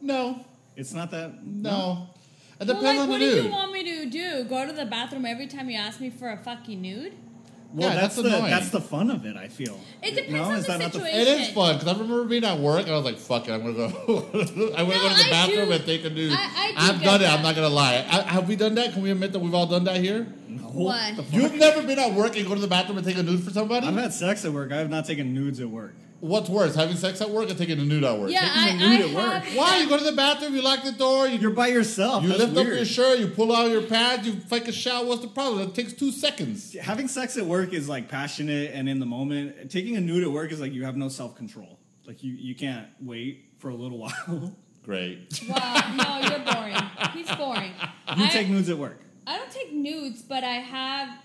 No, 0.00 0.44
It's 0.76 0.92
not 0.92 1.10
that, 1.12 1.44
no. 1.46 2.08
It 2.60 2.66
Well, 2.66 2.76
depends 2.76 2.82
like, 2.84 2.98
on 3.00 3.08
what 3.08 3.18
the 3.20 3.26
do 3.30 3.42
you 3.42 3.50
want 3.50 3.72
me 3.72 3.84
to 3.84 4.10
do? 4.10 4.44
Go 4.44 4.66
to 4.66 4.72
the 4.72 4.84
bathroom 4.84 5.26
every 5.26 5.46
time 5.46 5.68
you 5.70 5.76
ask 5.76 6.00
me 6.00 6.10
for 6.10 6.30
a 6.30 6.36
fucking 6.36 6.80
nude? 6.80 7.12
Well, 7.74 7.88
Yeah, 7.88 7.94
that's, 8.02 8.16
that's 8.16 8.28
the 8.28 8.36
annoying. 8.36 8.50
that's 8.50 8.70
the 8.70 8.80
fun 8.80 9.10
of 9.10 9.24
it. 9.24 9.36
I 9.36 9.48
feel. 9.48 9.80
It 10.02 10.10
depends 10.14 10.32
no, 10.32 10.42
on 10.44 10.54
is 10.56 10.66
the 10.66 10.72
that 10.72 10.80
not 10.80 10.92
situation. 10.92 11.20
It 11.20 11.28
is 11.28 11.48
fun 11.50 11.78
because 11.78 11.88
I 11.88 11.92
remember 11.98 12.24
being 12.24 12.44
at 12.44 12.58
work 12.58 12.82
and 12.82 12.90
I 12.92 12.96
was 12.96 13.04
like, 13.04 13.16
"Fuck 13.18 13.48
it, 13.48 13.52
I'm 13.52 13.60
gonna 13.62 13.74
go. 13.74 13.84
I'm 14.76 14.86
gonna 14.86 14.86
No, 14.86 14.86
go 14.86 15.08
to 15.08 15.14
the 15.14 15.26
I 15.26 15.30
bathroom 15.30 15.66
do- 15.68 15.72
and 15.72 15.84
take 15.86 16.04
a 16.04 16.10
nude." 16.10 16.32
I, 16.32 16.36
I 16.76 16.82
have 16.86 16.98
get 17.00 17.04
done 17.04 17.22
it. 17.22 17.28
I'm 17.30 17.42
not 17.42 17.54
gonna 17.54 17.68
lie. 17.70 18.04
I, 18.10 18.22
have 18.22 18.46
we 18.48 18.56
done 18.56 18.74
that? 18.74 18.92
Can 18.92 19.02
we 19.02 19.10
admit 19.10 19.32
that 19.32 19.38
we've 19.38 19.54
all 19.54 19.66
done 19.66 19.84
that 19.84 19.96
here? 19.96 20.26
No. 20.48 20.64
What? 20.64 21.32
You've 21.32 21.54
never 21.54 21.82
been 21.86 21.98
at 21.98 22.12
work 22.12 22.36
and 22.36 22.46
go 22.46 22.54
to 22.54 22.60
the 22.60 22.66
bathroom 22.68 22.98
and 22.98 23.06
take 23.06 23.16
a 23.16 23.22
nude 23.22 23.42
for 23.42 23.50
somebody? 23.50 23.86
I've 23.86 23.94
had 23.94 24.12
sex 24.12 24.44
at 24.44 24.52
work. 24.52 24.70
I 24.72 24.76
have 24.76 24.90
not 24.90 25.06
taken 25.06 25.32
nudes 25.32 25.58
at 25.60 25.68
work. 25.70 25.94
What's 26.22 26.48
worse, 26.48 26.76
having 26.76 26.94
sex 26.94 27.20
at 27.20 27.28
work 27.30 27.50
or 27.50 27.54
taking 27.54 27.80
a 27.80 27.84
nude 27.84 28.04
at 28.04 28.16
work? 28.16 28.30
Yeah, 28.30 28.48
I, 28.48 28.66
Taking 28.70 28.80
a 28.80 28.84
I 28.84 28.88
nude 28.96 29.00
at 29.00 29.10
have. 29.10 29.44
work. 29.44 29.58
Why? 29.58 29.78
You 29.78 29.88
go 29.88 29.98
to 29.98 30.04
the 30.04 30.12
bathroom, 30.12 30.54
you 30.54 30.62
lock 30.62 30.84
the 30.84 30.92
door, 30.92 31.26
you 31.26 31.36
You're 31.36 31.50
by 31.50 31.66
yourself. 31.66 32.22
you 32.22 32.28
That's 32.28 32.44
lift 32.44 32.56
up 32.58 32.66
your 32.68 32.84
shirt, 32.84 33.18
you 33.18 33.26
pull 33.26 33.52
out 33.52 33.72
your 33.72 33.82
pads, 33.82 34.24
you 34.24 34.36
take 34.48 34.68
a 34.68 34.72
shower. 34.72 35.04
What's 35.04 35.22
the 35.22 35.26
problem? 35.26 35.62
It 35.68 35.74
takes 35.74 35.92
two 35.94 36.12
seconds. 36.12 36.74
Having 36.78 37.08
sex 37.08 37.36
at 37.36 37.44
work 37.44 37.72
is 37.72 37.88
like 37.88 38.08
passionate 38.08 38.70
and 38.72 38.88
in 38.88 39.00
the 39.00 39.04
moment. 39.06 39.68
Taking 39.68 39.96
a 39.96 40.00
nude 40.00 40.22
at 40.22 40.30
work 40.30 40.52
is 40.52 40.60
like 40.60 40.72
you 40.72 40.84
have 40.84 40.96
no 40.96 41.08
self 41.08 41.34
control. 41.34 41.80
Like 42.06 42.22
you, 42.22 42.34
you 42.34 42.54
can't 42.54 42.86
wait 43.00 43.46
for 43.58 43.70
a 43.70 43.74
little 43.74 43.98
while. 44.04 44.54
Great. 44.84 45.40
Wow, 45.48 45.94
no, 45.96 46.28
you're 46.28 46.38
boring. 46.54 46.76
He's 47.14 47.34
boring. 47.34 47.72
you 48.16 48.24
I, 48.26 48.28
take 48.28 48.48
nudes 48.48 48.68
at 48.70 48.78
work. 48.78 49.00
I 49.26 49.38
don't 49.38 49.50
take 49.50 49.72
nudes, 49.72 50.22
but 50.22 50.44
I 50.44 50.54
have 50.60 51.18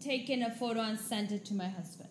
taken 0.00 0.42
a 0.42 0.50
photo 0.50 0.80
and 0.80 0.98
sent 1.00 1.32
it 1.32 1.46
to 1.46 1.54
my 1.54 1.68
husband. 1.68 2.09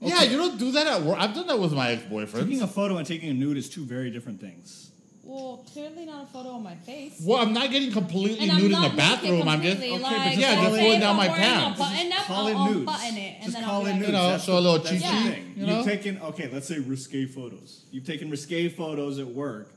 Yeah. 0.00 0.22
Yeah, 0.22 0.30
you 0.30 0.36
don't 0.36 0.58
do 0.58 0.70
that 0.72 0.86
at 0.86 1.02
work. 1.02 1.18
I've 1.18 1.34
done 1.34 1.46
that 1.48 1.58
with 1.58 1.72
my 1.72 1.90
ex 1.92 2.02
boyfriend. 2.04 2.46
Taking 2.46 2.62
a 2.62 2.66
photo 2.68 2.96
and 2.98 3.06
taking 3.06 3.30
a 3.30 3.34
nude 3.34 3.56
is 3.56 3.68
two 3.68 3.84
very 3.84 4.10
different 4.10 4.40
things. 4.40 4.84
Well, 5.24 5.62
clearly 5.74 6.06
not 6.06 6.24
a 6.24 6.26
photo 6.26 6.56
of 6.56 6.62
my 6.62 6.74
face. 6.76 7.20
Well, 7.22 7.38
I'm 7.42 7.52
not 7.52 7.70
getting 7.70 7.92
completely 7.92 8.38
And 8.40 8.52
I'm 8.52 8.56
nude 8.58 8.66
in 8.66 8.72
not 8.72 8.82
the 8.92 8.96
naked 8.96 8.96
bathroom. 8.96 9.48
I'm 9.48 9.60
just 9.60 9.72
completely, 9.78 9.96
Okay, 9.96 10.02
but 10.02 10.12
like, 10.12 10.24
just 10.28 10.40
Yeah, 10.40 10.54
just 10.54 10.66
pulling 10.68 10.92
if 10.94 11.00
down 11.00 11.10
I'm 11.10 11.16
my 11.18 11.28
wearing 11.28 11.42
a 11.42 11.46
pants. 11.46 11.78
button 11.78 12.12
up, 12.12 12.18
call 12.24 12.36
I'll, 12.36 12.46
it 12.48 12.54
I'll 12.56 12.72
nudes. 12.72 12.86
button 12.86 13.16
it, 13.18 13.34
and 13.34 13.42
Just 13.42 13.54
then 13.56 13.64
call 13.64 13.74
I'll 13.74 13.80
it 13.80 13.84
be 13.84 13.90
like, 13.90 13.98
nudes. 13.98 14.06
You 14.08 14.12
know, 14.12 14.28
That's 14.30 14.44
show 14.44 14.52
the- 14.52 14.58
a 14.58 14.60
little 14.60 14.78
that's 14.78 14.90
cheek 14.90 15.00
the 15.02 15.06
cheek, 15.08 15.34
thing. 15.34 15.54
you 15.58 15.66
know? 15.66 15.76
You've 15.76 15.86
taken 15.86 16.18
okay. 16.22 16.48
Let's 16.50 16.66
say 16.68 16.78
risque 16.78 17.26
photos. 17.26 17.84
You've 17.90 18.06
taken 18.06 18.30
risque 18.30 18.68
photos 18.70 19.18
at 19.18 19.26
work. 19.26 19.70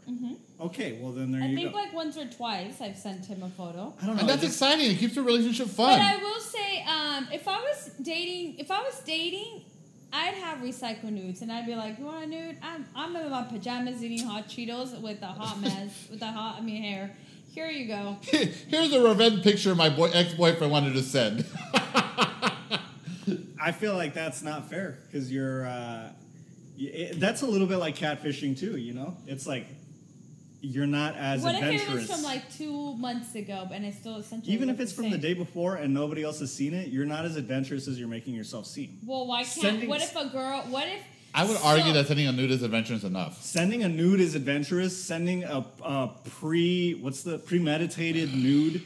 Okay, 0.61 0.99
well 1.01 1.11
then 1.11 1.31
there 1.31 1.41
Mm-hmm. 1.41 1.47
I 1.47 1.49
you 1.51 1.55
think 1.57 1.71
go. 1.71 1.77
like 1.79 1.93
once 1.93 2.15
or 2.17 2.25
twice 2.27 2.79
I've 2.79 2.95
sent 2.95 3.25
him 3.25 3.41
a 3.43 3.49
photo. 3.49 3.93
I 4.01 4.05
don't 4.05 4.15
know. 4.15 4.21
and 4.21 4.21
it 4.21 4.27
that's 4.27 4.41
just- 4.43 4.53
exciting. 4.53 4.91
It 4.91 4.99
keeps 4.99 5.15
the 5.15 5.23
relationship 5.23 5.67
fun. 5.67 5.99
But 5.99 6.05
fun. 6.05 6.13
I 6.13 6.23
will 6.23 6.39
say, 6.39 6.83
um, 6.87 7.27
if 7.33 7.45
I 7.47 7.57
was 7.59 7.89
dating, 8.01 8.59
if 8.59 8.69
I 8.71 8.79
was 8.83 9.01
dating, 9.05 9.63
I'd 10.13 10.33
have 10.35 10.59
recycled 10.59 11.11
nudes, 11.11 11.41
and 11.41 11.51
I'd 11.51 11.65
be 11.65 11.75
like, 11.75 11.97
"You 11.97 12.05
want 12.05 12.23
a 12.23 12.27
nude? 12.27 12.57
I'm 12.61 12.85
I'm 12.95 13.15
in 13.15 13.29
my 13.29 13.43
pajamas 13.43 14.03
eating 14.03 14.25
hot 14.27 14.47
Cheetos 14.47 14.99
with 15.01 15.21
a 15.21 15.27
hot 15.27 15.59
mess, 15.61 16.07
with 16.11 16.21
a 16.21 16.31
hot 16.31 16.57
I 16.59 16.61
mean 16.61 16.81
hair. 16.83 17.15
Here 17.51 17.69
you 17.69 17.87
go. 17.87 18.17
Here's 18.23 18.93
a 18.93 19.01
revenge 19.01 19.43
picture 19.43 19.75
my 19.75 19.89
boy 19.89 20.09
ex 20.13 20.33
boyfriend 20.33 20.71
wanted 20.71 20.93
to 20.93 21.01
send. 21.03 21.45
I 23.63 23.71
feel 23.71 23.93
like 23.93 24.13
that's 24.13 24.41
not 24.41 24.69
fair 24.69 24.99
because 25.07 25.31
you're. 25.31 25.65
Uh, 25.65 26.09
it, 26.77 27.19
that's 27.19 27.41
a 27.43 27.45
little 27.45 27.67
bit 27.67 27.77
like 27.77 27.95
catfishing 27.95 28.57
too. 28.57 28.77
You 28.77 28.93
know, 28.93 29.17
it's 29.27 29.45
like 29.45 29.67
you're 30.61 30.85
not 30.87 31.15
as 31.15 31.41
what 31.41 31.55
if 31.55 31.61
adventurous. 31.61 31.89
it 31.89 31.93
was 31.93 32.11
from 32.11 32.23
like 32.23 32.51
two 32.55 32.93
months 32.97 33.33
ago, 33.35 33.67
and 33.73 33.85
it's 33.85 33.97
still 33.97 34.17
essentially 34.17 34.53
Even 34.53 34.69
if 34.69 34.79
it's 34.79 34.91
the 34.93 35.01
from 35.01 35.11
the 35.11 35.17
day 35.17 35.33
before 35.33 35.75
and 35.75 35.93
nobody 35.93 36.23
else 36.23 36.39
has 36.39 36.53
seen 36.53 36.73
it, 36.73 36.89
you're 36.89 37.05
not 37.05 37.25
as 37.25 37.35
adventurous 37.35 37.87
as 37.87 37.99
you're 37.99 38.07
making 38.07 38.33
yourself 38.35 38.65
seem. 38.67 38.99
Well, 39.05 39.27
why 39.27 39.39
can't? 39.43 39.53
Sending- 39.53 39.89
what 39.89 40.01
if 40.01 40.15
a 40.15 40.27
girl? 40.27 40.61
What 40.69 40.87
if? 40.87 41.01
I 41.33 41.45
would 41.45 41.57
so- 41.57 41.65
argue 41.65 41.93
that 41.93 42.07
sending 42.07 42.27
a 42.27 42.31
nude 42.31 42.51
is 42.51 42.61
adventurous 42.61 43.03
enough. 43.03 43.41
Sending 43.41 43.83
a 43.83 43.89
nude 43.89 44.19
is 44.19 44.35
adventurous. 44.35 45.01
Sending 45.03 45.43
a, 45.43 45.65
a 45.83 46.09
pre 46.41 46.93
what's 47.01 47.23
the 47.23 47.39
premeditated 47.39 48.33
nude 48.35 48.81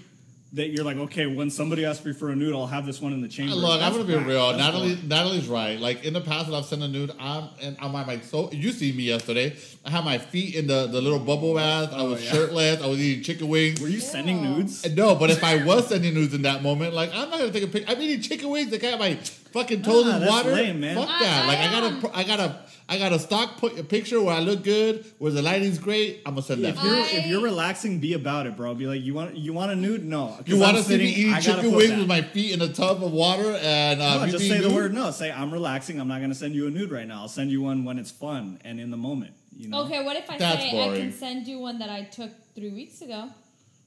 that 0.54 0.70
you're 0.70 0.86
like, 0.86 0.96
okay, 0.96 1.26
when 1.26 1.50
somebody 1.50 1.84
asks 1.84 2.06
me 2.06 2.14
for 2.14 2.30
a 2.30 2.36
nude, 2.36 2.56
I'll 2.56 2.68
have 2.68 2.86
this 2.86 3.02
one 3.02 3.12
in 3.12 3.22
the 3.22 3.28
chamber. 3.28 3.56
Look, 3.56 3.72
I'm 3.74 3.80
That's 3.80 3.98
gonna 3.98 4.08
be 4.08 4.16
whack. 4.16 4.28
real. 4.28 4.48
That's 4.54 4.58
Natalie, 4.60 4.96
whack. 4.96 5.04
Natalie's 5.04 5.48
right. 5.48 5.78
Like 5.80 6.06
in 6.06 6.14
the 6.14 6.22
past, 6.22 6.48
when 6.48 6.56
I've 6.58 6.66
sent 6.66 6.82
a 6.82 6.88
nude, 6.88 7.12
I'm 7.20 7.50
and 7.62 7.76
I'm 7.82 7.92
like 7.92 8.24
so. 8.24 8.50
You 8.52 8.72
see 8.72 8.94
me 8.94 9.04
yesterday. 9.04 9.58
I 9.86 9.92
had 9.92 10.04
my 10.04 10.18
feet 10.18 10.56
in 10.56 10.66
the, 10.66 10.88
the 10.88 11.00
little 11.00 11.20
bubble 11.20 11.54
bath. 11.54 11.94
I 11.94 12.00
Oh, 12.00 12.10
was 12.10 12.24
yeah. 12.26 12.32
shirtless. 12.32 12.82
I 12.82 12.88
was 12.88 13.00
eating 13.00 13.24
chicken 13.24 13.48
wings. 13.48 13.80
Were 13.80 13.88
you 13.88 14.00
sending 14.00 14.42
nudes? 14.42 14.84
No, 14.96 15.14
but 15.16 15.30
if 15.30 15.44
I 15.44 15.64
was 15.64 15.88
sending 15.88 16.16
nudes 16.16 16.34
in 16.34 16.42
that 16.42 16.64
moment, 16.64 16.94
like 16.96 17.12
I'm 17.14 17.30
not 17.30 17.40
gonna 17.40 17.52
take 17.52 17.64
a 17.64 17.68
picture. 17.68 17.92
I'm 17.92 18.02
eating 18.02 18.22
chicken 18.22 18.50
wings. 18.50 18.74
I 18.74 18.78
got 18.78 18.98
my 18.98 19.14
fucking 19.16 19.84
toes 19.84 20.06
Ah, 20.08 20.18
in 20.18 20.26
water. 20.28 20.52
lame, 20.54 20.80
man. 20.80 20.96
Fuck 20.96 21.10
I- 21.10 21.20
that. 21.24 21.44
I 21.44 21.48
like 21.48 21.60
I 21.60 21.72
gotta, 21.72 22.18
I 22.18 22.24
gotta, 22.24 22.60
I 22.90 22.98
got 22.98 23.14
a 23.14 23.20
stock 23.20 23.58
put 23.58 23.78
a 23.80 23.84
picture 23.84 24.20
where 24.22 24.34
I 24.36 24.40
look 24.40 24.64
good, 24.64 25.06
where 25.20 25.32
the 25.32 25.42
lighting's 25.44 25.78
great. 25.78 26.22
I'm 26.26 26.34
gonna 26.34 26.42
send 26.42 26.64
that. 26.66 26.76
If 26.78 26.84
you're, 26.84 26.96
I- 26.96 27.10
if 27.14 27.26
you're 27.28 27.44
relaxing, 27.44 28.00
be 28.00 28.14
about 28.14 28.48
it, 28.48 28.58
bro. 28.58 28.74
Be 28.74 28.88
like, 28.88 29.04
you 29.04 29.14
want 29.14 29.38
you 29.38 29.54
want 29.54 29.72
a 29.72 29.76
nude? 29.76 30.04
No. 30.04 30.36
you 30.48 30.58
want 30.60 30.78
to 30.78 30.84
see 30.84 30.98
me 30.98 31.06
eating 31.10 31.40
chicken 31.42 31.72
wings 31.72 31.92
that. 31.92 32.00
with 32.00 32.08
my 32.08 32.22
feet 32.24 32.54
in 32.56 32.62
a 32.64 32.74
tub 32.74 33.04
of 33.04 33.12
water 33.12 33.56
and 33.62 34.02
uh, 34.02 34.18
No, 34.18 34.26
me 34.26 34.32
just 34.32 34.42
being 34.50 34.62
say 34.64 34.68
the 34.68 34.74
word 34.74 34.96
no. 34.96 35.12
Say 35.12 35.32
I'm 35.32 35.52
relaxing. 35.54 36.00
I'm 36.02 36.08
not 36.08 36.18
going 36.18 36.32
to 36.32 36.36
send 36.36 36.56
you 36.56 36.66
a 36.66 36.72
nude 36.72 36.92
right 36.92 37.08
now. 37.08 37.22
I'll 37.22 37.28
send 37.28 37.52
you 37.52 37.62
one 37.62 37.86
when 37.86 38.00
it's 38.00 38.10
fun 38.10 38.60
and 38.66 38.80
in 38.80 38.90
the 38.90 38.98
moment. 38.98 39.34
You 39.58 39.70
know. 39.70 39.84
Okay, 39.84 40.04
what 40.04 40.18
if 40.18 40.30
I 40.30 40.38
That's 40.38 40.62
say 40.62 40.82
I 40.94 40.98
can 40.98 41.12
send 41.14 41.48
you 41.48 41.60
one 41.60 41.80
that 41.80 41.90
I 41.90 42.04
took 42.04 42.32
three 42.56 42.72
weeks 42.72 43.02
ago? 43.02 43.30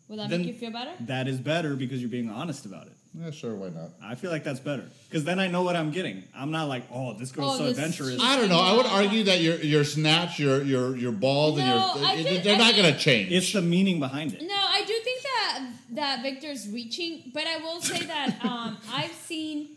Will 0.08 0.16
that 0.16 0.30
Then- 0.30 0.40
make 0.40 0.48
you 0.48 0.54
feel 0.54 0.70
better? 0.70 0.92
That 1.00 1.28
is 1.28 1.38
better 1.38 1.76
because 1.76 2.00
you're 2.00 2.08
being 2.10 2.30
honest 2.30 2.64
about 2.64 2.86
it. 2.86 2.92
Yeah, 3.18 3.30
sure, 3.30 3.54
why 3.54 3.70
not? 3.70 3.90
I 4.02 4.14
feel 4.14 4.30
like 4.30 4.44
that's 4.44 4.60
better 4.60 4.84
because 5.08 5.24
then 5.24 5.38
I 5.40 5.48
know 5.48 5.62
what 5.62 5.76
I'm 5.76 5.90
getting. 5.90 6.24
I'm 6.36 6.50
not 6.50 6.68
like, 6.68 6.84
oh, 6.92 7.14
this 7.14 7.32
girl's 7.32 7.54
Oh, 7.54 7.58
so 7.58 7.64
this- 7.64 7.78
adventurous. 7.78 8.20
I 8.22 8.36
don't 8.36 8.48
know. 8.48 8.60
I 8.60 8.74
would 8.76 8.86
argue 8.86 9.24
that 9.24 9.40
your 9.40 9.56
your 9.56 9.82
snatch, 9.84 10.38
your 10.38 10.62
your 10.62 10.96
your 10.96 11.12
balls, 11.12 11.58
No, 11.58 11.64
and 11.64 12.00
your 12.00 12.08
I 12.08 12.14
it- 12.14 12.24
think- 12.26 12.44
they're 12.44 12.54
I 12.54 12.58
not 12.58 12.74
think- 12.74 12.86
gonna 12.86 12.98
change. 12.98 13.32
It's 13.32 13.52
the 13.52 13.62
meaning 13.62 13.98
behind 13.98 14.34
it. 14.34 14.42
No, 14.42 14.54
I 14.56 14.82
do 14.86 14.94
think 15.04 15.22
that 15.22 15.70
that 15.92 16.22
Victor's 16.22 16.68
reaching, 16.68 17.30
but 17.34 17.46
I 17.46 17.56
will 17.58 17.80
say 17.80 18.04
that 18.04 18.36
um, 18.44 18.76
I've 18.92 19.12
seen, 19.12 19.68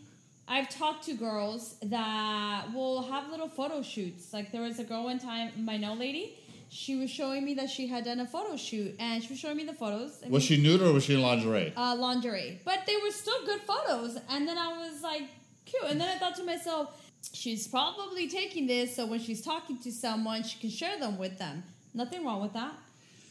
I've 0.48 0.68
talked 0.68 1.04
to 1.04 1.14
girls 1.14 1.76
that 1.82 2.66
will 2.74 3.02
have 3.02 3.30
little 3.30 3.48
photo 3.48 3.82
shoots. 3.82 4.32
Like 4.32 4.52
there 4.52 4.62
was 4.62 4.78
a 4.78 4.84
girl 4.84 5.04
one 5.04 5.18
time, 5.18 5.52
my 5.64 5.76
no 5.76 5.94
lady, 5.94 6.36
she 6.68 6.96
was 6.96 7.10
showing 7.10 7.44
me 7.44 7.54
that 7.54 7.70
she 7.70 7.86
had 7.86 8.04
done 8.04 8.20
a 8.20 8.26
photo 8.26 8.56
shoot, 8.56 8.94
and 8.98 9.22
she 9.22 9.28
was 9.28 9.38
showing 9.38 9.56
me 9.56 9.64
the 9.64 9.74
photos. 9.74 10.22
I 10.24 10.28
was 10.28 10.48
mean, 10.50 10.58
she 10.58 10.62
nude 10.62 10.82
or 10.82 10.92
was 10.92 11.04
she 11.04 11.14
in 11.14 11.22
lingerie? 11.22 11.72
uh, 11.76 11.94
lingerie, 11.96 12.60
but 12.64 12.80
they 12.86 12.96
were 12.96 13.10
still 13.10 13.44
good 13.44 13.60
photos. 13.62 14.18
And 14.30 14.48
then 14.48 14.58
I 14.58 14.68
was 14.68 15.02
like, 15.02 15.22
cute. 15.66 15.84
And 15.88 16.00
then 16.00 16.08
I 16.08 16.18
thought 16.18 16.34
to 16.36 16.44
myself, 16.44 16.98
she's 17.32 17.68
probably 17.68 18.28
taking 18.28 18.66
this 18.66 18.96
so 18.96 19.06
when 19.06 19.20
she's 19.20 19.42
talking 19.42 19.78
to 19.78 19.92
someone, 19.92 20.42
she 20.42 20.58
can 20.58 20.70
share 20.70 20.98
them 20.98 21.18
with 21.18 21.38
them. 21.38 21.62
Nothing 21.94 22.24
wrong 22.24 22.40
with 22.40 22.54
that. 22.54 22.72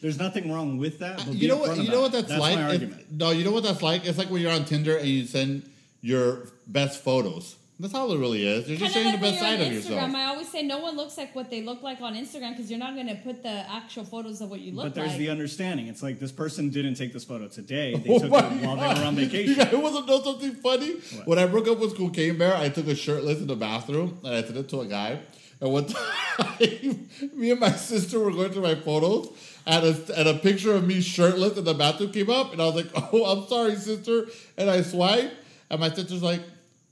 There's 0.02 0.18
nothing 0.18 0.52
wrong 0.52 0.78
with 0.78 1.00
that. 1.00 1.18
But 1.18 1.36
you 1.36 1.48
know 1.48 1.58
what? 1.58 1.78
You 1.78 1.90
know 1.90 2.02
what 2.02 2.12
that's, 2.12 2.28
that's 2.28 2.40
like. 2.40 2.58
My 2.58 2.74
If- 2.74 3.12
no, 3.12 3.32
you 3.32 3.44
know 3.44 3.52
what 3.52 3.64
that's 3.64 3.82
like. 3.82 4.06
It's 4.06 4.18
like 4.18 4.30
when 4.30 4.42
you're 4.42 4.52
on 4.52 4.66
Tinder 4.66 4.98
and 4.98 5.08
you 5.08 5.26
send 5.26 5.70
your 6.02 6.48
best 6.68 7.04
photos. 7.04 7.56
That's 7.80 7.96
all 7.96 8.12
it 8.12 8.20
really 8.20 8.46
is. 8.48 8.70
You're 8.70 8.78
just 8.78 8.94
Kind 8.94 9.06
showing 9.06 9.16
of 9.16 9.22
the 9.22 9.28
best 9.28 9.42
when 9.42 9.44
side 9.44 9.54
you're 9.54 9.62
of 9.62 9.68
on 9.68 9.74
yourself. 9.74 10.12
Instagram. 10.12 10.16
I 10.16 10.26
always 10.26 10.48
say 10.50 10.62
no 10.62 10.78
one 10.82 10.96
looks 10.96 11.18
like 11.18 11.34
what 11.34 11.50
they 11.50 11.64
look 11.64 11.82
like 11.82 12.00
on 12.00 12.14
Instagram 12.14 12.52
because 12.52 12.70
you're 12.70 12.78
not 12.78 12.94
going 12.94 13.08
to 13.08 13.16
put 13.16 13.42
the 13.42 13.50
actual 13.50 14.04
photos 14.04 14.40
of 14.40 14.52
what 14.52 14.60
you 14.60 14.72
look 14.72 14.84
like. 14.86 14.94
But 14.94 14.96
there's 15.02 15.10
like. 15.14 15.18
the 15.18 15.30
understanding. 15.32 15.88
It's 15.88 16.04
like 16.04 16.20
this 16.20 16.32
person 16.32 16.70
didn't 16.70 16.94
take 16.94 17.12
this 17.12 17.24
photo 17.24 17.48
today. 17.48 17.96
They 18.04 18.10
Oh 18.14 18.20
took 18.20 18.26
it 18.26 18.32
while 18.32 18.76
they 18.76 18.88
were 19.02 19.06
on 19.08 19.16
You 19.18 19.26
vacation. 19.26 19.56
guys 19.56 19.74
want 19.74 19.96
to 19.96 20.12
know 20.12 20.22
something 20.22 20.52
funny? 20.62 20.92
When 21.26 21.40
I 21.40 21.48
broke 21.48 21.68
up 21.68 21.80
with 21.80 21.98
Cocaine 21.98 22.38
Bear, 22.38 22.56
I 22.56 22.70
took 22.70 22.86
a 22.88 22.94
shirtless 22.94 23.40
in 23.40 23.48
the 23.48 23.56
bathroom 23.56 24.20
and 24.24 24.36
I 24.36 24.44
sent 24.44 24.58
it 24.58 24.70
to 24.70 24.82
a 24.82 24.86
guy. 24.86 25.20
And 25.60 25.72
one 25.74 25.86
time, 25.88 27.08
me 27.36 27.50
and 27.52 27.60
my 27.60 27.72
sister 27.72 28.20
were 28.20 28.32
going 28.32 28.52
through 28.52 28.64
my 28.64 28.76
photos, 28.76 29.30
and 29.66 29.86
a, 29.86 30.20
and 30.20 30.28
a 30.30 30.34
picture 30.36 30.74
of 30.74 30.86
me 30.86 31.02
shirtless 31.02 31.58
in 31.58 31.64
the 31.64 31.74
bathroom 31.76 32.12
came 32.12 32.30
up, 32.32 32.52
and 32.52 32.60
I 32.62 32.66
was 32.66 32.76
like, 32.76 32.88
"Oh, 33.14 33.26
I'm 33.26 33.48
sorry, 33.48 33.76
sister." 33.76 34.26
And 34.58 34.72
I 34.72 34.82
swiped, 34.82 35.36
and 35.72 35.80
my 35.80 35.90
sister's 35.90 36.22
like, 36.22 36.42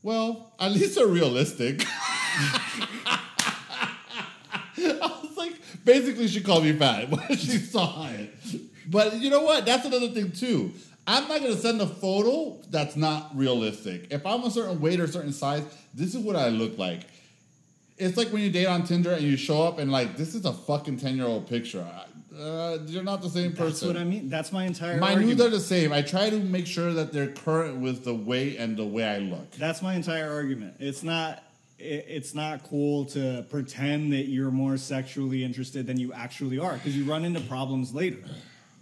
"Well, 0.02 0.54
at 0.60 0.72
least 0.72 0.96
they're 0.96 1.06
realistic." 1.06 1.86
I 4.82 5.20
was 5.22 5.38
like, 5.38 5.54
basically, 5.84 6.28
she 6.30 6.42
called 6.42 6.64
me 6.64 6.72
fat 6.74 7.10
when 7.12 7.28
she 7.38 7.58
saw 7.58 8.08
it. 8.08 8.34
But 8.90 9.20
you 9.20 9.30
know 9.30 9.42
what? 9.42 9.66
That's 9.66 9.86
another 9.86 10.08
thing 10.08 10.32
too. 10.32 10.72
I'm 11.06 11.28
not 11.28 11.42
gonna 11.42 11.58
send 11.58 11.82
a 11.82 11.88
photo 11.88 12.58
that's 12.70 12.96
not 12.96 13.36
realistic. 13.36 14.08
If 14.12 14.26
I'm 14.26 14.44
a 14.44 14.52
certain 14.52 14.80
weight 14.80 15.02
or 15.02 15.08
certain 15.08 15.34
size, 15.34 15.64
this 15.94 16.16
is 16.16 16.22
what 16.24 16.38
I 16.38 16.48
look 16.50 16.78
like. 16.78 17.02
It's 17.98 18.16
like 18.16 18.30
when 18.30 18.42
you 18.42 18.50
date 18.50 18.68
on 18.68 18.86
Tinder 18.86 19.12
and 19.12 19.24
you 19.24 19.36
show 19.36 19.62
up 19.64 19.78
and 19.78 19.92
like, 19.92 20.16
this 20.16 20.34
is 20.36 20.46
a 20.46 20.54
fucking 20.54 20.98
ten 20.98 21.18
year 21.18 21.26
old 21.26 21.50
picture. 21.50 21.86
Uh, 22.40 22.78
you're 22.88 23.04
not 23.04 23.22
the 23.22 23.30
same 23.30 23.52
person. 23.52 23.66
That's 23.66 23.84
what 23.84 23.98
I 23.98 24.04
mean. 24.04 24.30
That's 24.30 24.52
my 24.52 24.64
entire 24.66 24.92
argument. 24.92 25.02
My 25.02 25.14
argument. 25.16 25.40
nudes 25.40 25.48
are 25.48 25.50
the 25.58 25.60
same. 25.64 25.92
I 25.92 26.02
try 26.02 26.30
to 26.30 26.40
make 26.40 26.68
sure 26.68 26.94
that 26.94 27.12
they're 27.12 27.32
current 27.32 27.78
with 27.82 28.06
the 28.06 28.14
weight 28.16 28.58
and 28.58 28.78
the 28.78 28.86
way 28.86 29.04
I 29.04 29.18
look. 29.20 29.52
That's 29.52 29.82
my 29.82 29.94
entire 29.96 30.32
argument. 30.32 30.76
It's 30.80 31.04
not. 31.04 31.44
it- 31.78 32.06
It's 32.08 32.34
not 32.34 32.64
cool 32.64 33.06
to 33.16 33.46
pretend 33.50 34.14
that 34.14 34.28
you're 34.28 34.52
more 34.52 34.78
sexually 34.78 35.44
interested 35.44 35.86
than 35.88 36.00
you 36.00 36.12
actually 36.14 36.60
are 36.60 36.74
because 36.74 36.96
you 36.96 37.04
run 37.06 37.24
into 37.26 37.40
problems 37.42 37.94
later. 37.94 38.18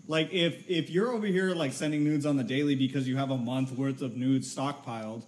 Like 0.08 0.32
if 0.32 0.70
if 0.70 0.90
you're 0.90 1.12
over 1.12 1.28
here 1.28 1.54
like 1.54 1.74
sending 1.74 2.04
nudes 2.04 2.26
on 2.26 2.38
the 2.38 2.44
daily 2.44 2.76
because 2.76 3.08
you 3.08 3.18
have 3.18 3.30
a 3.32 3.38
month 3.38 3.72
worth 3.72 4.02
of 4.02 4.16
nudes 4.16 4.54
stockpiled, 4.56 5.24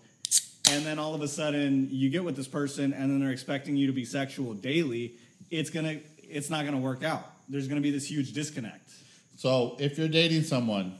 and 0.71 0.85
then 0.85 0.97
all 0.99 1.13
of 1.13 1.21
a 1.21 1.27
sudden 1.27 1.89
you 1.91 2.09
get 2.09 2.23
with 2.23 2.35
this 2.35 2.47
person 2.47 2.93
and 2.93 3.11
then 3.11 3.19
they're 3.19 3.31
expecting 3.31 3.75
you 3.75 3.87
to 3.87 3.93
be 3.93 4.05
sexual 4.05 4.53
daily, 4.53 5.13
it's 5.51 5.69
gonna 5.69 5.97
it's 6.29 6.49
not 6.49 6.63
gonna 6.65 6.77
work 6.77 7.03
out. 7.03 7.25
There's 7.49 7.67
gonna 7.67 7.81
be 7.81 7.91
this 7.91 8.05
huge 8.09 8.33
disconnect. 8.33 8.91
So 9.37 9.75
if 9.79 9.97
you're 9.97 10.07
dating 10.07 10.43
someone 10.43 10.93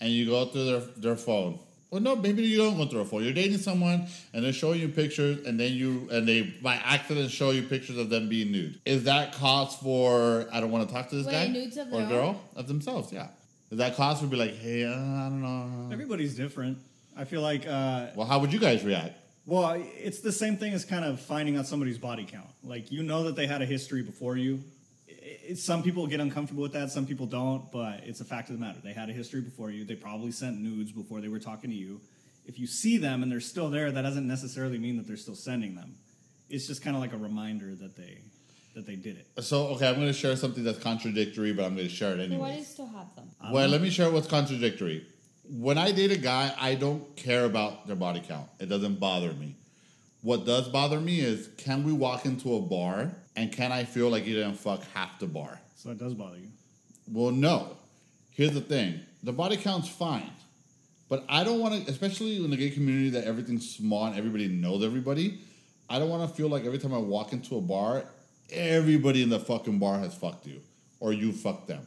and 0.00 0.10
you 0.10 0.26
go 0.26 0.46
through 0.46 0.64
their, 0.66 0.80
their 0.96 1.16
phone, 1.16 1.58
well, 1.90 2.00
no, 2.00 2.16
maybe 2.16 2.42
you 2.42 2.56
don't 2.56 2.78
go 2.78 2.86
through 2.86 3.00
a 3.00 3.04
phone. 3.04 3.22
You're 3.22 3.34
dating 3.34 3.58
someone 3.58 4.06
and 4.32 4.42
they're 4.42 4.54
showing 4.54 4.80
you 4.80 4.88
pictures, 4.88 5.46
and 5.46 5.60
then 5.60 5.72
you 5.72 6.08
and 6.10 6.26
they 6.26 6.40
by 6.40 6.76
accident 6.76 7.30
show 7.30 7.50
you 7.50 7.62
pictures 7.62 7.98
of 7.98 8.08
them 8.08 8.28
being 8.30 8.50
nude. 8.50 8.80
Is 8.86 9.04
that 9.04 9.34
cause 9.34 9.76
for 9.76 10.46
I 10.52 10.60
don't 10.60 10.70
want 10.70 10.88
to 10.88 10.94
talk 10.94 11.10
to 11.10 11.16
this 11.16 11.26
Wait, 11.26 11.32
guy 11.32 11.46
nudes 11.48 11.76
of 11.76 11.88
or 11.92 12.00
their 12.00 12.08
girl 12.08 12.28
own? 12.28 12.38
of 12.56 12.66
themselves? 12.66 13.12
Yeah. 13.12 13.28
Is 13.70 13.78
that 13.78 13.94
cause 13.96 14.20
for 14.20 14.26
be 14.26 14.36
like, 14.36 14.54
hey, 14.56 14.84
uh, 14.84 14.90
I 14.90 15.28
don't 15.28 15.42
know. 15.42 15.92
Everybody's 15.92 16.34
different. 16.34 16.78
I 17.16 17.24
feel 17.24 17.42
like 17.42 17.66
uh, 17.66 18.06
Well, 18.14 18.26
how 18.26 18.38
would 18.38 18.52
you 18.52 18.58
guys 18.58 18.84
react? 18.84 19.18
Well, 19.44 19.82
it's 19.98 20.20
the 20.20 20.32
same 20.32 20.56
thing 20.56 20.72
as 20.72 20.84
kind 20.86 21.04
of 21.04 21.20
finding 21.20 21.56
out 21.56 21.66
somebody's 21.66 21.98
body 21.98 22.24
count. 22.30 22.48
Like 22.64 22.90
you 22.90 23.02
know 23.02 23.24
that 23.24 23.36
they 23.36 23.46
had 23.46 23.60
a 23.60 23.66
history 23.66 24.02
before 24.02 24.36
you. 24.38 24.62
It, 25.52 25.58
some 25.58 25.82
people 25.82 26.06
get 26.06 26.18
uncomfortable 26.18 26.62
with 26.62 26.72
that, 26.72 26.90
some 26.90 27.04
people 27.04 27.26
don't, 27.26 27.70
but 27.70 28.00
it's 28.04 28.20
a 28.22 28.24
fact 28.24 28.48
of 28.48 28.58
the 28.58 28.64
matter. 28.64 28.78
They 28.82 28.94
had 28.94 29.10
a 29.10 29.12
history 29.12 29.42
before 29.42 29.70
you. 29.70 29.84
They 29.84 29.94
probably 29.94 30.32
sent 30.32 30.58
nudes 30.58 30.92
before 30.92 31.20
they 31.20 31.28
were 31.28 31.38
talking 31.38 31.68
to 31.68 31.76
you. 31.76 32.00
If 32.46 32.58
you 32.58 32.66
see 32.66 32.96
them 32.96 33.22
and 33.22 33.30
they're 33.30 33.40
still 33.40 33.68
there, 33.68 33.92
that 33.92 34.00
doesn't 34.00 34.26
necessarily 34.26 34.78
mean 34.78 34.96
that 34.96 35.06
they're 35.06 35.16
still 35.16 35.34
sending 35.34 35.74
them. 35.74 35.96
It's 36.48 36.66
just 36.66 36.82
kind 36.82 36.96
of 36.96 37.02
like 37.02 37.12
a 37.12 37.18
reminder 37.18 37.74
that 37.74 37.96
they 37.96 38.18
that 38.74 38.86
they 38.86 38.96
did 38.96 39.18
it. 39.18 39.44
So, 39.44 39.66
okay, 39.74 39.86
I'm 39.86 39.96
going 39.96 40.06
to 40.06 40.14
share 40.14 40.34
something 40.34 40.64
that's 40.64 40.78
contradictory, 40.78 41.52
but 41.52 41.66
I'm 41.66 41.76
going 41.76 41.86
to 41.86 41.94
share 41.94 42.14
it 42.14 42.20
anyway. 42.20 42.40
why 42.40 42.52
do 42.52 42.58
you 42.58 42.64
still 42.64 42.86
have 42.86 43.14
them? 43.14 43.28
Well, 43.52 43.68
let 43.68 43.82
me 43.82 43.90
share 43.90 44.10
what's 44.10 44.26
contradictory. 44.26 45.06
When 45.44 45.76
I 45.76 45.92
date 45.92 46.10
a 46.10 46.16
guy, 46.16 46.54
I 46.58 46.76
don't 46.76 47.14
care 47.14 47.44
about 47.44 47.86
their 47.86 47.96
body 47.96 48.22
count. 48.26 48.48
It 48.58 48.70
doesn't 48.70 48.98
bother 48.98 49.34
me. 49.34 49.56
What 50.22 50.46
does 50.46 50.68
bother 50.68 50.98
me 50.98 51.20
is 51.20 51.50
can 51.58 51.84
we 51.84 51.92
walk 51.92 52.24
into 52.24 52.54
a 52.54 52.60
bar 52.62 53.14
and 53.36 53.52
can 53.52 53.72
I 53.72 53.84
feel 53.84 54.08
like 54.10 54.26
you 54.26 54.34
didn't 54.34 54.54
fuck 54.54 54.82
half 54.94 55.18
the 55.18 55.26
bar? 55.26 55.60
So 55.76 55.90
it 55.90 55.98
does 55.98 56.14
bother 56.14 56.38
you. 56.38 56.48
Well, 57.10 57.30
no. 57.32 57.76
Here's 58.30 58.52
the 58.52 58.60
thing 58.60 59.00
the 59.22 59.32
body 59.32 59.56
count's 59.56 59.88
fine. 59.88 60.30
But 61.08 61.24
I 61.28 61.44
don't 61.44 61.60
want 61.60 61.84
to, 61.84 61.90
especially 61.90 62.42
in 62.42 62.50
the 62.50 62.56
gay 62.56 62.70
community 62.70 63.10
that 63.10 63.24
everything's 63.24 63.68
small 63.68 64.06
and 64.06 64.16
everybody 64.16 64.48
knows 64.48 64.82
everybody, 64.82 65.40
I 65.90 65.98
don't 65.98 66.08
want 66.08 66.26
to 66.26 66.34
feel 66.34 66.48
like 66.48 66.64
every 66.64 66.78
time 66.78 66.94
I 66.94 66.98
walk 66.98 67.34
into 67.34 67.56
a 67.56 67.60
bar, 67.60 68.04
everybody 68.50 69.22
in 69.22 69.28
the 69.28 69.38
fucking 69.38 69.78
bar 69.78 69.98
has 69.98 70.14
fucked 70.14 70.46
you 70.46 70.62
or 71.00 71.12
you 71.12 71.32
fucked 71.32 71.68
them. 71.68 71.86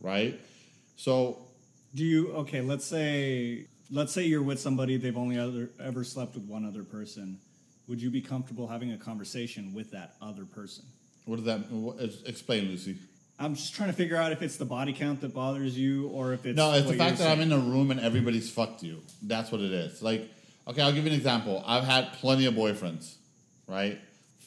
Right? 0.00 0.40
So 0.96 1.38
Do 1.94 2.04
you 2.04 2.32
okay? 2.32 2.62
Let's 2.62 2.86
say 2.86 3.66
let's 3.90 4.12
say 4.12 4.24
you're 4.24 4.42
with 4.42 4.60
somebody 4.60 4.96
they've 4.96 5.16
only 5.16 5.38
other, 5.38 5.70
ever 5.82 6.04
slept 6.04 6.34
with 6.34 6.44
one 6.44 6.64
other 6.64 6.82
person. 6.84 7.38
Would 7.88 8.00
you 8.00 8.10
be 8.10 8.20
comfortable 8.20 8.66
having 8.66 8.92
a 8.92 8.96
conversation 8.96 9.72
with 9.74 9.90
that 9.90 10.14
other 10.22 10.44
person? 10.44 10.84
What 11.26 11.36
does 11.36 11.44
that 11.44 11.70
what, 11.70 11.96
explain, 12.26 12.68
Lucy? 12.68 12.96
I'm 13.38 13.54
just 13.54 13.74
trying 13.74 13.90
to 13.90 13.94
figure 13.96 14.16
out 14.16 14.32
if 14.32 14.42
it's 14.42 14.56
the 14.56 14.64
body 14.64 14.92
count 14.92 15.20
that 15.22 15.34
bothers 15.34 15.76
you 15.76 16.08
or 16.08 16.32
if 16.32 16.46
it's 16.46 16.56
No, 16.56 16.72
it's 16.72 16.88
the 16.88 16.96
fact 16.96 17.18
that 17.18 17.30
I'm 17.30 17.40
in 17.40 17.52
a 17.52 17.58
room 17.58 17.90
and 17.90 18.00
everybody's 18.00 18.50
fucked 18.50 18.82
you. 18.82 19.00
That's 19.22 19.50
what 19.50 19.60
it 19.60 19.72
is. 19.72 20.02
Like, 20.02 20.30
okay, 20.68 20.82
I'll 20.82 20.92
give 20.92 21.04
you 21.04 21.10
an 21.10 21.16
example. 21.16 21.62
I've 21.66 21.84
had 21.84 22.12
plenty 22.14 22.46
of 22.46 22.54
boyfriends, 22.54 23.14
right? 23.66 23.98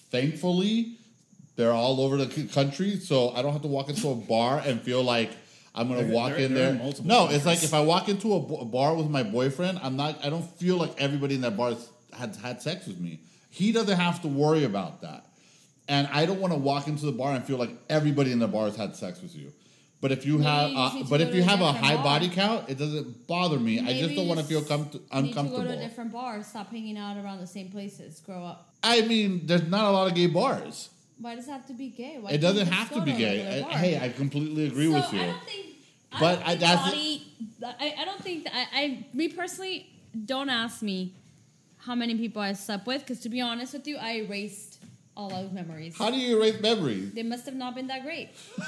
Thankfully, 0.10 0.96
they're 1.58 1.74
all 1.74 2.00
over 2.02 2.18
the 2.18 2.48
country, 2.48 2.98
so 2.98 3.32
I 3.32 3.42
don't 3.42 3.52
have 3.52 3.64
to 3.64 3.68
walk 3.68 3.90
into 3.90 4.10
a 4.10 4.16
bar 4.16 4.62
and 4.66 4.82
feel 4.82 5.04
like 5.04 5.32
I'm 5.76 5.90
gonna 5.90 6.04
They're- 6.04 6.12
walk 6.14 6.32
they're- 6.32 6.46
in 6.46 6.54
they're 6.54 6.74
there. 6.74 6.94
No, 7.04 7.28
it's 7.28 7.46
like 7.46 7.62
if 7.64 7.74
I 7.74 7.82
walk 7.82 8.10
into 8.10 8.34
a, 8.36 8.40
b- 8.40 8.58
a 8.62 8.66
bar 8.66 8.96
with 8.96 9.10
my 9.10 9.22
boyfriend, 9.24 9.80
I'm 9.84 9.96
not. 9.96 10.24
I 10.26 10.30
don't 10.30 10.50
feel 10.58 10.78
like 10.78 10.94
everybody 10.98 11.36
in 11.36 11.42
that 11.42 11.56
bar 11.58 11.70
has 11.72 11.88
had 12.14 12.36
had 12.38 12.62
sex 12.62 12.88
with 12.88 13.00
me. 13.00 13.20
He 13.50 13.72
doesn't 13.72 13.98
have 13.98 14.22
to 14.22 14.28
worry 14.28 14.64
about 14.64 15.02
that. 15.02 15.26
And 15.90 16.08
I 16.12 16.26
don't 16.26 16.40
want 16.42 16.54
to 16.54 16.60
walk 16.60 16.88
into 16.88 17.06
the 17.06 17.12
bar 17.12 17.34
and 17.34 17.44
feel 17.46 17.58
like 17.58 17.72
everybody 17.90 18.32
in 18.32 18.40
the 18.40 18.48
bar 18.48 18.66
has 18.66 18.76
had 18.76 18.96
sex 18.96 19.22
with 19.22 19.36
you. 19.36 19.54
But 20.00 20.12
if 20.12 20.26
you 20.26 20.34
Maybe 20.38 20.44
have, 20.50 20.70
you 20.72 20.78
uh, 20.78 21.04
but 21.10 21.22
if 21.22 21.34
you 21.34 21.42
a 21.42 21.46
have 21.46 21.62
a 21.62 21.72
high 21.72 21.96
bar. 21.96 22.04
body 22.04 22.30
count, 22.30 22.70
it 22.70 22.78
doesn't 22.78 23.26
bother 23.26 23.58
me. 23.58 23.80
I 23.80 23.94
just 24.00 24.14
don't 24.16 24.28
want 24.28 24.40
to 24.40 24.46
feel 24.46 24.62
com- 24.64 24.84
Need 24.84 24.92
to 24.92 24.98
go 25.00 25.06
uncomfortable. 25.12 25.64
to 25.64 25.74
a 25.74 25.78
different 25.78 26.12
bar. 26.12 26.44
Stop 26.44 26.70
hanging 26.72 26.98
out 26.98 27.18
around 27.18 27.40
the 27.40 27.48
same 27.48 27.70
places. 27.70 28.20
Grow 28.20 28.44
up. 28.44 28.74
I 28.84 29.02
mean, 29.02 29.48
there's 29.48 29.64
not 29.68 29.86
a 29.86 29.90
lot 29.92 30.08
of 30.08 30.14
gay 30.16 30.28
bars. 30.28 30.90
Why 31.20 31.34
does 31.34 31.48
it 31.48 31.52
have 31.52 31.66
to 31.68 31.74
be 31.74 31.88
gay? 31.90 32.18
Why 32.20 32.30
it 32.32 32.38
doesn't 32.40 32.68
have 32.68 32.94
to 32.94 33.02
be 33.02 33.14
gay. 33.14 33.64
I- 33.64 33.78
hey, 33.78 34.00
I 34.00 34.10
completely 34.10 34.68
agree 34.68 34.86
so 34.92 34.98
with 34.98 35.14
you. 35.14 35.20
I 35.22 35.26
don't 35.26 35.44
think. 35.46 35.66
I 36.12 36.20
But 36.20 36.36
don't 36.36 36.48
I- 36.48 36.90
think 36.92 37.22
body, 37.62 37.76
I, 37.80 37.96
I 38.02 38.06
don't 38.06 38.22
think 38.22 38.44
that 38.44 38.54
I, 38.54 38.80
I. 38.80 39.06
Me 39.14 39.30
personally, 39.30 39.88
don't 40.26 40.50
ask 40.50 40.84
me 40.84 41.14
how 41.88 41.96
many 41.96 42.16
people 42.16 42.42
I 42.42 42.54
slept 42.54 42.86
with. 42.86 43.02
Because 43.02 43.22
to 43.22 43.30
be 43.30 43.42
honest 43.42 43.74
with 43.74 43.88
you, 43.88 43.98
I 43.98 44.18
erased 44.18 44.80
all 45.16 45.30
those 45.30 45.52
memories. 45.52 45.98
How 45.98 46.12
do 46.12 46.18
you 46.18 46.38
erase 46.38 46.62
memories? 46.62 47.14
They 47.14 47.24
must 47.24 47.46
have 47.46 47.56
not 47.56 47.74
been 47.74 47.88
that 47.88 48.04
great. 48.04 48.30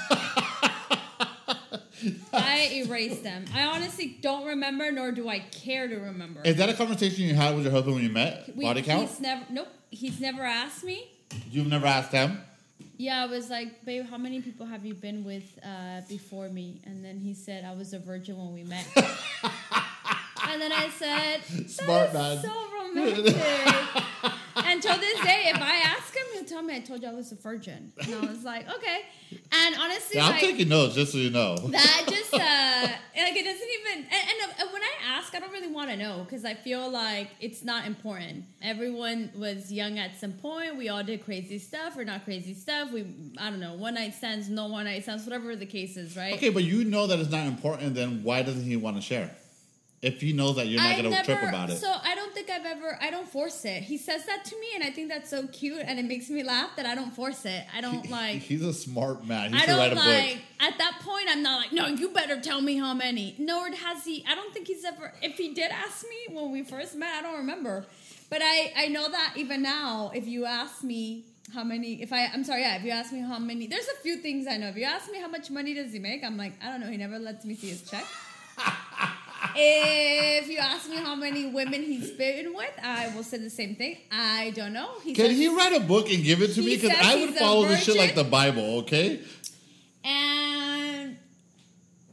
I 2.32 2.82
erased 2.86 3.22
them. 3.22 3.44
I 3.54 3.64
honestly 3.66 4.16
don't 4.22 4.46
remember, 4.46 4.90
nor 4.90 5.12
do 5.12 5.28
I 5.28 5.40
care 5.40 5.86
to 5.86 5.96
remember. 5.96 6.40
Is 6.44 6.56
that 6.56 6.70
a 6.70 6.74
conversation 6.74 7.24
you 7.24 7.34
had 7.34 7.54
with 7.54 7.64
your 7.64 7.72
husband 7.72 7.94
when 7.96 8.04
you 8.04 8.10
met? 8.10 8.56
We- 8.56 8.64
Body 8.64 8.82
count? 8.82 9.08
He's 9.08 9.20
never. 9.20 9.44
Nope. 9.50 9.68
He's 9.90 10.18
never 10.20 10.42
asked 10.42 10.82
me. 10.82 11.10
You've 11.50 11.66
never 11.68 11.86
asked 11.86 12.12
him? 12.12 12.40
Yeah, 12.96 13.22
I 13.22 13.26
was 13.26 13.50
like, 13.50 13.84
babe, 13.84 14.06
how 14.08 14.18
many 14.18 14.40
people 14.40 14.66
have 14.66 14.84
you 14.84 14.94
been 14.94 15.24
with 15.24 15.58
uh, 15.64 16.00
before 16.08 16.48
me? 16.48 16.80
And 16.84 17.04
then 17.04 17.18
he 17.18 17.34
said, 17.34 17.64
I 17.64 17.72
was 17.74 17.92
a 17.92 17.98
virgin 17.98 18.36
when 18.38 18.52
we 18.54 18.62
met. 18.62 18.86
and 20.52 20.60
then 20.62 20.72
I 20.72 20.88
said, 20.90 21.40
"That 21.50 21.70
Smart 21.70 22.08
is 22.08 22.14
man. 22.14 22.38
so 22.42 22.50
romantic. 22.94 23.36
and 24.56 24.82
till 24.82 24.98
this 24.98 25.20
day, 25.22 25.50
if 25.54 25.60
I 25.60 25.76
ask 25.76 26.14
him, 26.14 26.24
he'll 26.34 26.44
tell 26.44 26.62
me 26.62 26.76
I 26.76 26.80
told 26.80 27.02
you 27.02 27.08
I 27.08 27.12
was 27.12 27.30
a 27.32 27.36
virgin. 27.36 27.92
And 28.02 28.14
I 28.14 28.26
was 28.26 28.42
like, 28.44 28.68
okay. 28.68 29.00
And 29.52 29.74
honestly, 29.78 30.16
Yeah, 30.16 30.26
I'm 30.26 30.32
like, 30.32 30.40
taking 30.40 30.68
notes 30.68 30.94
just 30.96 31.12
so 31.12 31.18
you 31.18 31.30
know. 31.30 31.56
that 31.68 32.04
just 32.08 32.34
uh 32.34 32.88
like 33.22 33.36
it 33.36 33.44
doesn't 33.44 33.68
even 33.80 34.04
and, 34.04 34.12
and, 34.12 34.52
and 34.60 34.72
when 34.72 34.82
i 34.82 34.92
ask 35.04 35.34
i 35.34 35.38
don't 35.38 35.52
really 35.52 35.70
want 35.72 35.88
to 35.90 35.96
know 35.96 36.22
because 36.24 36.44
i 36.44 36.54
feel 36.54 36.90
like 36.90 37.28
it's 37.40 37.62
not 37.62 37.86
important 37.86 38.44
everyone 38.62 39.30
was 39.36 39.70
young 39.72 39.98
at 39.98 40.18
some 40.18 40.32
point 40.32 40.76
we 40.76 40.88
all 40.88 41.04
did 41.04 41.24
crazy 41.24 41.58
stuff 41.58 41.96
or 41.96 42.04
not 42.04 42.24
crazy 42.24 42.54
stuff 42.54 42.90
we 42.90 43.04
i 43.38 43.50
don't 43.50 43.60
know 43.60 43.74
one 43.74 43.94
night 43.94 44.14
stands 44.14 44.48
no 44.48 44.66
one 44.66 44.84
night 44.86 45.02
stands 45.02 45.24
whatever 45.24 45.54
the 45.54 45.66
case 45.66 45.96
is 45.96 46.16
right 46.16 46.34
Okay, 46.34 46.48
but 46.50 46.64
you 46.64 46.84
know 46.84 47.06
that 47.06 47.18
it's 47.20 47.30
not 47.30 47.46
important, 47.46 47.94
then 47.94 48.22
why 48.24 48.42
doesn't 48.42 48.64
he 48.64 48.76
want 48.76 48.96
to 48.96 49.02
share? 49.02 49.30
If 50.02 50.22
he 50.22 50.32
knows 50.32 50.56
that 50.56 50.66
you're 50.66 50.80
not 50.80 50.94
I 50.96 51.02
going 51.02 51.12
to 51.14 51.22
trip 51.22 51.42
about 51.42 51.68
it. 51.68 51.76
So 51.76 51.92
I 52.02 52.14
don't 52.14 52.32
think 52.32 52.48
I've 52.48 52.64
ever. 52.64 52.98
I 53.02 53.10
don't 53.10 53.28
force 53.28 53.66
it. 53.66 53.82
He 53.82 53.98
says 53.98 54.24
that 54.24 54.46
to 54.46 54.58
me, 54.58 54.68
and 54.74 54.82
I 54.82 54.90
think 54.90 55.10
that's 55.10 55.28
so 55.28 55.46
cute, 55.48 55.82
and 55.84 55.98
it 55.98 56.06
makes 56.06 56.30
me 56.30 56.42
laugh 56.42 56.70
that 56.76 56.86
I 56.86 56.94
don't 56.94 57.10
force 57.14 57.44
it. 57.44 57.64
I 57.76 57.82
don't 57.82 58.06
He- 58.06 58.10
like. 58.12 58.36
He's 58.40 58.62
a 58.62 58.72
smart 58.72 59.26
man. 59.26 59.52
He 59.52 59.58
I 59.58 59.60
should 59.66 59.76
write 59.76 59.92
a 59.92 59.94
don't 59.94 60.04
book. 60.04 60.06
like 60.06 60.38
at 60.60 60.78
that 60.78 61.00
point. 61.04 61.26
I'm 61.28 61.42
not 61.42 61.60
like, 61.60 61.72
no, 61.72 61.86
you 61.86 62.08
better 62.12 62.40
tell 62.40 62.62
me 62.62 62.76
how 62.76 62.94
many. 62.94 63.34
Nor 63.38 63.70
has 63.72 64.02
he. 64.06 64.24
I 64.26 64.34
don't 64.34 64.54
think 64.54 64.68
he's 64.68 64.84
ever. 64.86 65.12
If 65.22 65.36
he 65.36 65.52
did 65.52 65.70
ask 65.70 66.02
me 66.08 66.34
when 66.34 66.50
we 66.50 66.62
first 66.62 66.96
met, 66.96 67.10
I 67.18 67.20
don't 67.22 67.36
remember. 67.36 67.84
But 68.30 68.40
I 68.42 68.72
I 68.76 68.88
know 68.88 69.06
that 69.06 69.34
even 69.36 69.60
now, 69.60 70.12
if 70.14 70.26
you 70.26 70.46
ask 70.46 70.82
me 70.82 71.26
how 71.52 71.62
many, 71.62 72.00
if 72.00 72.10
I 72.10 72.24
I'm 72.32 72.44
sorry, 72.44 72.62
yeah, 72.62 72.76
if 72.76 72.84
you 72.84 72.90
ask 72.92 73.12
me 73.12 73.20
how 73.20 73.38
many, 73.38 73.66
there's 73.66 73.88
a 73.88 74.00
few 74.02 74.16
things 74.16 74.46
I 74.46 74.56
know. 74.56 74.68
If 74.68 74.76
you 74.76 74.84
ask 74.84 75.10
me 75.12 75.18
how 75.20 75.28
much 75.28 75.50
money 75.50 75.74
does 75.74 75.92
he 75.92 75.98
make, 75.98 76.24
I'm 76.24 76.38
like, 76.38 76.54
I 76.62 76.70
don't 76.70 76.80
know. 76.80 76.88
He 76.90 76.96
never 76.96 77.18
lets 77.18 77.44
me 77.44 77.54
see 77.54 77.68
his 77.68 77.82
check. 77.82 78.06
if 79.56 80.48
you 80.48 80.58
ask 80.58 80.88
me 80.88 80.96
how 80.96 81.14
many 81.14 81.46
women 81.46 81.82
he's 81.82 82.10
been 82.12 82.54
with, 82.54 82.72
I 82.82 83.14
will 83.14 83.22
say 83.22 83.38
the 83.38 83.50
same 83.50 83.74
thing. 83.76 83.98
I 84.10 84.50
don't 84.54 84.72
know. 84.72 84.90
He 85.02 85.14
Can 85.14 85.26
says- 85.26 85.38
he 85.38 85.48
write 85.48 85.74
a 85.74 85.80
book 85.80 86.10
and 86.10 86.22
give 86.24 86.42
it 86.42 86.54
to 86.54 86.60
me? 86.62 86.76
Because 86.76 86.96
I 87.00 87.16
would 87.16 87.34
follow 87.34 87.66
this 87.66 87.84
shit 87.84 87.96
like 87.96 88.14
the. 88.14 88.24
Bible, 88.30 88.78
okay? 88.80 89.20
And 90.04 91.16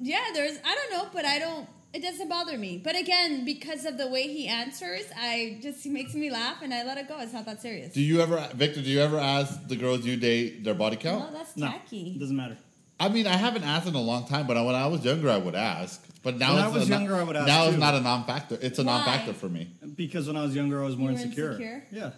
yeah, 0.01 0.23
there's 0.33 0.57
I 0.65 0.75
don't 0.75 0.91
know, 0.91 1.09
but 1.13 1.25
I 1.25 1.37
don't 1.39 1.67
it 1.93 2.01
doesn't 2.01 2.27
bother 2.27 2.57
me. 2.57 2.81
But 2.83 2.95
again, 2.97 3.45
because 3.45 3.85
of 3.85 3.97
the 3.97 4.07
way 4.07 4.23
he 4.27 4.47
answers, 4.47 5.05
I 5.15 5.59
just 5.61 5.83
he 5.83 5.89
makes 5.89 6.13
me 6.13 6.29
laugh 6.29 6.61
and 6.61 6.73
I 6.73 6.83
let 6.83 6.97
it 6.97 7.07
go. 7.07 7.19
It's 7.19 7.33
not 7.33 7.45
that 7.45 7.61
serious. 7.61 7.93
Do 7.93 8.01
you 8.01 8.19
ever, 8.21 8.49
Victor, 8.55 8.81
do 8.81 8.89
you 8.89 8.99
ever 8.99 9.17
ask 9.19 9.67
the 9.67 9.75
girls 9.75 10.05
you 10.05 10.17
date 10.17 10.63
their 10.63 10.73
body 10.73 10.95
count? 10.97 11.31
no, 11.31 11.37
that's 11.37 11.55
No, 11.55 11.67
tacky. 11.67 12.17
doesn't 12.19 12.35
matter. 12.35 12.57
I 12.99 13.09
mean, 13.09 13.27
I 13.27 13.37
haven't 13.37 13.63
asked 13.63 13.87
in 13.87 13.95
a 13.95 14.01
long 14.01 14.25
time, 14.27 14.47
but 14.47 14.55
when 14.65 14.75
I 14.75 14.87
was 14.87 15.03
younger, 15.05 15.29
I 15.29 15.37
would 15.37 15.55
ask. 15.55 16.03
But 16.23 16.37
now 16.37 16.55
When 16.55 16.63
I 16.63 16.67
it's 16.67 16.75
was 16.75 16.89
a, 16.89 16.91
younger, 16.91 17.15
I 17.15 17.23
would 17.23 17.35
ask 17.35 17.47
Now 17.47 17.67
it's 17.67 17.77
not 17.77 17.93
a 17.93 18.01
non-factor. 18.01 18.57
It's 18.61 18.79
a 18.79 18.83
Why? 18.83 18.97
non-factor 18.97 19.33
for 19.33 19.47
me. 19.47 19.69
Because 19.95 20.27
when 20.27 20.35
I 20.35 20.43
was 20.43 20.55
younger, 20.55 20.81
I 20.81 20.85
was 20.85 20.97
more 20.97 21.11
insecure. 21.11 21.51
insecure? 21.51 21.83
Yeah, 21.91 22.09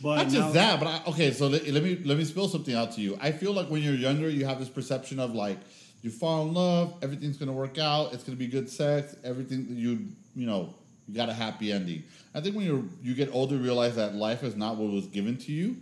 but 0.00 0.16
Not 0.16 0.26
now- 0.28 0.32
just 0.32 0.54
that, 0.54 0.78
but 0.80 0.86
I, 0.88 1.02
okay. 1.08 1.32
So 1.32 1.48
let, 1.48 1.66
let 1.68 1.82
me 1.82 2.00
let 2.04 2.16
me 2.16 2.24
spill 2.24 2.48
something 2.48 2.74
out 2.74 2.92
to 2.92 3.00
you. 3.00 3.18
I 3.20 3.32
feel 3.32 3.52
like 3.52 3.68
when 3.68 3.82
you're 3.82 3.94
younger, 3.94 4.28
you 4.30 4.46
have 4.46 4.58
this 4.60 4.68
perception 4.68 5.18
of 5.18 5.34
like 5.34 5.58
you 6.02 6.10
fall 6.10 6.46
in 6.46 6.54
love, 6.54 6.94
everything's 7.02 7.36
gonna 7.36 7.52
work 7.52 7.76
out, 7.78 8.14
it's 8.14 8.22
gonna 8.22 8.36
be 8.38 8.46
good 8.46 8.70
sex, 8.70 9.16
everything 9.24 9.66
you 9.70 10.06
you 10.36 10.46
know 10.46 10.72
you 11.08 11.14
got 11.16 11.28
a 11.28 11.34
happy 11.34 11.72
ending. 11.72 12.04
I 12.34 12.40
think 12.40 12.54
when 12.54 12.64
you 12.64 12.88
you 13.02 13.14
get 13.14 13.30
older, 13.34 13.56
you 13.56 13.60
realize 13.62 13.96
that 13.96 14.14
life 14.14 14.44
is 14.44 14.54
not 14.56 14.76
what 14.76 14.92
was 14.92 15.06
given 15.08 15.36
to 15.38 15.52
you. 15.52 15.76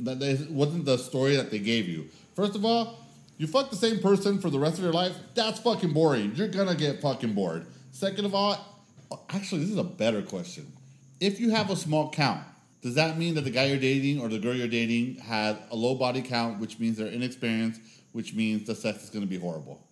That 0.00 0.20
it 0.22 0.50
wasn't 0.50 0.86
the 0.86 0.96
story 0.96 1.36
that 1.36 1.50
they 1.50 1.58
gave 1.58 1.88
you. 1.88 2.06
First 2.34 2.54
of 2.56 2.64
all, 2.64 3.04
you 3.38 3.46
fuck 3.46 3.70
the 3.70 3.76
same 3.76 4.00
person 4.00 4.40
for 4.40 4.50
the 4.50 4.58
rest 4.58 4.78
of 4.78 4.84
your 4.84 4.92
life. 4.92 5.16
That's 5.34 5.60
fucking 5.60 5.92
boring. 5.92 6.34
You're 6.34 6.48
gonna 6.48 6.74
get 6.74 7.00
fucking 7.00 7.34
bored. 7.34 7.66
Second 7.92 8.26
of 8.26 8.34
all, 8.34 8.84
actually, 9.30 9.62
this 9.62 9.70
is 9.70 9.78
a 9.78 9.84
better 9.84 10.22
question. 10.22 10.70
If 11.20 11.40
you 11.40 11.50
have 11.50 11.70
a 11.70 11.76
small 11.76 12.10
count, 12.10 12.42
does 12.82 12.94
that 12.96 13.16
mean 13.16 13.34
that 13.34 13.42
the 13.42 13.50
guy 13.50 13.66
you're 13.66 13.78
dating 13.78 14.20
or 14.20 14.28
the 14.28 14.38
girl 14.38 14.54
you're 14.54 14.68
dating 14.68 15.16
has 15.16 15.56
a 15.70 15.76
low 15.76 15.94
body 15.94 16.22
count, 16.22 16.60
which 16.60 16.78
means 16.78 16.96
they're 16.96 17.08
inexperienced, 17.08 17.80
which 18.12 18.34
means 18.34 18.66
the 18.66 18.74
sex 18.74 19.04
is 19.04 19.10
to 19.10 19.24
be 19.24 19.38
horrible? 19.38 19.87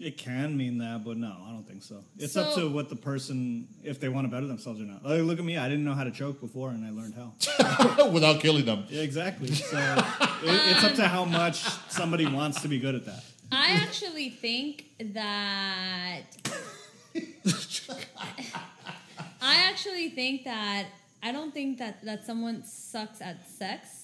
It 0.00 0.16
can 0.16 0.56
mean 0.56 0.78
that, 0.78 1.04
but 1.04 1.16
no, 1.16 1.34
I 1.44 1.50
don't 1.50 1.66
think 1.66 1.82
so. 1.82 2.04
It's 2.18 2.36
up 2.36 2.54
to 2.54 2.68
what 2.68 2.88
the 2.88 2.94
person, 2.94 3.66
if 3.82 3.98
they 3.98 4.08
want 4.08 4.26
to 4.26 4.30
better 4.30 4.46
themselves 4.46 4.80
or 4.80 4.84
not. 4.84 5.04
Like, 5.04 5.22
look 5.22 5.40
at 5.40 5.44
me, 5.44 5.56
I 5.56 5.68
didn't 5.68 5.84
know 5.84 5.94
how 5.94 6.04
to 6.04 6.12
choke 6.12 6.40
before, 6.40 6.70
and 6.70 6.84
I 6.84 6.90
learned 6.90 7.14
how. 7.14 7.32
Without 8.10 8.40
killing 8.40 8.64
them. 8.64 8.84
Yeah, 8.88 9.02
exactly. 9.02 9.52
So 9.52 9.76
it, 9.76 10.60
it's 10.70 10.84
up 10.84 10.94
to 10.94 11.08
how 11.08 11.22
um, 11.22 11.32
much 11.32 11.62
somebody 11.90 12.26
wants 12.26 12.62
to 12.62 12.68
be 12.68 12.78
good 12.78 12.94
at 12.94 13.06
that. 13.06 13.24
I 13.50 13.72
actually 13.72 14.30
think 14.30 14.86
that 15.00 16.22
I 19.40 19.56
actually 19.68 20.10
think 20.10 20.44
that 20.44 20.86
I 21.22 21.32
don't 21.32 21.52
think 21.52 21.78
that 21.78 22.04
that 22.04 22.24
someone 22.24 22.62
sucks 22.64 23.20
at 23.20 23.48
sex. 23.48 23.97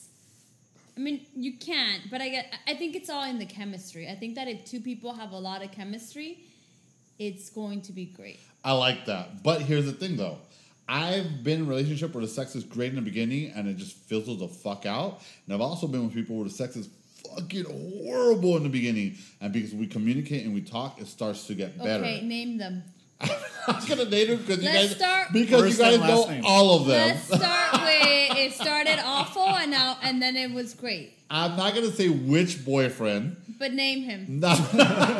I 0.96 1.00
mean, 1.00 1.26
you 1.34 1.56
can't, 1.58 2.02
but 2.10 2.20
I 2.20 2.28
get. 2.28 2.54
I 2.68 2.74
think 2.74 2.94
it's 2.94 3.10
all 3.10 3.24
in 3.24 3.38
the 3.38 3.46
chemistry. 3.46 4.08
I 4.08 4.14
think 4.14 4.36
that 4.36 4.46
if 4.48 4.64
two 4.64 4.80
people 4.80 5.12
have 5.14 5.32
a 5.32 5.38
lot 5.38 5.64
of 5.64 5.72
chemistry, 5.72 6.38
it's 7.18 7.50
going 7.50 7.82
to 7.82 7.92
be 7.92 8.04
great. 8.06 8.38
I 8.64 8.72
like 8.72 9.06
that. 9.06 9.42
But 9.42 9.62
here's 9.62 9.86
the 9.86 9.92
thing 9.92 10.16
though. 10.16 10.38
I've 10.88 11.42
been 11.42 11.60
in 11.60 11.66
a 11.66 11.68
relationship 11.68 12.14
where 12.14 12.22
the 12.22 12.28
sex 12.30 12.54
is 12.54 12.62
great 12.62 12.90
in 12.90 12.96
the 12.96 13.02
beginning 13.02 13.50
and 13.52 13.66
it 13.68 13.76
just 13.78 13.96
fizzles 13.96 14.40
the 14.40 14.48
fuck 14.48 14.84
out. 14.84 15.22
And 15.46 15.54
I've 15.54 15.62
also 15.62 15.86
been 15.86 16.04
with 16.04 16.12
people 16.14 16.36
where 16.36 16.44
the 16.44 16.50
sex 16.50 16.76
is 16.76 16.88
fucking 17.34 17.64
horrible 18.06 18.56
in 18.58 18.64
the 18.64 18.68
beginning. 18.68 19.16
And 19.40 19.50
because 19.52 19.72
we 19.74 19.86
communicate 19.86 20.44
and 20.44 20.52
we 20.54 20.60
talk, 20.60 21.00
it 21.00 21.06
starts 21.06 21.46
to 21.46 21.54
get 21.54 21.78
better. 21.78 22.04
Okay, 22.04 22.20
name 22.20 22.58
them. 22.58 22.82
I'm 23.20 23.30
not 23.68 23.88
gonna 23.88 24.04
name 24.04 24.28
them 24.28 24.38
because 24.38 24.58
you 24.58 24.64
Let's 24.64 24.88
guys 24.88 24.96
start- 24.96 25.32
because 25.32 25.78
you 25.78 25.82
guys 25.84 26.00
know 26.00 26.28
name. 26.28 26.42
all 26.44 26.76
of 26.80 26.86
them. 26.86 27.08
Let's 27.08 27.24
start 27.24 27.73
it 27.88 28.52
started 28.52 28.98
awful 29.04 29.42
and 29.48 29.70
now 29.70 29.96
and 30.02 30.20
then 30.22 30.36
it 30.36 30.52
was 30.52 30.74
great. 30.74 31.12
I'm 31.30 31.56
not 31.56 31.74
gonna 31.74 31.90
say 31.90 32.08
which 32.08 32.64
boyfriend. 32.64 33.36
But 33.58 33.72
name 33.72 34.02
him. 34.02 34.26
Not 34.40 34.58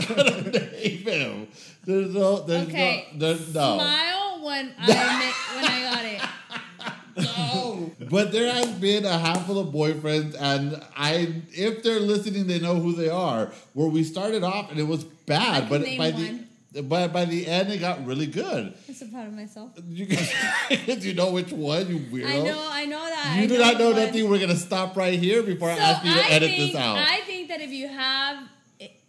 gonna 0.09 0.43
name 0.51 0.99
him. 1.07 1.49
There's 1.85 2.13
no. 2.13 2.41
There's 2.41 2.67
Okay. 2.69 3.09
no. 3.13 3.19
There's 3.19 3.55
no. 3.55 3.77
Smile 3.77 4.45
when 4.45 4.73
I 4.79 5.33
when 5.55 5.65
I 5.65 5.81
got 5.91 6.05
it. 6.05 7.27
No. 7.37 7.93
But 8.11 8.33
there 8.33 8.53
has 8.53 8.67
been 8.73 9.05
a 9.05 9.17
handful 9.17 9.59
of 9.61 9.69
boyfriends, 9.69 10.35
and 10.39 10.83
I, 10.97 11.43
if 11.53 11.83
they're 11.85 12.01
listening, 12.01 12.47
they 12.49 12.59
know 12.59 12.75
who 12.81 12.93
they 12.93 13.09
are. 13.09 13.53
Where 13.75 13.89
we 13.89 14.03
started 14.03 14.43
off, 14.43 14.71
and 14.71 14.81
it 14.81 14.85
was 14.89 15.05
bad, 15.05 15.69
but 15.69 15.83
by 15.97 16.11
one. 16.11 16.21
the, 16.23 16.45
but 16.83 17.13
by 17.13 17.25
the 17.25 17.47
end, 17.47 17.71
it 17.73 17.79
got 17.79 18.05
really 18.05 18.27
good. 18.27 18.75
I'm 18.89 18.95
so 18.95 19.07
proud 19.07 19.29
of 19.29 19.35
myself. 19.35 19.71
You, 19.89 20.07
you 20.87 21.15
know 21.15 21.31
which 21.31 21.53
one, 21.53 21.89
you 21.89 21.99
weirdo. 21.99 22.27
I 22.27 22.39
know, 22.43 22.69
I 22.71 22.85
know 22.87 23.05
that. 23.05 23.37
You 23.37 23.45
I 23.45 23.47
do 23.47 23.59
not 23.59 23.79
know 23.79 23.91
one. 23.91 23.97
nothing. 23.97 24.29
We're 24.29 24.41
gonna 24.41 24.57
stop 24.57 24.97
right 24.97 25.19
here 25.19 25.43
before 25.43 25.71
I 25.71 25.77
So 25.77 25.81
ask 25.83 26.05
you 26.05 26.13
to 26.15 26.21
I 26.21 26.29
edit 26.29 26.51
think, 26.51 26.73
this 26.73 26.81
out. 26.81 26.99
I 26.99 27.21
think 27.23 27.49
that 27.49 27.61
if 27.61 27.71
you 27.71 27.89
have 27.89 28.49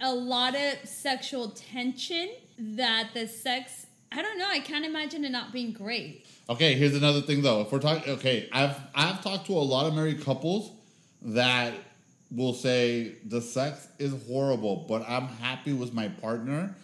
a 0.01 0.13
lot 0.13 0.55
of 0.55 0.87
sexual 0.87 1.49
tension, 1.49 2.29
that 2.57 3.09
the 3.13 3.27
sex, 3.27 3.87
I 4.11 4.21
don't 4.21 4.37
know, 4.37 4.47
I 4.47 4.59
can't 4.59 4.85
imagine 4.85 5.25
it 5.25 5.31
not 5.31 5.51
being 5.51 5.71
great. 5.73 6.25
Okay, 6.49 6.75
here's 6.75 6.95
another 6.95 7.21
thing 7.21 7.41
though. 7.41 7.61
If 7.61 7.71
we're 7.71 7.79
talking, 7.79 8.13
okay, 8.13 8.47
I've 8.51 8.77
I've 8.93 9.23
talked 9.23 9.47
to 9.47 9.53
a 9.53 9.59
lot 9.59 9.87
of 9.87 9.95
married 9.95 10.23
couples 10.23 10.71
that 11.23 11.73
will 12.31 12.53
say 12.53 13.13
the 13.25 13.41
sex 13.41 13.87
is 13.97 14.13
horrible, 14.27 14.85
but 14.87 15.03
I'm 15.07 15.27
happy 15.27 15.73
with 15.73 15.93
my 15.93 16.07
partner, 16.07 16.75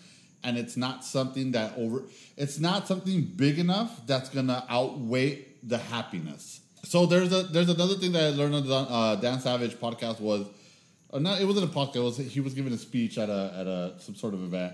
and 0.44 0.58
it's 0.58 0.78
not 0.78 1.04
something 1.04 1.52
that 1.52 1.74
over. 1.78 2.04
It's 2.38 2.60
not 2.60 2.88
something 2.88 3.24
big 3.24 3.60
enough 3.60 4.06
that's 4.08 4.30
gonna 4.30 4.66
outweigh 4.70 5.46
the 5.64 5.78
happiness. 5.78 6.62
So 6.84 7.06
there's 7.06 7.32
a 7.32 7.44
there's 7.44 7.70
another 7.70 7.96
thing 7.96 8.12
that 8.14 8.24
I 8.24 8.30
learned 8.30 8.56
on 8.56 8.68
the 8.68 8.76
uh, 8.76 9.16
Dan 9.16 9.40
Savage 9.40 9.76
podcast 9.76 10.20
was, 10.20 10.48
not 11.14 11.40
it 11.40 11.46
wasn't 11.46 11.72
a 11.72 11.74
podcast. 11.74 12.04
Was 12.04 12.18
he 12.18 12.40
was 12.40 12.54
giving 12.54 12.74
a 12.74 12.78
speech 12.78 13.18
at 13.18 13.30
a 13.30 13.54
at 13.58 13.68
a 13.68 13.94
some 14.00 14.16
sort 14.16 14.34
of 14.34 14.44
event, 14.44 14.74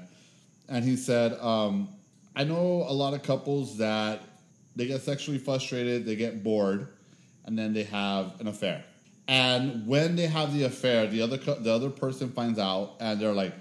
and 0.69 0.85
he 0.85 0.95
said, 0.95 1.33
um, 1.39 1.89
"I 2.35 2.43
know 2.43 2.85
a 2.87 2.93
lot 2.93 3.13
of 3.13 3.23
couples 3.23 3.77
that 3.77 4.21
they 4.77 4.85
get 4.85 5.01
sexually 5.01 5.39
frustrated, 5.39 6.05
they 6.05 6.15
get 6.15 6.43
bored, 6.43 6.87
and 7.45 7.57
then 7.57 7.73
they 7.73 7.83
have 7.83 8.39
an 8.39 8.47
affair. 8.47 8.83
And 9.27 9.85
when 9.85 10.15
they 10.15 10.27
have 10.27 10.53
the 10.53 10.63
affair, 10.63 11.07
the 11.07 11.21
other 11.21 11.37
the 11.37 11.73
other 11.73 11.89
person 11.89 12.29
finds 12.29 12.59
out, 12.59 12.95
and 12.99 13.19
they're 13.19 13.33
like, 13.33 13.53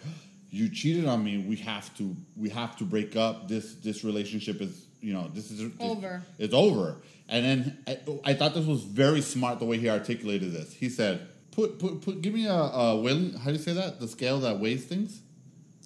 "You 0.51 0.69
cheated 0.69 1.07
on 1.07 1.23
me. 1.25 1.39
We 1.39 1.57
have 1.57 1.97
to 1.99 2.15
we 2.37 2.49
have 2.51 2.77
to 2.77 2.85
break 2.85 3.17
up. 3.17 3.49
This 3.49 3.75
this 3.75 4.05
relationship 4.05 4.61
is 4.61 4.87
you 5.01 5.13
know, 5.13 5.31
this 5.33 5.51
is 5.51 5.71
Over. 5.79 6.23
It's 6.39 6.55
over. 6.55 6.97
And 7.29 7.45
then 7.45 7.79
I, 7.87 7.99
I 8.25 8.35
thought 8.35 8.55
this 8.55 8.67
was 8.67 8.83
very 8.83 9.21
smart 9.21 9.59
the 9.59 9.65
way 9.65 9.79
he 9.79 9.89
articulated 9.89 10.53
this. 10.53 10.73
He 10.73 10.89
said, 10.89 11.29
"Put, 11.53 11.79
put, 11.79 12.03
put 12.03 12.23
give 12.23 12.35
me 12.35 12.47
a, 12.47 12.53
a 12.53 13.01
weighing. 13.01 13.35
How 13.35 13.47
do 13.47 13.53
you 13.53 13.59
say 13.59 13.73
that? 13.75 14.01
The 14.01 14.09
scale 14.09 14.41
that 14.41 14.59
weighs 14.59 14.85
things. 14.85 15.21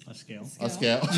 A 0.07 0.15
scale. 0.15 0.49
A 0.59 0.69
scale." 0.69 1.01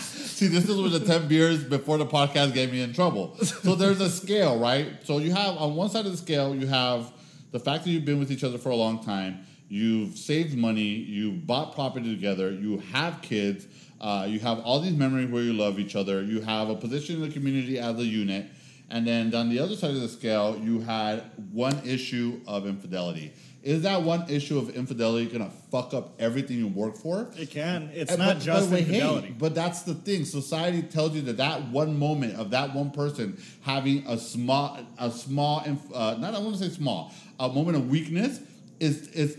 See, 0.00 0.48
this 0.48 0.68
is 0.68 0.80
where 0.80 0.90
the 0.90 0.98
10 0.98 1.28
beers 1.28 1.62
before 1.62 1.98
the 1.98 2.06
podcast 2.06 2.52
gave 2.52 2.72
me 2.72 2.80
in 2.82 2.92
trouble. 2.92 3.36
So 3.44 3.76
there's 3.76 4.00
a 4.00 4.10
scale, 4.10 4.58
right? 4.58 4.88
So 5.04 5.18
you 5.18 5.32
have 5.32 5.56
on 5.56 5.76
one 5.76 5.88
side 5.88 6.04
of 6.04 6.10
the 6.10 6.18
scale, 6.18 6.52
you 6.54 6.66
have 6.66 7.12
the 7.52 7.60
fact 7.60 7.84
that 7.84 7.90
you've 7.90 8.04
been 8.04 8.18
with 8.18 8.32
each 8.32 8.42
other 8.42 8.58
for 8.58 8.70
a 8.70 8.74
long 8.74 9.04
time, 9.04 9.46
you've 9.76 10.18
saved 10.18 10.54
money, 10.54 10.82
you've 10.82 11.46
bought 11.46 11.74
property 11.74 12.14
together, 12.14 12.50
you 12.52 12.76
have 12.92 13.22
kids, 13.22 13.66
uh, 14.02 14.26
you 14.28 14.38
have 14.38 14.58
all 14.60 14.80
these 14.80 14.92
memories 14.92 15.30
where 15.30 15.42
you 15.42 15.54
love 15.54 15.78
each 15.78 15.96
other, 15.96 16.22
you 16.22 16.42
have 16.42 16.68
a 16.68 16.74
position 16.76 17.16
in 17.16 17.22
the 17.22 17.30
community 17.30 17.78
as 17.78 17.98
a 17.98 18.04
unit, 18.04 18.44
and 18.90 19.06
then 19.06 19.34
on 19.34 19.48
the 19.48 19.58
other 19.58 19.74
side 19.74 19.90
of 19.92 20.00
the 20.02 20.08
scale, 20.08 20.60
you 20.62 20.80
had 20.80 21.22
one 21.52 21.80
issue 21.86 22.38
of 22.46 22.66
infidelity. 22.66 23.32
Is 23.62 23.82
that 23.84 24.02
one 24.02 24.28
issue 24.28 24.58
of 24.58 24.68
infidelity 24.70 25.26
gonna 25.26 25.48
fuck 25.70 25.94
up 25.94 26.20
everything 26.20 26.58
you 26.58 26.66
work 26.68 26.96
for? 26.98 27.30
It 27.38 27.48
can. 27.50 27.88
It's 27.94 28.12
Uh, 28.12 28.16
not 28.16 28.34
but- 28.36 28.42
just 28.42 28.70
but 28.70 28.80
hey, 28.80 28.96
infidelity. 28.96 29.34
but 29.38 29.54
that's 29.54 29.82
the 29.84 29.94
thing. 29.94 30.26
Society 30.26 30.82
tells 30.82 31.14
you 31.14 31.22
that 31.22 31.38
that 31.38 31.70
one 31.70 31.98
moment 31.98 32.34
of 32.34 32.50
that 32.50 32.74
one 32.74 32.90
person 32.90 33.38
having 33.62 34.04
a 34.06 34.18
small, 34.18 34.78
a 34.98 35.10
small, 35.10 35.62
inf- 35.64 35.94
uh, 35.94 36.16
not 36.18 36.34
I 36.34 36.40
want 36.40 36.58
to 36.58 36.64
say 36.68 36.74
small, 36.74 37.14
a 37.40 37.48
moment 37.48 37.76
of 37.78 37.88
weakness 37.88 38.40
is 38.82 39.08
is. 39.08 39.36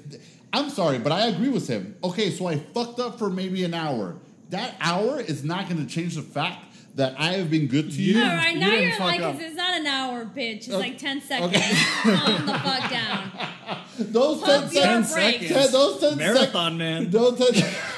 I'm 0.52 0.70
sorry, 0.70 1.00
but 1.00 1.12
I 1.12 1.28
agree 1.28 1.50
with 1.50 1.68
him. 1.68 1.96
Okay, 2.04 2.30
so 2.32 2.46
I 2.48 2.58
fucked 2.58 3.00
up 3.00 3.18
for 3.20 3.30
maybe 3.30 3.64
an 3.64 3.74
hour. 3.74 4.16
That 4.52 4.76
hour 4.80 5.20
is 5.20 5.44
not 5.44 5.68
going 5.68 5.84
to 5.86 5.92
change 5.92 6.16
the 6.16 6.22
fact 6.22 6.66
that 6.96 7.16
I 7.18 7.34
have 7.34 7.50
been 7.50 7.66
good 7.68 7.90
to 7.92 8.02
you. 8.02 8.22
All 8.22 8.28
right, 8.28 8.54
you 8.54 8.60
now 8.60 8.70
didn't 8.70 8.84
you're 8.90 8.92
fuck 8.98 9.08
like, 9.08 9.22
up. 9.22 9.36
it's 9.40 9.56
not 9.56 9.74
an 9.80 9.88
hour, 9.88 10.26
bitch. 10.26 10.58
It's 10.58 10.70
Okay. 10.70 10.78
like 10.78 10.98
10 11.00 11.22
seconds. 11.22 11.56
Okay. 11.56 11.72
Calm 12.04 12.46
the 12.46 12.54
fuck 12.60 12.90
down. 12.92 13.32
Those 13.98 14.42
ten 14.44 14.62
Pump 14.62 14.74
your 14.74 14.84
seconds. 14.84 15.14
brakes. 15.14 15.48
Ten- 15.48 15.72
those 15.72 16.00
ten 16.00 16.18
Marathon 16.18 16.78
man. 16.78 17.10
Don't 17.12 17.38
touch. 17.38 17.62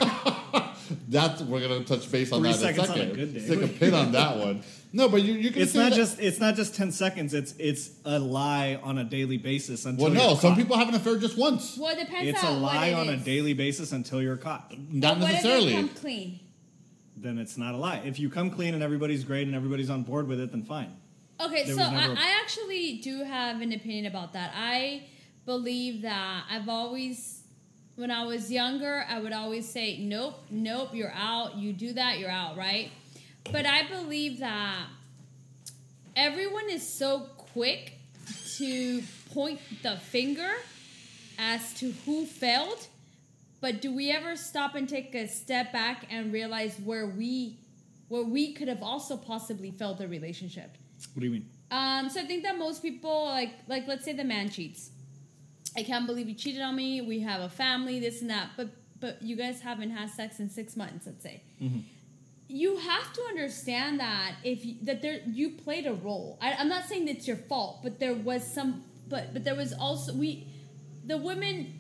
That's 1.07 1.41
we're 1.41 1.61
gonna 1.61 1.83
touch 1.83 2.11
base 2.11 2.31
on 2.31 2.41
Three 2.41 2.51
that 2.51 2.61
in 2.61 2.65
a 2.67 2.73
seconds 2.73 2.89
on 2.89 2.95
a 2.95 2.99
second. 2.99 3.15
good 3.15 3.33
day. 3.33 3.39
Stick 3.41 3.61
a 3.61 3.67
pin 3.67 3.93
on 3.93 4.11
that 4.13 4.37
one. 4.45 4.63
No, 4.91 5.09
but 5.09 5.21
you 5.23 5.33
you 5.33 5.51
can. 5.51 5.61
It's 5.63 5.73
say 5.73 5.79
not 5.79 5.89
that- 5.91 5.95
just 5.97 6.19
it's 6.19 6.39
not 6.39 6.55
just 6.55 6.73
ten 6.75 6.91
seconds. 6.91 7.33
It's 7.33 7.53
it's 7.59 7.91
a 8.05 8.17
lie 8.17 8.79
on 8.81 8.97
a 8.97 9.03
daily 9.03 9.37
basis 9.37 9.85
until 9.85 10.05
Well, 10.05 10.13
you're 10.13 10.21
no. 10.23 10.35
Some 10.35 10.51
caught. 10.51 10.57
people 10.57 10.77
have 10.77 10.89
an 10.89 10.95
affair 10.95 11.17
just 11.17 11.37
once. 11.37 11.77
Well, 11.77 11.95
it 11.95 11.99
depends 11.99 12.29
It's 12.31 12.43
a 12.43 12.49
lie 12.51 12.91
what 12.93 13.01
on 13.01 13.09
it 13.09 13.13
a 13.21 13.23
daily 13.23 13.53
basis 13.53 13.91
until 13.91 14.21
you're 14.21 14.37
caught. 14.37 14.73
Not 14.91 15.19
What 15.19 15.25
if 15.29 15.31
necessarily. 15.35 15.73
come 15.73 15.89
clean? 15.89 16.39
Then 17.17 17.37
it's 17.37 17.57
not 17.57 17.73
a 17.75 17.77
lie. 17.77 18.01
If 18.05 18.19
you 18.19 18.29
come 18.29 18.49
clean 18.49 18.73
and 18.73 18.81
everybody's 18.83 19.23
great 19.23 19.45
and 19.47 19.55
everybody's 19.55 19.89
on 19.89 20.03
board 20.03 20.27
with 20.27 20.39
it, 20.39 20.51
then 20.51 20.63
fine. 20.63 20.95
Okay, 21.39 21.63
There 21.65 21.75
so 21.75 21.81
was 21.81 21.89
I, 21.89 21.93
never 22.07 22.13
a- 22.13 22.17
I 22.17 22.39
actually 22.41 22.97
do 23.03 23.23
have 23.23 23.61
an 23.61 23.73
opinion 23.73 24.05
about 24.05 24.33
that. 24.33 24.53
I 24.55 25.03
believe 25.45 26.01
that 26.03 26.43
I've 26.49 26.67
always, 26.69 27.34
when 27.95 28.11
I 28.11 28.25
was 28.25 28.51
younger, 28.51 29.05
I 29.09 29.19
would 29.19 29.33
always 29.33 29.67
say, 29.67 29.97
nope, 29.97 30.35
nope, 30.49 30.89
you're 30.93 31.13
out. 31.13 31.55
You 31.55 31.73
do 31.73 31.93
that, 31.93 32.19
you're 32.19 32.29
out, 32.29 32.57
right? 32.57 32.91
But 33.51 33.65
I 33.65 33.87
believe 33.87 34.39
that 34.39 34.87
everyone 36.15 36.69
is 36.69 36.87
so 36.87 37.27
quick 37.37 37.93
to 38.57 39.01
point 39.33 39.59
the 39.81 39.97
finger 39.97 40.51
as 41.37 41.73
to 41.75 41.91
who 42.05 42.25
failed. 42.25 42.87
But 43.61 43.81
do 43.81 43.93
we 43.93 44.11
ever 44.11 44.35
stop 44.35 44.75
and 44.75 44.87
take 44.87 45.15
a 45.15 45.27
step 45.27 45.71
back 45.71 46.05
and 46.09 46.33
realize 46.33 46.77
where 46.83 47.07
we 47.07 47.59
where 48.07 48.23
we 48.23 48.53
could 48.53 48.67
have 48.67 48.83
also 48.83 49.17
possibly 49.17 49.71
failed 49.71 49.97
the 49.97 50.07
relationship? 50.07 50.77
What 51.13 51.21
do 51.21 51.25
you 51.25 51.31
mean? 51.31 51.49
Um, 51.71 52.09
so 52.09 52.21
I 52.21 52.25
think 52.25 52.43
that 52.43 52.57
most 52.57 52.81
people 52.81 53.25
like 53.25 53.51
like 53.67 53.87
let's 53.87 54.05
say 54.05 54.13
the 54.13 54.23
man 54.23 54.49
cheats. 54.49 54.91
I 55.77 55.83
can't 55.83 56.05
believe 56.07 56.27
you 56.27 56.35
cheated 56.35 56.61
on 56.61 56.75
me. 56.75 57.01
We 57.01 57.19
have 57.21 57.41
a 57.41 57.49
family, 57.49 57.99
this 57.99 58.21
and 58.21 58.29
that. 58.29 58.51
But 58.57 58.69
but 58.99 59.21
you 59.21 59.35
guys 59.35 59.61
haven't 59.61 59.91
had 59.91 60.09
sex 60.09 60.39
in 60.39 60.49
six 60.49 60.75
months. 60.75 61.05
Let's 61.05 61.23
say. 61.23 61.43
Mm-hmm. 61.61 61.79
You 62.47 62.77
have 62.77 63.11
to 63.13 63.21
understand 63.23 63.99
that 63.99 64.35
if 64.43 64.63
you, 64.65 64.75
that 64.83 65.01
there 65.01 65.19
you 65.25 65.51
played 65.51 65.87
a 65.87 65.93
role. 65.93 66.37
I, 66.41 66.53
I'm 66.53 66.69
not 66.69 66.85
saying 66.85 67.07
it's 67.07 67.27
your 67.27 67.37
fault, 67.37 67.81
but 67.83 67.99
there 67.99 68.13
was 68.13 68.45
some. 68.45 68.83
But 69.07 69.33
but 69.33 69.43
there 69.43 69.55
was 69.55 69.73
also 69.73 70.13
we, 70.13 70.47
the 71.05 71.17
women. 71.17 71.79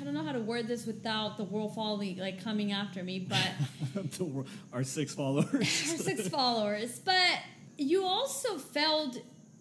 I 0.00 0.02
don't 0.02 0.12
know 0.12 0.24
how 0.24 0.32
to 0.32 0.40
word 0.40 0.66
this 0.66 0.86
without 0.86 1.36
the 1.36 1.44
world 1.44 1.76
falling 1.76 2.18
like 2.18 2.42
coming 2.42 2.72
after 2.72 3.04
me, 3.04 3.20
but 3.20 3.48
The 4.18 4.24
wor- 4.24 4.44
Our 4.72 4.82
six 4.82 5.14
followers. 5.14 5.52
our 5.54 5.98
six 5.98 6.28
followers, 6.28 6.98
but 6.98 7.38
you 7.76 8.04
also 8.04 8.58
failed 8.58 9.18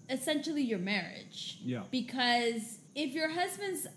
essentially 0.10 0.64
your 0.64 0.80
marriage. 0.80 1.60
Yeah. 1.64 1.84
Because 1.92 2.77
if 2.98 3.14
your 3.14 3.30
husband's 3.30 3.88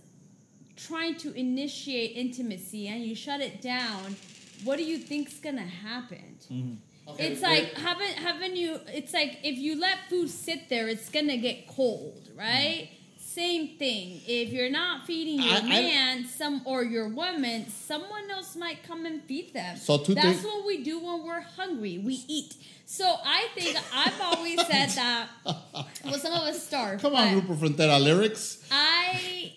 trying 0.77 1.17
to 1.17 1.33
initiate 1.33 2.17
intimacy 2.17 2.87
and 2.87 3.03
you 3.03 3.15
shut 3.15 3.41
it 3.41 3.61
down, 3.63 4.15
what 4.63 4.77
do 4.77 4.85
you 4.85 4.99
think's 4.99 5.41
gonna 5.41 5.63
happen? 5.63 6.37
Mm-hmm. 6.53 7.11
Okay, 7.13 7.29
it's 7.29 7.43
wait. 7.43 7.65
like 7.65 7.73
haven't 7.75 8.13
haven't 8.13 8.57
you? 8.57 8.79
It's 8.89 9.15
like 9.15 9.39
if 9.43 9.57
you 9.59 9.81
let 9.81 9.99
food 10.11 10.29
sit 10.29 10.69
there, 10.69 10.87
it's 10.87 11.09
gonna 11.09 11.39
get 11.39 11.67
cold, 11.67 12.29
right? 12.37 12.91
Same 13.35 13.79
thing. 13.79 14.21
If 14.27 14.51
you're 14.53 14.71
not 14.71 15.07
feeding 15.07 15.41
your 15.41 15.55
I- 15.55 15.59
I- 15.59 15.69
man, 15.69 16.27
some 16.27 16.63
or 16.65 16.83
your 16.83 17.09
woman, 17.09 17.69
someone 17.71 18.29
else 18.31 18.57
might 18.57 18.83
come 18.83 19.07
and 19.07 19.23
feed 19.23 19.55
them. 19.55 19.77
So 19.77 19.99
two 19.99 20.15
That's 20.15 20.27
things- 20.41 20.45
what 20.45 20.67
we 20.67 20.83
do 20.83 20.99
when 20.99 21.23
we're 21.25 21.41
hungry. 21.41 21.99
We 21.99 22.25
eat. 22.27 22.55
So 22.87 23.05
I 23.25 23.47
think 23.55 23.77
I've 23.95 24.21
always 24.21 24.59
said 24.67 24.89
that. 25.01 25.29
Well, 25.45 26.19
some 26.19 26.33
of 26.33 26.43
us 26.43 26.67
starve. 26.67 27.01
Come 27.01 27.15
on, 27.15 27.29
Grupo 27.41 27.55
Frontera 27.57 28.03
lyrics. 28.03 28.67
I. 28.71 29.53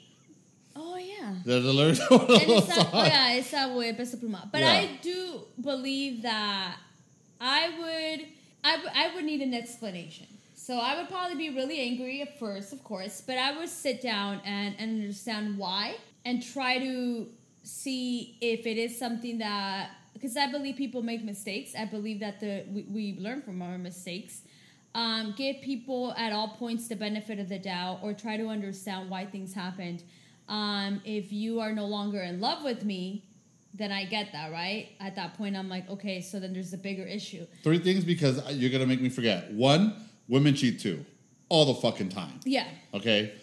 Oh 0.76 0.96
yeah. 0.98 1.34
There's 1.44 1.66
a 1.66 1.74
lyrics. 1.74 2.00
And 2.12 2.12
oh, 2.22 3.04
yeah, 3.06 3.38
esa 3.40 3.70
fue 3.74 3.92
Peso 3.94 4.18
Pluma. 4.18 4.52
But 4.52 4.62
Yeah. 4.62 4.72
I 4.72 4.90
do 5.02 5.42
believe 5.60 6.22
that 6.22 6.78
I 7.42 7.70
would, 7.80 8.28
I 8.64 8.78
would, 8.78 8.92
I 8.96 9.16
would 9.16 9.26
need 9.26 9.42
an 9.42 9.54
explanation. 9.56 10.28
So 10.66 10.78
I 10.78 10.96
would 10.96 11.10
probably 11.10 11.36
be 11.36 11.54
really 11.54 11.82
angry 11.82 12.22
at 12.22 12.40
first, 12.40 12.72
of 12.72 12.86
course, 12.86 13.20
but 13.20 13.38
I 13.38 13.58
would 13.58 13.68
sit 13.68 14.02
down 14.02 14.40
and, 14.46 14.74
and 14.80 15.02
understand 15.02 15.58
why 15.58 15.98
and 16.24 16.42
try 16.42 16.80
to 16.80 17.28
see 17.64 18.38
if 18.40 18.66
it 18.66 18.78
is 18.78 18.98
something 18.98 19.40
that 19.40 19.90
because 20.14 20.38
I 20.38 20.50
believe 20.50 20.78
people 20.78 21.04
make 21.04 21.22
mistakes. 21.22 21.74
I 21.78 21.84
believe 21.84 22.22
that 22.22 22.40
the 22.40 22.64
we, 22.72 22.84
we 22.84 23.18
learn 23.20 23.42
from 23.42 23.62
our 23.62 23.78
mistakes. 23.78 24.44
Um, 24.96 25.34
give 25.36 25.60
people 25.60 26.14
at 26.14 26.32
all 26.32 26.56
points 26.58 26.88
the 26.88 26.96
benefit 26.96 27.40
of 27.40 27.50
the 27.50 27.60
doubt 27.60 28.00
or 28.02 28.14
try 28.14 28.38
to 28.38 28.48
understand 28.48 29.10
why 29.10 29.26
things 29.26 29.54
happened. 29.54 30.04
Um, 30.48 31.02
if 31.04 31.34
you 31.34 31.60
are 31.60 31.74
no 31.74 31.88
longer 31.88 32.22
in 32.22 32.40
love 32.40 32.64
with 32.64 32.86
me, 32.86 33.26
then 33.74 33.92
I 33.92 34.06
get 34.06 34.32
that, 34.32 34.50
right? 34.54 34.92
At 35.02 35.18
that 35.18 35.34
point, 35.34 35.58
I'm 35.58 35.68
like, 35.68 35.90
okay, 35.90 36.22
so 36.22 36.40
then 36.40 36.54
there's 36.54 36.72
a 36.72 36.78
bigger 36.78 37.04
issue. 37.04 37.46
Three 37.64 37.80
things 37.80 38.06
because 38.06 38.40
you're 38.54 38.72
gonna 38.72 38.86
make 38.86 39.02
me 39.02 39.10
forget. 39.10 39.52
One, 39.52 39.96
women 40.28 40.56
cheat 40.56 40.80
too, 40.80 41.06
all 41.50 41.66
the 41.66 41.76
fucking 41.76 42.10
time. 42.10 42.40
Yeah. 42.46 42.68
Okay. 42.94 43.34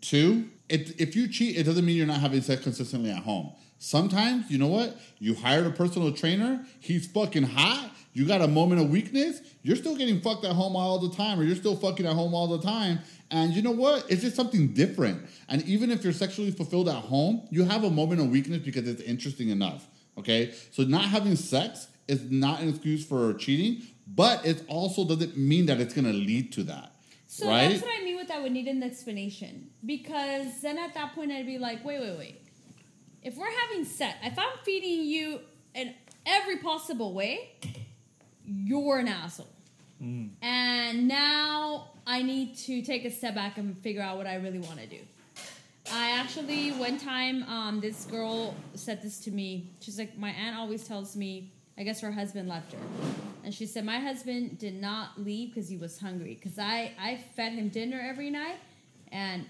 Two, 0.00 0.48
it, 0.68 1.00
if 1.00 1.16
you 1.16 1.28
cheat, 1.28 1.56
it 1.56 1.64
doesn't 1.64 1.84
mean 1.84 1.96
you're 1.96 2.06
not 2.06 2.20
having 2.20 2.40
sex 2.40 2.62
consistently 2.62 3.10
at 3.10 3.22
home. 3.22 3.52
Sometimes, 3.78 4.50
you 4.50 4.58
know 4.58 4.66
what? 4.66 4.98
You 5.18 5.34
hired 5.34 5.66
a 5.66 5.70
personal 5.70 6.12
trainer, 6.12 6.64
he's 6.80 7.06
fucking 7.06 7.44
hot, 7.44 7.90
you 8.12 8.26
got 8.26 8.42
a 8.42 8.48
moment 8.48 8.80
of 8.80 8.90
weakness, 8.90 9.40
you're 9.62 9.76
still 9.76 9.96
getting 9.96 10.20
fucked 10.20 10.44
at 10.44 10.52
home 10.52 10.76
all 10.76 10.98
the 10.98 11.14
time, 11.14 11.38
or 11.38 11.44
you're 11.44 11.56
still 11.56 11.76
fucking 11.76 12.06
at 12.06 12.12
home 12.14 12.34
all 12.34 12.46
the 12.46 12.60
time. 12.60 12.98
And 13.30 13.52
you 13.54 13.62
know 13.62 13.70
what? 13.70 14.04
It's 14.10 14.22
just 14.22 14.36
something 14.36 14.74
different. 14.74 15.22
And 15.48 15.62
even 15.62 15.90
if 15.90 16.02
you're 16.02 16.12
sexually 16.12 16.50
fulfilled 16.50 16.88
at 16.88 16.96
home, 16.96 17.46
you 17.50 17.64
have 17.64 17.84
a 17.84 17.90
moment 17.90 18.20
of 18.20 18.28
weakness 18.28 18.58
because 18.58 18.88
it's 18.88 19.02
interesting 19.02 19.50
enough. 19.50 19.86
Okay? 20.18 20.52
So 20.72 20.82
not 20.82 21.04
having 21.04 21.36
sex 21.36 21.86
is 22.08 22.30
not 22.30 22.60
an 22.60 22.68
excuse 22.68 23.06
for 23.06 23.32
cheating, 23.34 23.86
but 24.14 24.44
it 24.44 24.64
also 24.68 25.04
doesn't 25.04 25.36
mean 25.36 25.66
that 25.66 25.80
it's 25.80 25.94
gonna 25.94 26.12
lead 26.12 26.52
to 26.52 26.62
that. 26.64 26.92
So 27.26 27.48
right? 27.48 27.68
that's 27.68 27.82
what 27.82 27.92
I 28.00 28.04
mean 28.04 28.16
with 28.16 28.28
that 28.28 28.42
would 28.42 28.52
need 28.52 28.66
an 28.66 28.82
explanation. 28.82 29.70
Because 29.86 30.60
then 30.62 30.78
at 30.78 30.94
that 30.94 31.14
point, 31.14 31.30
I'd 31.30 31.46
be 31.46 31.58
like, 31.58 31.84
wait, 31.84 32.00
wait, 32.00 32.18
wait. 32.18 32.42
If 33.22 33.36
we're 33.36 33.50
having 33.50 33.84
sex, 33.84 34.16
if 34.24 34.38
I'm 34.38 34.58
feeding 34.64 35.04
you 35.04 35.40
in 35.74 35.94
every 36.26 36.56
possible 36.56 37.14
way, 37.14 37.52
you're 38.44 38.98
an 38.98 39.08
asshole. 39.08 39.46
And 40.42 41.06
now 41.06 41.90
I 42.06 42.22
need 42.22 42.56
to 42.58 42.82
take 42.82 43.04
a 43.04 43.10
step 43.10 43.34
back 43.34 43.58
and 43.58 43.76
figure 43.78 44.02
out 44.02 44.16
what 44.16 44.26
I 44.26 44.36
really 44.36 44.60
want 44.60 44.80
to 44.80 44.86
do. 44.86 45.00
I 45.92 46.12
actually, 46.12 46.70
one 46.72 46.98
time, 46.98 47.42
um, 47.44 47.80
this 47.80 48.06
girl 48.06 48.54
said 48.74 49.02
this 49.02 49.20
to 49.20 49.30
me. 49.30 49.70
She's 49.80 49.98
like, 49.98 50.16
My 50.16 50.30
aunt 50.30 50.56
always 50.56 50.86
tells 50.86 51.16
me, 51.16 51.52
I 51.78 51.82
guess 51.82 52.00
her 52.00 52.12
husband 52.12 52.48
left 52.48 52.72
her. 52.72 52.78
And 53.44 53.54
she 53.54 53.66
said, 53.66 53.84
My 53.84 53.98
husband 54.00 54.58
did 54.58 54.74
not 54.80 55.18
leave 55.20 55.54
because 55.54 55.68
he 55.68 55.76
was 55.76 55.98
hungry. 55.98 56.38
Because 56.40 56.58
I, 56.58 56.92
I 57.00 57.16
fed 57.36 57.52
him 57.52 57.68
dinner 57.70 58.00
every 58.02 58.28
night 58.30 58.56
and 59.10 59.46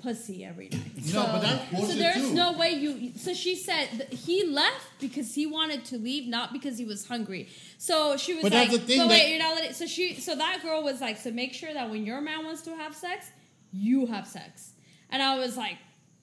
pussy 0.00 0.44
every 0.44 0.68
night. 0.68 0.96
No, 0.96 1.02
so, 1.02 1.22
but 1.24 1.40
that's 1.42 1.70
bullshit, 1.72 1.90
So 1.90 1.96
there's 1.98 2.28
too. 2.28 2.34
no 2.34 2.52
way 2.52 2.70
you. 2.70 3.12
So 3.16 3.34
she 3.34 3.56
said 3.56 4.06
he 4.10 4.44
left 4.46 4.86
because 5.00 5.34
he 5.34 5.46
wanted 5.46 5.84
to 5.86 5.98
leave, 5.98 6.28
not 6.28 6.52
because 6.52 6.78
he 6.78 6.84
was 6.84 7.08
hungry. 7.08 7.48
So 7.78 8.16
she 8.16 8.34
was 8.34 8.44
But 8.44 8.52
like, 8.52 8.70
that's 8.70 8.82
the 8.82 8.86
thing 8.86 8.98
"But 8.98 9.08
wait, 9.08 9.30
you're 9.30 9.40
not 9.40 9.56
letting." 9.56 9.72
So 9.72 9.86
she, 9.86 10.14
so 10.20 10.36
that 10.36 10.60
girl 10.62 10.84
was 10.84 11.00
like, 11.00 11.16
"So 11.16 11.32
make 11.32 11.52
sure 11.54 11.72
that 11.74 11.90
when 11.90 12.06
your 12.06 12.20
man 12.20 12.44
wants 12.44 12.62
to 12.62 12.76
have 12.76 12.94
sex, 12.94 13.30
you 13.72 14.06
have 14.06 14.26
sex." 14.28 14.72
And 15.10 15.20
I 15.20 15.38
was 15.38 15.56
like, 15.56 15.78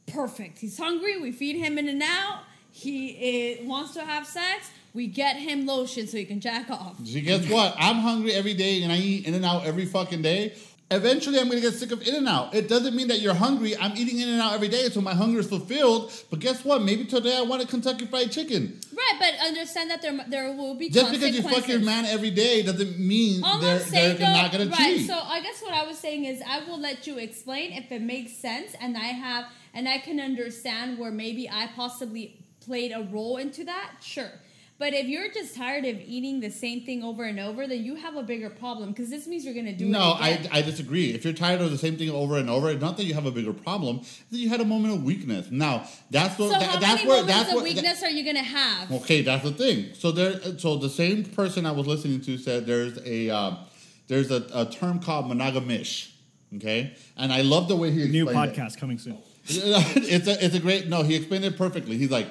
"Perfect. 0.08 0.60
He's 0.60 0.78
hungry. 0.78 1.20
We 1.20 1.34
feed 1.34 1.58
him 1.58 1.78
in 1.78 1.90
and 1.90 2.02
out. 2.02 2.44
He 2.72 3.08
is, 3.10 3.68
wants 3.68 3.94
to 3.96 4.02
have 4.06 4.26
sex. 4.26 4.70
We 4.96 5.08
get 5.08 5.36
him 5.36 5.66
lotion 5.66 6.08
so 6.08 6.18
he 6.18 6.26
can 6.26 6.40
jack 6.40 6.70
off." 6.72 7.06
See, 7.06 7.22
guess 7.22 7.48
what? 7.50 7.76
I'm 7.78 7.98
hungry 7.98 8.34
every 8.34 8.54
day 8.54 8.82
and 8.82 8.92
I 8.92 8.98
eat 8.98 9.28
In 9.28 9.34
and 9.34 9.46
Out 9.46 9.66
every 9.66 9.86
fucking 9.86 10.22
day. 10.22 10.54
Eventually, 10.92 11.40
I'm 11.40 11.50
gonna 11.50 11.62
get 11.62 11.74
sick 11.74 11.92
of 11.92 12.08
In 12.08 12.14
and 12.14 12.28
Out. 12.28 12.54
It 12.54 12.70
doesn't 12.70 12.96
mean 12.96 13.08
that 13.08 13.20
you're 13.20 13.34
hungry. 13.34 13.76
I'm 13.76 13.98
eating 13.98 14.20
In 14.20 14.30
and 14.30 14.40
Out 14.40 14.54
every 14.54 14.68
day, 14.68 14.88
so 14.90 15.02
my 15.02 15.16
hunger 15.16 15.40
is 15.40 15.50
fulfilled. 15.50 16.14
But 16.30 16.40
guess 16.40 16.64
what? 16.64 16.84
Maybe 16.84 17.06
today 17.06 17.36
I 17.36 17.42
want 17.42 17.64
a 17.64 17.68
Kentucky 17.68 18.06
Fried 18.06 18.32
Chicken. 18.32 18.80
Right, 18.94 19.16
but 19.20 19.34
understand 19.48 19.90
that 19.90 20.04
there 20.04 20.16
there 20.28 20.54
will 20.54 20.76
be 20.76 20.90
Just 20.90 21.12
because 21.12 21.36
you 21.36 21.42
fuck 21.42 21.68
your 21.68 21.80
man 21.80 22.06
every 22.06 22.30
day 22.30 22.62
doesn't 22.62 23.00
mean 23.00 23.44
All 23.44 23.60
they're, 23.60 23.80
saying, 23.80 24.18
they're 24.20 24.28
though, 24.28 24.42
not 24.42 24.52
gonna 24.52 24.68
right? 24.68 24.98
cheat. 24.98 25.08
So 25.08 25.18
I 25.18 25.42
guess 25.42 25.60
what 25.64 25.74
I 25.74 25.86
was 25.88 25.98
saying 25.98 26.26
is 26.26 26.42
I 26.48 26.60
will 26.68 26.80
let 26.80 27.08
you 27.08 27.18
explain 27.18 27.72
if 27.74 27.92
it 27.92 28.04
makes 28.04 28.38
sense, 28.38 28.76
and 28.80 28.96
I 28.96 29.08
have 29.26 29.46
and 29.74 29.90
I 29.90 29.98
can 29.98 30.20
understand 30.20 31.00
where 31.00 31.12
maybe 31.12 31.50
I 31.50 31.68
possibly 31.76 32.38
played 32.64 32.92
a 32.92 33.02
role 33.12 33.38
into 33.38 33.64
that. 33.66 33.92
Sure. 34.02 34.32
But 34.78 34.94
if 34.94 35.08
you're 35.08 35.32
just 35.32 35.56
tired 35.56 35.86
of 35.86 36.02
eating 36.02 36.42
the 36.42 36.50
same 36.50 36.82
thing 36.82 37.02
over 37.02 37.24
and 37.24 37.40
over, 37.40 37.66
then 37.66 37.82
you 37.82 37.96
have 37.96 38.18
a 38.18 38.24
bigger 38.24 38.50
problem 38.50 38.90
because 38.90 39.10
this 39.10 39.26
means 39.26 39.46
you're 39.46 39.54
going 39.54 39.68
to 39.68 39.74
do 39.74 39.86
no, 39.86 40.16
it 40.16 40.22
I, 40.22 40.30
again. 40.30 40.50
I 40.52 40.62
disagree. 40.64 41.12
If 41.12 41.24
you're 41.24 41.34
tired 41.34 41.62
of 41.62 41.72
the 41.72 41.78
same 41.78 41.96
thing 41.96 42.10
over 42.10 42.38
and 42.38 42.50
over, 42.50 42.74
not 42.74 42.98
that 42.98 43.06
you 43.06 43.14
have 43.14 43.26
a 43.26 43.32
bigger 43.32 43.54
problem, 43.54 44.02
that 44.32 44.38
you 44.38 44.50
had 44.50 44.60
a 44.60 44.66
moment 44.66 44.94
of 44.94 45.04
weakness. 45.04 45.50
Now 45.50 45.88
that's 46.12 46.38
what 46.38 46.52
so 46.52 46.60
that, 46.60 46.64
how 46.64 46.80
that's 46.80 46.96
many 47.04 47.08
where 47.08 47.22
moments 47.22 47.38
that's 47.38 47.50
of 47.52 47.56
what 47.56 47.64
weakness 47.64 48.04
are 48.04 48.10
you 48.10 48.24
going 48.26 48.36
to 48.36 48.44
have? 48.44 48.92
Okay, 48.92 49.22
that's 49.22 49.44
the 49.44 49.52
thing. 49.52 49.94
So 49.94 50.12
there, 50.12 50.58
so 50.58 50.76
the 50.76 50.90
same 50.90 51.24
person 51.24 51.66
I 51.66 51.72
was 51.72 51.88
listening 51.88 52.20
to 52.22 52.38
said 52.38 52.66
there's 52.66 53.00
a 53.06 53.30
um, 53.30 53.60
there's 54.08 54.30
a, 54.30 54.46
a 54.54 54.66
term 54.66 55.00
called 55.00 55.28
monogamish. 55.28 56.12
Okay, 56.58 56.96
and 57.16 57.32
I 57.32 57.42
love 57.42 57.70
the 57.70 57.78
way 57.78 57.92
he 57.92 58.08
New 58.10 58.26
explained 58.26 58.52
it. 58.52 58.58
podcast 58.58 58.78
coming 58.78 58.98
soon. 58.98 59.18
it's 59.46 60.28
a 60.28 60.46
it's 60.46 60.56
a 60.56 60.60
great 60.60 60.88
no. 60.88 61.04
He 61.04 61.16
explained 61.16 61.46
it 61.46 61.58
perfectly. 61.58 61.98
He's 61.98 62.12
like, 62.12 62.28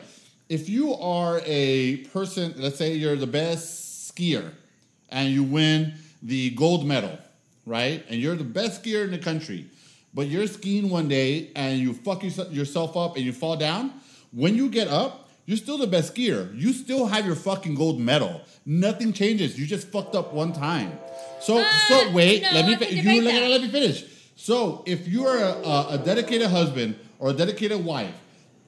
if 0.48 0.68
you 0.68 0.94
are 0.94 1.40
a 1.44 1.98
person, 2.12 2.54
let's 2.56 2.76
say 2.78 2.94
you're 2.94 3.16
the 3.16 3.26
best 3.26 4.14
skier, 4.14 4.52
and 5.08 5.30
you 5.30 5.42
win 5.42 5.94
the 6.22 6.50
gold 6.50 6.86
medal, 6.86 7.18
right? 7.66 8.04
And 8.08 8.20
you're 8.20 8.36
the 8.36 8.44
best 8.44 8.82
skier 8.82 9.04
in 9.04 9.10
the 9.10 9.18
country, 9.18 9.66
but 10.12 10.26
you're 10.28 10.46
skiing 10.46 10.90
one 10.90 11.08
day 11.08 11.50
and 11.54 11.78
you 11.78 11.92
fuck 11.94 12.22
yourself 12.22 12.96
up 12.96 13.16
and 13.16 13.24
you 13.24 13.32
fall 13.32 13.56
down. 13.56 13.92
When 14.32 14.56
you 14.56 14.68
get 14.68 14.88
up, 14.88 15.28
you're 15.46 15.56
still 15.58 15.76
the 15.78 15.86
best 15.86 16.14
skier. 16.14 16.58
You 16.58 16.72
still 16.72 17.06
have 17.06 17.26
your 17.26 17.36
fucking 17.36 17.74
gold 17.74 18.00
medal. 18.00 18.40
Nothing 18.64 19.12
changes. 19.12 19.58
You 19.58 19.66
just 19.66 19.88
fucked 19.88 20.14
up 20.14 20.32
one 20.32 20.52
time. 20.52 20.98
So 21.40 21.58
Uh, 21.58 21.64
so 21.88 22.10
wait, 22.12 22.42
no, 22.42 22.50
let 22.52 22.66
me 22.66 22.76
fi- 22.76 22.88
you 22.94 23.22
let, 23.22 23.50
let 23.50 23.60
me 23.60 23.68
finish. 23.68 24.04
So 24.36 24.82
if 24.86 25.06
you 25.06 25.26
are 25.26 25.38
a, 25.38 25.52
a, 25.52 25.86
a 25.90 25.98
dedicated 25.98 26.48
husband 26.48 26.96
or 27.18 27.30
a 27.30 27.32
dedicated 27.34 27.84
wife, 27.84 28.14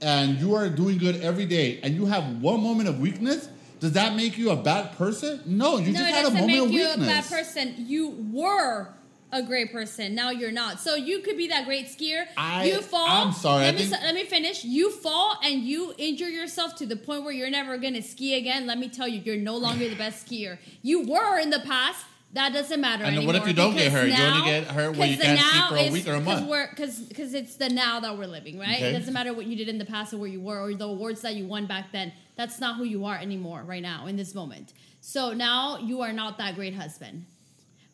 and 0.01 0.39
you 0.39 0.55
are 0.55 0.69
doing 0.69 0.99
good 0.99 1.21
every 1.23 1.47
day, 1.47 1.81
and 1.83 1.95
you 1.95 2.07
have 2.07 2.41
one 2.43 2.63
moment 2.63 2.89
of 2.89 3.01
weakness, 3.01 3.49
does 3.81 3.93
that 3.93 4.15
make 4.17 4.39
you 4.39 4.51
a 4.51 4.57
bad 4.57 4.97
person? 4.97 5.41
No, 5.47 5.79
you 5.79 5.93
no, 5.93 5.99
just 5.99 6.11
had 6.11 6.25
a 6.25 6.31
moment 6.31 6.33
doesn't 6.33 6.35
moment 6.35 6.47
make 6.53 6.63
of 6.67 6.73
you 6.73 6.81
weakness. 6.89 7.07
a 7.07 7.11
bad 7.11 7.25
person. 7.39 7.75
You 7.79 8.09
were 8.33 8.89
a 9.33 9.43
great 9.43 9.73
person. 9.73 10.15
Now 10.15 10.31
you're 10.31 10.53
not. 10.53 10.81
So 10.81 10.95
you 10.95 11.19
could 11.19 11.37
be 11.37 11.49
that 11.49 11.67
great 11.67 11.87
skier. 11.89 12.27
I- 12.37 12.67
you 12.67 12.81
fall. 12.81 13.07
I'm 13.07 13.33
sorry, 13.33 13.65
Let 13.65 13.75
I 13.75 13.79
me 13.79 13.85
think- 13.85 14.03
let 14.03 14.15
me 14.15 14.25
finish. 14.25 14.65
You 14.65 14.91
fall 14.91 15.37
and 15.43 15.63
you 15.63 15.93
injure 15.99 16.29
yourself 16.31 16.77
to 16.77 16.87
the 16.87 16.97
point 16.97 17.25
where 17.25 17.33
you're 17.33 17.51
never 17.51 17.77
gonna 17.77 18.03
ski 18.03 18.35
again. 18.35 18.67
Let 18.67 18.79
me 18.79 18.89
tell 18.89 19.09
you, 19.09 19.21
you're 19.25 19.37
no 19.37 19.57
longer 19.57 19.89
the 19.89 19.97
best 19.97 20.27
skier. 20.27 20.59
You 20.83 21.01
were 21.03 21.39
in 21.39 21.51
the 21.51 21.61
past. 21.61 22.05
That 22.37 22.53
doesn't 22.53 22.83
matter 22.83 23.03
And 23.03 23.17
anymore. 23.17 23.33
what 23.33 23.43
if 23.43 23.49
you 23.49 23.55
don't 23.55 23.75
get 23.75 23.91
hurt? 23.91 24.09
You 24.09 24.13
now- 24.13 24.41
only 24.41 24.51
get 24.51 24.65
hurt 24.67 24.95
when 24.95 25.09
you 25.09 25.17
can't 25.17 25.41
now 25.41 25.71
for 25.71 25.77
a 25.77 25.91
week 25.91 26.07
or 26.07 26.13
a 26.13 26.21
month. 26.21 26.47
Because 26.69 26.99
because 27.01 27.33
it's 27.33 27.57
the 27.57 27.71
now 27.71 27.99
that 28.01 28.19
we're 28.19 28.27
living, 28.27 28.59
right? 28.59 28.77
Okay. 28.77 28.91
It 28.91 28.93
doesn't 28.93 29.15
matter 29.15 29.33
what 29.33 29.47
you 29.47 29.57
did 29.57 29.71
in 29.71 29.79
the 29.79 29.87
past 29.87 30.13
or 30.13 30.19
where 30.19 30.29
you 30.29 30.43
were 30.43 30.61
or 30.61 30.75
the 30.75 30.85
awards 30.85 31.23
that 31.23 31.35
you 31.35 31.47
won 31.47 31.65
back 31.65 31.93
then. 31.93 32.13
That's 32.37 32.61
not 32.61 32.77
who 32.77 32.85
you 32.85 33.07
are 33.07 33.17
anymore 33.17 33.63
right 33.65 33.81
now 33.81 34.07
in 34.07 34.17
this 34.17 34.35
moment. 34.35 34.75
So 35.01 35.33
now 35.33 35.79
you 35.79 36.03
are 36.03 36.13
not 36.13 36.37
that 36.37 36.57
great 36.57 36.75
husband. 36.75 37.25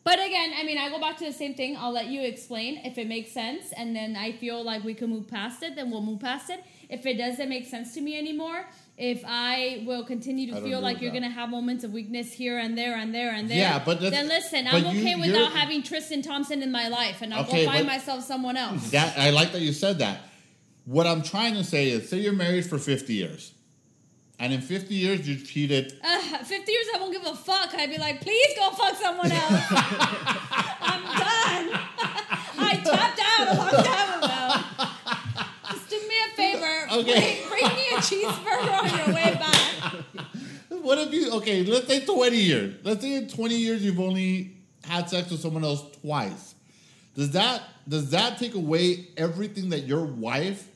But 0.03 0.19
again, 0.19 0.51
I 0.59 0.63
mean, 0.65 0.77
I 0.77 0.89
go 0.89 0.99
back 0.99 1.15
to 1.19 1.23
the 1.25 1.31
same 1.31 1.53
thing. 1.53 1.77
I'll 1.77 1.93
let 1.93 2.07
you 2.07 2.21
explain 2.23 2.81
if 2.83 2.97
it 2.97 3.07
makes 3.07 3.31
sense, 3.31 3.71
and 3.71 3.95
then 3.95 4.17
I 4.17 4.33
feel 4.33 4.61
like 4.61 4.83
we 4.83 4.93
can 4.93 5.09
move 5.09 5.29
past 5.29 5.63
it. 5.63 5.77
Then 5.77 5.89
we'll 5.89 6.01
move 6.01 6.19
past 6.19 6.49
it. 6.49 6.61
If 6.89 7.05
it 7.05 7.17
doesn't 7.17 7.47
make 7.47 7.65
sense 7.65 7.93
to 7.93 8.01
me 8.01 8.17
anymore, 8.19 8.65
if 8.97 9.23
I 9.25 9.83
will 9.87 10.03
continue 10.05 10.53
to 10.53 10.61
feel 10.61 10.79
like 10.79 11.01
you're 11.01 11.11
gonna 11.11 11.29
have 11.29 11.49
moments 11.49 11.83
of 11.83 11.91
weakness 11.91 12.31
here 12.31 12.59
and 12.59 12.77
there 12.77 12.95
and 12.95 13.13
there 13.13 13.31
and 13.33 13.49
there, 13.49 13.57
Yeah, 13.57 13.81
but 13.83 13.99
then 13.99 14.27
listen, 14.27 14.65
but 14.65 14.75
I'm 14.75 14.85
okay 14.97 15.15
without 15.15 15.51
having 15.51 15.81
Tristan 15.83 16.21
Thompson 16.21 16.61
in 16.61 16.71
my 16.71 16.87
life, 16.89 17.21
and 17.21 17.33
I'll 17.33 17.41
Okay, 17.43 17.65
go 17.65 17.71
find 17.71 17.87
myself 17.87 18.23
someone 18.23 18.55
else. 18.57 18.91
That 18.91 19.17
I 19.17 19.31
like 19.31 19.51
that 19.53 19.61
you 19.61 19.73
said 19.73 19.99
that. 19.99 20.19
What 20.85 21.07
I'm 21.07 21.21
trying 21.23 21.53
to 21.55 21.63
say 21.63 21.89
is, 21.89 22.09
say 22.09 22.17
you're 22.19 22.33
married 22.33 22.65
for 22.65 22.77
50 22.77 23.13
years, 23.13 23.53
and 24.37 24.53
in 24.53 24.61
50 24.61 24.93
years 24.93 25.27
you 25.27 25.37
cheated. 25.37 25.93
Uh, 26.03 26.37
50 26.43 26.71
years, 26.71 26.85
I 26.93 26.99
won't 26.99 27.13
give 27.13 27.25
a 27.25 27.35
fuck. 27.35 27.73
I'd 27.75 27.89
be 27.89 27.97
like, 27.97 28.19
please 28.21 28.53
go 28.57 28.69
fuck 28.71 28.95
someone 28.95 29.31
else. 29.31 29.51
I'm 29.71 31.03
done. 31.03 31.79
I 32.59 32.81
tapped 32.83 33.21
out 33.23 33.47
a 33.47 33.57
long 33.57 33.83
time 33.83 34.23
ago. 34.23 34.89
Just 35.71 35.89
do 35.89 35.95
me 35.95 36.15
a 36.31 36.35
favor. 36.35 36.82
Okay. 36.93 37.41
Bring, 37.49 37.59
bring 37.61 37.75
me 37.75 37.87
a 37.89 37.97
cheeseburger 37.97 38.83
on 38.83 38.97
your 38.97 39.15
way 39.15 39.33
back. 39.35 39.93
What 40.69 40.97
if 40.97 41.13
you 41.13 41.31
okay? 41.35 41.63
Let's 41.63 41.87
say 41.87 42.05
20 42.05 42.35
years. 42.35 42.75
Let's 42.83 43.01
say 43.01 43.13
in 43.13 43.29
20 43.29 43.55
years 43.55 43.85
you've 43.85 44.01
only 44.01 44.51
had 44.83 45.09
sex 45.09 45.31
with 45.31 45.39
someone 45.39 45.63
else 45.63 45.81
twice. 46.01 46.55
Does 47.15 47.31
that 47.31 47.61
does 47.87 48.09
that 48.09 48.37
take 48.37 48.53
away 48.53 49.07
everything 49.15 49.69
that 49.69 49.81
your 49.81 50.03
wife 50.03 50.67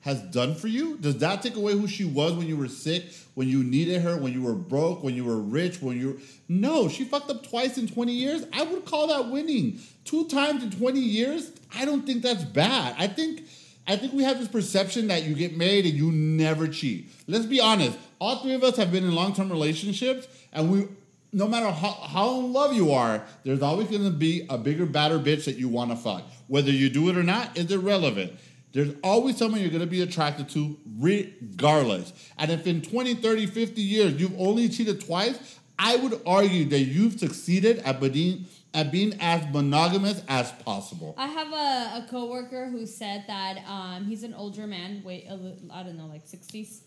has 0.00 0.22
done 0.22 0.54
for 0.54 0.68
you? 0.68 0.96
Does 0.98 1.18
that 1.18 1.42
take 1.42 1.56
away 1.56 1.72
who 1.74 1.86
she 1.86 2.04
was 2.04 2.32
when 2.32 2.46
you 2.46 2.56
were 2.56 2.68
sick, 2.68 3.04
when 3.34 3.46
you 3.46 3.62
needed 3.62 4.00
her, 4.02 4.16
when 4.16 4.32
you 4.32 4.42
were 4.42 4.54
broke, 4.54 5.02
when 5.04 5.14
you 5.14 5.24
were 5.24 5.38
rich, 5.38 5.82
when 5.82 6.00
you 6.00 6.08
were 6.08 6.16
No, 6.48 6.88
she 6.88 7.04
fucked 7.04 7.30
up 7.30 7.46
twice 7.46 7.76
in 7.76 7.86
20 7.86 8.12
years. 8.12 8.44
I 8.52 8.62
would 8.62 8.86
call 8.86 9.08
that 9.08 9.30
winning. 9.30 9.80
Two 10.04 10.28
times 10.28 10.62
in 10.62 10.70
20 10.70 10.98
years, 10.98 11.52
I 11.74 11.84
don't 11.84 12.06
think 12.06 12.22
that's 12.22 12.44
bad. 12.44 12.96
I 12.98 13.06
think 13.06 13.42
I 13.86 13.96
think 13.96 14.12
we 14.12 14.22
have 14.22 14.38
this 14.38 14.48
perception 14.48 15.08
that 15.08 15.24
you 15.24 15.34
get 15.34 15.56
married 15.56 15.86
and 15.86 15.94
you 15.94 16.12
never 16.12 16.68
cheat. 16.68 17.10
Let's 17.26 17.46
be 17.46 17.60
honest. 17.60 17.98
All 18.20 18.36
three 18.36 18.54
of 18.54 18.62
us 18.62 18.76
have 18.76 18.92
been 18.92 19.04
in 19.04 19.14
long-term 19.14 19.50
relationships 19.50 20.28
and 20.52 20.70
we 20.70 20.88
no 21.32 21.48
matter 21.48 21.70
how, 21.70 21.92
how 21.92 22.40
in 22.40 22.52
love 22.52 22.74
you 22.74 22.92
are, 22.92 23.24
there's 23.42 23.62
always 23.62 23.88
going 23.88 24.04
to 24.04 24.10
be 24.10 24.46
a 24.50 24.58
bigger, 24.58 24.84
badder 24.84 25.18
bitch 25.18 25.46
that 25.46 25.56
you 25.56 25.68
want 25.68 25.90
to 25.90 25.96
fuck. 25.96 26.22
Whether 26.46 26.70
you 26.70 26.90
do 26.90 27.08
it 27.08 27.16
or 27.16 27.22
not 27.22 27.56
is 27.56 27.72
irrelevant. 27.72 28.32
There's 28.72 28.94
always 29.02 29.36
someone 29.36 29.60
you're 29.60 29.70
going 29.70 29.80
to 29.80 29.86
be 29.86 30.02
attracted 30.02 30.48
to, 30.50 30.76
regardless. 30.98 32.12
And 32.38 32.50
if 32.50 32.66
in 32.66 32.82
20, 32.82 33.14
30, 33.14 33.46
50 33.46 33.80
years 33.80 34.20
you've 34.20 34.38
only 34.38 34.68
cheated 34.68 35.04
twice, 35.04 35.58
I 35.78 35.96
would 35.96 36.20
argue 36.26 36.66
that 36.66 36.80
you've 36.80 37.18
succeeded 37.18 37.78
at 37.80 38.00
being, 38.00 38.46
at 38.74 38.90
being 38.90 39.14
as 39.20 39.46
monogamous 39.52 40.22
as 40.28 40.50
possible. 40.64 41.14
I 41.18 41.26
have 41.26 41.52
a, 41.52 42.04
a 42.04 42.06
coworker 42.10 42.68
who 42.68 42.86
said 42.86 43.24
that 43.26 43.58
um, 43.68 44.06
he's 44.06 44.22
an 44.22 44.34
older 44.34 44.66
man, 44.66 45.02
wait, 45.04 45.26
I 45.28 45.82
don't 45.82 45.96
know, 45.96 46.06
like 46.06 46.26
60s. 46.26 46.80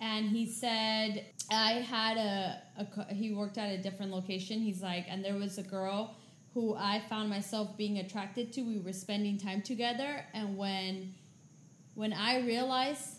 And 0.00 0.28
he 0.28 0.46
said, 0.46 1.26
I 1.50 1.72
had 1.72 2.16
a, 2.16 2.62
a, 2.78 3.14
he 3.14 3.32
worked 3.32 3.58
at 3.58 3.70
a 3.70 3.78
different 3.78 4.12
location. 4.12 4.60
He's 4.60 4.82
like, 4.82 5.06
and 5.08 5.24
there 5.24 5.36
was 5.36 5.58
a 5.58 5.62
girl 5.62 6.16
who 6.54 6.74
I 6.74 7.00
found 7.08 7.28
myself 7.28 7.76
being 7.76 7.98
attracted 7.98 8.52
to. 8.54 8.62
We 8.62 8.78
were 8.78 8.92
spending 8.92 9.38
time 9.38 9.62
together. 9.62 10.24
And 10.32 10.56
when, 10.56 11.14
when 11.94 12.12
I 12.12 12.40
realized 12.40 13.16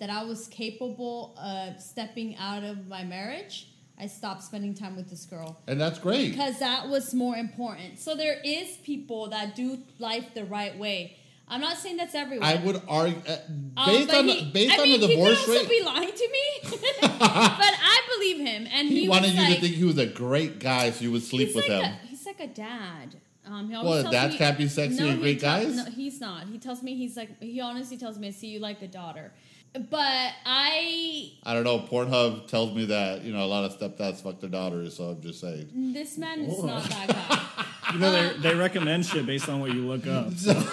that 0.00 0.10
I 0.10 0.24
was 0.24 0.48
capable 0.48 1.36
of 1.40 1.80
stepping 1.80 2.36
out 2.36 2.64
of 2.64 2.88
my 2.88 3.04
marriage, 3.04 3.68
I 4.00 4.06
stopped 4.06 4.42
spending 4.44 4.74
time 4.74 4.94
with 4.96 5.10
this 5.10 5.24
girl 5.26 5.60
And 5.66 5.80
that's 5.80 5.98
great. 5.98 6.30
because 6.30 6.58
that 6.60 6.88
was 6.88 7.12
more 7.14 7.36
important. 7.36 7.98
So 7.98 8.14
there 8.14 8.38
is 8.44 8.76
people 8.84 9.28
that 9.30 9.56
do 9.56 9.78
life 9.98 10.34
the 10.34 10.44
right 10.44 10.78
way. 10.78 11.16
I'm 11.50 11.60
not 11.62 11.78
saying 11.78 11.96
that's 11.96 12.14
everyone. 12.14 12.46
I 12.46 12.56
would 12.62 12.82
argue, 12.86 13.20
uh, 13.26 13.36
Um, 13.76 13.86
based 13.86 14.08
but 14.08 14.16
on, 14.18 14.28
he- 14.28 14.50
based 14.52 14.78
I 14.78 14.82
on 14.82 14.88
mean, 14.88 15.00
the 15.00 15.06
divorce 15.08 15.38
he 15.40 15.44
could 15.46 15.56
also 15.56 15.68
rate, 15.68 15.78
be 15.78 15.82
lying 15.84 16.12
to 16.12 16.28
me, 16.30 16.78
but 17.00 17.10
I 17.12 18.00
believe 18.14 18.38
him, 18.46 18.68
and 18.70 18.88
he, 18.88 19.00
he, 19.02 19.08
wanted 19.08 19.32
you 19.32 19.40
like, 19.40 19.54
to 19.56 19.60
think 19.62 19.74
he 19.74 19.84
was 19.84 19.98
a 19.98 20.06
great 20.06 20.58
guy 20.58 20.90
so 20.90 21.04
you 21.04 21.12
would 21.12 21.22
sleep 21.22 21.54
with 21.54 21.66
like 21.68 21.82
him. 21.82 21.84
A, 21.84 22.06
he's 22.06 22.26
like 22.26 22.40
a 22.40 22.46
dad. 22.48 23.16
Um, 23.46 23.70
he 23.70 23.74
always 23.74 23.88
What, 23.88 24.00
tells 24.02 24.12
dads 24.12 24.32
me- 24.34 24.38
can't 24.38 24.58
be 24.58 24.68
sexy 24.68 25.08
and 25.08 25.20
great 25.22 25.40
guys? 25.40 25.74
No, 25.74 25.84
he's 25.86 26.20
not. 26.20 26.46
He 26.48 26.58
tells 26.58 26.82
me 26.82 26.94
he's 26.96 27.16
like. 27.16 27.30
He 27.42 27.60
honestly 27.62 27.96
tells 27.96 28.18
me, 28.18 28.28
"I 28.28 28.30
see 28.30 28.48
you 28.48 28.58
like 28.60 28.82
a 28.82 28.86
daughter," 28.88 29.32
but 29.72 30.32
I. 30.46 31.32
I 31.44 31.54
don't 31.54 31.64
know. 31.64 31.80
Pornhub 31.80 32.46
tells 32.48 32.74
me 32.74 32.86
that 32.86 33.22
you 33.22 33.32
know 33.32 33.44
a 33.44 33.46
lot 33.46 33.64
of 33.64 33.78
stepdads 33.78 34.22
fuck 34.22 34.40
their 34.40 34.50
daughters, 34.50 34.96
so 34.96 35.04
I'm 35.04 35.20
just 35.20 35.40
saying. 35.40 35.92
This 35.92 36.18
man 36.18 36.40
is 36.40 36.62
not 36.62 36.82
that 36.84 37.08
guy. 37.08 37.64
You 37.90 38.00
know, 38.00 38.12
they, 38.12 38.50
they 38.50 38.54
recommend 38.54 39.06
shit 39.06 39.24
based 39.24 39.48
on 39.48 39.60
what 39.60 39.72
you 39.72 39.80
look 39.86 40.06
up. 40.06 40.30
So. 40.34 40.52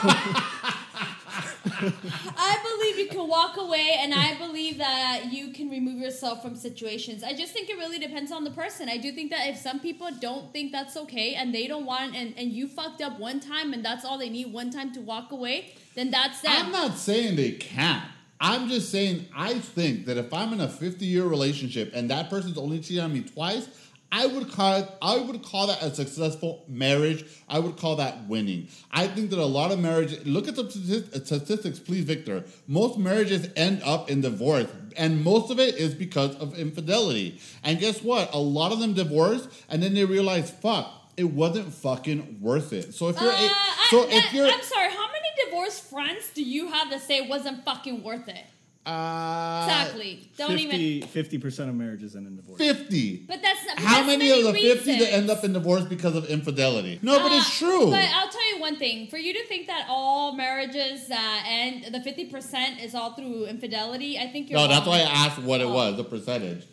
I 2.37 2.57
believe 2.61 2.99
you 2.99 3.07
can 3.07 3.27
walk 3.27 3.57
away, 3.57 3.95
and 3.99 4.13
I 4.13 4.35
believe 4.37 4.77
that 4.79 5.31
you 5.31 5.51
can 5.51 5.69
remove 5.69 5.97
yourself 5.97 6.41
from 6.41 6.55
situations. 6.55 7.23
I 7.23 7.33
just 7.33 7.53
think 7.53 7.69
it 7.69 7.77
really 7.77 7.99
depends 7.99 8.31
on 8.31 8.43
the 8.43 8.51
person. 8.51 8.89
I 8.89 8.97
do 8.97 9.11
think 9.11 9.31
that 9.31 9.47
if 9.47 9.57
some 9.57 9.79
people 9.79 10.09
don't 10.19 10.51
think 10.51 10.71
that's 10.71 10.97
okay 10.97 11.35
and 11.35 11.53
they 11.53 11.67
don't 11.67 11.85
want, 11.85 12.15
and, 12.15 12.33
and 12.37 12.51
you 12.51 12.67
fucked 12.67 13.01
up 13.01 13.17
one 13.19 13.39
time 13.39 13.73
and 13.73 13.83
that's 13.83 14.03
all 14.05 14.17
they 14.17 14.29
need 14.29 14.51
one 14.51 14.69
time 14.69 14.91
to 14.93 15.01
walk 15.01 15.31
away, 15.31 15.73
then 15.95 16.11
that's 16.11 16.41
them. 16.41 16.51
I'm 16.53 16.71
not 16.71 16.97
saying 16.97 17.35
they 17.37 17.51
can't. 17.51 18.11
I'm 18.45 18.69
just 18.69 18.91
saying 18.91 19.25
I 19.35 19.55
think 19.55 20.05
that 20.05 20.17
if 20.17 20.31
I'm 20.31 20.53
in 20.53 20.61
a 20.61 20.67
50 20.67 21.03
year 21.03 21.23
relationship 21.25 21.91
and 21.95 22.11
that 22.11 22.29
person's 22.29 22.59
only 22.59 22.79
cheated 22.79 23.03
on 23.03 23.11
me 23.11 23.21
twice, 23.21 23.67
I 24.11 24.27
would 24.27 24.51
call 24.51 24.75
it, 24.77 24.89
I 25.01 25.17
would 25.17 25.41
call 25.41 25.65
that 25.67 25.81
a 25.81 25.93
successful 25.93 26.63
marriage. 26.67 27.25
I 27.49 27.57
would 27.57 27.75
call 27.75 27.95
that 27.95 28.27
winning. 28.27 28.67
I 28.91 29.07
think 29.07 29.31
that 29.31 29.39
a 29.39 29.45
lot 29.45 29.71
of 29.71 29.79
marriages 29.79 30.25
look 30.27 30.47
at 30.47 30.55
the 30.55 30.69
statistics, 31.25 31.79
please, 31.79 32.03
Victor. 32.05 32.43
Most 32.67 32.99
marriages 32.99 33.49
end 33.55 33.81
up 33.83 34.11
in 34.11 34.21
divorce, 34.21 34.67
and 34.95 35.23
most 35.23 35.49
of 35.49 35.59
it 35.59 35.75
is 35.75 35.95
because 35.95 36.35
of 36.35 36.55
infidelity. 36.57 37.41
And 37.63 37.79
guess 37.79 38.03
what? 38.03 38.31
A 38.33 38.39
lot 38.39 38.71
of 38.71 38.79
them 38.79 38.93
divorce, 38.93 39.47
and 39.69 39.81
then 39.81 39.95
they 39.95 40.05
realize, 40.05 40.51
fuck, 40.51 40.87
it 41.17 41.25
wasn't 41.25 41.73
fucking 41.73 42.37
worth 42.41 42.73
it. 42.73 42.93
So 42.93 43.09
if 43.09 43.19
you're, 43.19 43.31
Uh, 43.31 43.35
a, 43.35 43.47
I, 43.47 43.87
so 43.89 44.05
if 44.07 44.33
you're, 44.33 44.45
I'm 44.47 44.61
sorry, 44.61 44.91
how 45.55 45.61
many 45.61 45.69
divorced 45.69 45.83
friends 45.89 46.29
do 46.33 46.43
you 46.43 46.67
have 46.67 46.91
to 46.91 46.99
say 46.99 47.17
it 47.17 47.29
wasn't 47.29 47.63
fucking 47.65 48.03
worth 48.03 48.27
it? 48.27 48.45
uh, 48.85 49.65
Exactly. 49.65 50.29
Don't 50.37 50.59
even. 50.59 51.07
50 51.07 51.37
percent 51.39 51.69
of 51.69 51.75
marriages 51.75 52.15
end 52.15 52.27
in 52.27 52.35
divorce. 52.35 52.59
50. 52.59 53.25
But 53.27 53.41
that's 53.41 53.65
not. 53.65 53.79
How 53.79 53.95
that's 54.03 54.07
many 54.07 54.29
of 54.29 54.43
the 54.43 54.53
50 54.53 54.99
that 54.99 55.11
end 55.13 55.29
up 55.31 55.43
in 55.43 55.53
divorce 55.53 55.83
because 55.85 56.15
of 56.15 56.25
infidelity? 56.27 56.99
No, 57.01 57.17
but 57.19 57.31
it's 57.31 57.47
Uh, 57.61 57.65
true. 57.65 57.89
But 57.89 58.07
I'll 58.13 58.29
tell 58.29 58.53
you 58.53 58.59
one 58.61 58.77
thing: 58.77 59.07
for 59.07 59.17
you 59.17 59.33
to 59.33 59.43
think 59.47 59.65
that 59.67 59.87
all 59.89 60.33
marriages 60.35 61.07
that 61.07 61.45
end 61.47 61.93
the 61.95 62.01
fifty 62.01 62.25
percent 62.25 62.79
is 62.79 62.93
all 62.93 63.13
through 63.13 63.45
infidelity, 63.45 64.19
I 64.19 64.27
think 64.27 64.51
you're. 64.51 64.59
no, 64.59 64.67
that's 64.67 64.85
why 64.85 64.97
I 64.99 65.25
asked 65.25 65.39
what 65.39 65.61
it 65.61 65.65
Oh. 65.65 65.73
was, 65.73 65.97
the 65.97 66.03
percentage. 66.03 66.65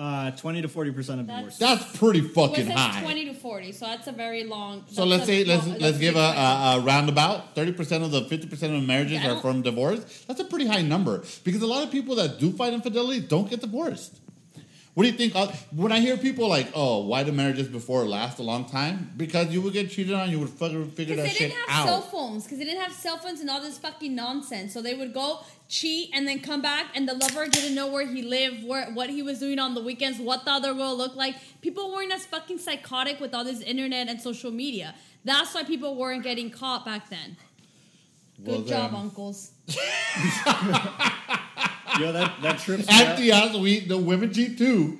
Uh, 0.00 0.30
20 0.30 0.62
to 0.62 0.68
40 0.68 0.92
percent 0.92 1.20
of 1.20 1.26
That's- 1.26 1.58
divorce. 1.58 1.58
That's 1.58 1.98
pretty 1.98 2.22
Well, 2.22 2.46
it 2.46 2.48
fucking 2.50 2.66
says 2.68 2.74
high. 2.74 3.02
twenty 3.02 3.26
to 3.26 3.34
forty, 3.34 3.70
so 3.70 3.84
that's 3.84 4.06
a 4.06 4.12
very 4.12 4.44
long. 4.44 4.82
So 4.88 5.04
that's 5.04 5.10
let's 5.10 5.22
a 5.24 5.26
say 5.26 5.44
let's 5.44 5.62
long- 5.66 5.70
let's 5.72 5.82
that's 5.82 5.98
give 5.98 6.16
a, 6.16 6.30
big 6.30 6.38
a, 6.38 6.40
a 6.40 6.80
roundabout. 6.80 7.54
Thirty 7.54 7.72
percent 7.72 8.02
of 8.04 8.10
the 8.10 8.22
fifty 8.24 8.46
percent 8.46 8.74
of 8.74 8.82
marriages 8.82 9.12
Yeah, 9.12 9.24
I 9.24 9.24
are 9.24 9.28
don't- 9.34 9.42
from 9.42 9.60
divorce. 9.60 10.24
That's 10.26 10.40
a 10.40 10.44
pretty 10.44 10.66
high 10.66 10.80
number 10.80 11.22
because 11.44 11.60
a 11.60 11.66
lot 11.66 11.84
of 11.84 11.90
people 11.90 12.14
that 12.14 12.38
do 12.38 12.50
fight 12.52 12.72
infidelity 12.72 13.20
don't 13.20 13.50
get 13.50 13.60
divorced. 13.60 14.19
What 14.94 15.04
do 15.04 15.10
you 15.10 15.16
think? 15.16 15.34
When 15.70 15.92
I 15.92 16.00
hear 16.00 16.16
people 16.16 16.48
like, 16.48 16.68
"Oh, 16.74 17.06
why 17.06 17.22
do 17.22 17.30
marriages 17.30 17.68
before 17.68 18.04
last 18.04 18.40
a 18.40 18.42
long 18.42 18.64
time?" 18.64 19.12
Because 19.16 19.52
you 19.52 19.60
would 19.62 19.72
get 19.72 19.88
cheated 19.90 20.12
on, 20.14 20.30
you 20.30 20.40
would 20.40 20.48
fucking 20.48 20.90
figure 20.90 21.14
that 21.16 21.30
shit 21.30 21.32
out. 21.32 21.36
Because 21.36 21.38
they 21.38 21.48
didn't 21.48 21.68
have 21.68 21.88
cell 21.88 22.02
phones. 22.02 22.42
Because 22.44 22.58
they 22.58 22.64
didn't 22.64 22.82
have 22.82 22.92
cell 22.92 23.18
phones 23.18 23.40
and 23.40 23.48
all 23.48 23.60
this 23.60 23.78
fucking 23.78 24.14
nonsense. 24.14 24.74
So 24.74 24.82
they 24.82 24.94
would 24.94 25.14
go 25.14 25.44
cheat 25.68 26.10
and 26.12 26.26
then 26.26 26.40
come 26.40 26.60
back, 26.60 26.86
and 26.96 27.08
the 27.08 27.14
lover 27.14 27.46
didn't 27.46 27.76
know 27.76 27.86
where 27.86 28.04
he 28.06 28.22
lived, 28.22 28.66
where 28.66 28.90
what 28.92 29.10
he 29.10 29.22
was 29.22 29.38
doing 29.38 29.60
on 29.60 29.74
the 29.74 29.82
weekends, 29.82 30.18
what 30.18 30.44
the 30.44 30.50
other 30.50 30.74
girl 30.74 30.96
looked 30.96 31.16
like. 31.16 31.36
People 31.60 31.92
weren't 31.92 32.12
as 32.12 32.26
fucking 32.26 32.58
psychotic 32.58 33.20
with 33.20 33.32
all 33.32 33.44
this 33.44 33.60
internet 33.60 34.08
and 34.08 34.20
social 34.20 34.50
media. 34.50 34.96
That's 35.24 35.54
why 35.54 35.62
people 35.62 35.94
weren't 35.94 36.24
getting 36.24 36.50
caught 36.50 36.84
back 36.84 37.08
then. 37.10 37.36
Good 38.42 38.48
Well, 38.48 38.62
job, 38.62 38.94
uncles. 38.94 39.52
Yo, 41.98 42.12
that, 42.12 42.32
that 42.42 42.58
trips 42.60 42.86
me 42.88 42.94
out. 42.94 43.06
At 43.08 43.18
the 43.18 43.30
house, 43.30 43.56
we 43.56 43.80
the 43.80 43.98
women 43.98 44.32
cheat 44.32 44.56
too. 44.56 44.98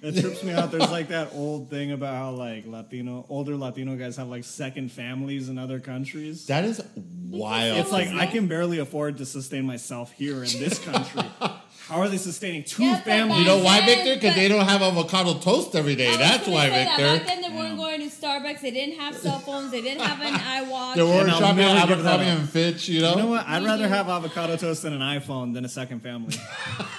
That 0.00 0.16
trips 0.16 0.42
me 0.42 0.52
out. 0.52 0.72
There's 0.72 0.90
like 0.90 1.08
that 1.08 1.28
old 1.32 1.70
thing 1.70 1.92
about 1.92 2.16
how 2.16 2.30
like 2.32 2.66
Latino, 2.66 3.24
older 3.28 3.54
Latino 3.56 3.94
guys 3.94 4.16
have 4.16 4.26
like 4.28 4.42
second 4.42 4.90
families 4.90 5.48
in 5.48 5.58
other 5.58 5.78
countries. 5.78 6.46
That 6.46 6.64
is 6.64 6.82
wild. 7.28 7.78
It's 7.78 7.92
like 7.92 8.08
I 8.08 8.26
can 8.26 8.48
barely 8.48 8.78
afford 8.78 9.18
to 9.18 9.26
sustain 9.26 9.64
myself 9.64 10.10
here 10.12 10.38
in 10.38 10.50
this 10.58 10.78
country. 10.80 11.22
How 11.88 12.00
are 12.00 12.08
they 12.08 12.16
sustaining 12.16 12.62
two 12.64 12.84
Yeah, 12.84 12.94
but 12.96 13.04
families? 13.04 13.40
you 13.40 13.44
know 13.44 13.58
why, 13.62 13.84
Victor? 13.84 14.14
Because 14.14 14.34
they 14.36 14.46
don't 14.48 14.64
have 14.66 14.82
avocado 14.82 15.34
toast 15.38 15.74
every 15.74 15.92
I 15.92 15.96
day. 15.96 16.08
was 16.10 16.18
That's 16.18 16.46
why, 16.46 16.64
say 16.64 16.70
that. 16.70 16.96
Victor. 16.96 17.18
Back 17.18 17.26
then, 17.26 17.42
they 17.42 17.48
weren't 17.58 17.76
going 17.76 17.91
to 17.91 17.91
Starbucks. 18.20 18.60
They 18.60 18.70
didn't 18.70 18.98
have 18.98 19.16
cell 19.16 19.38
phones. 19.38 19.70
They 19.72 19.80
didn't 19.82 20.02
have 20.02 20.20
an 20.20 20.34
iWatch. 20.68 20.94
They 20.94 21.02
weren't 21.02 21.22
And 21.22 21.30
I'll 21.32 21.40
shopping 21.40 21.64
at 21.64 21.74
never 21.74 21.92
Abercrombie 21.94 22.24
up. 22.30 22.38
and 22.38 22.48
Fitch. 22.48 22.88
You 22.88 23.00
know. 23.02 23.10
You 23.12 23.16
know 23.22 23.26
what? 23.28 23.46
I'd 23.46 23.64
rather 23.64 23.88
have 23.88 24.08
avocado 24.08 24.56
toast 24.56 24.82
than 24.82 24.92
an 24.92 25.00
iPhone 25.00 25.54
than 25.54 25.64
a 25.64 25.68
second 25.68 26.00
family. 26.00 26.34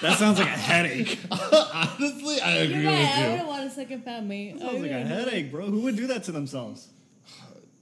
that 0.01 0.18
sounds 0.18 0.39
like 0.39 0.47
a 0.47 0.51
headache. 0.51 1.20
Honestly, 1.32 2.41
I 2.41 2.61
You're 2.61 2.64
agree 2.78 2.86
right. 2.86 2.95
I 2.95 2.99
with 3.01 3.18
you. 3.26 3.32
wouldn't 3.32 3.47
want 3.47 3.64
a 3.66 3.70
second 3.70 4.03
family. 4.03 4.51
That 4.53 4.59
Sounds 4.61 4.76
I 4.76 4.80
like 4.82 4.91
a 4.91 5.05
headache, 5.05 5.51
bro. 5.51 5.66
Who 5.66 5.82
would 5.82 5.95
do 5.95 6.07
that 6.07 6.24
to 6.26 6.32
themselves? 6.32 6.88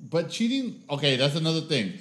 But 0.09 0.29
cheating, 0.29 0.81
okay, 0.89 1.15
that's 1.15 1.35
another 1.35 1.61
thing. 1.61 1.93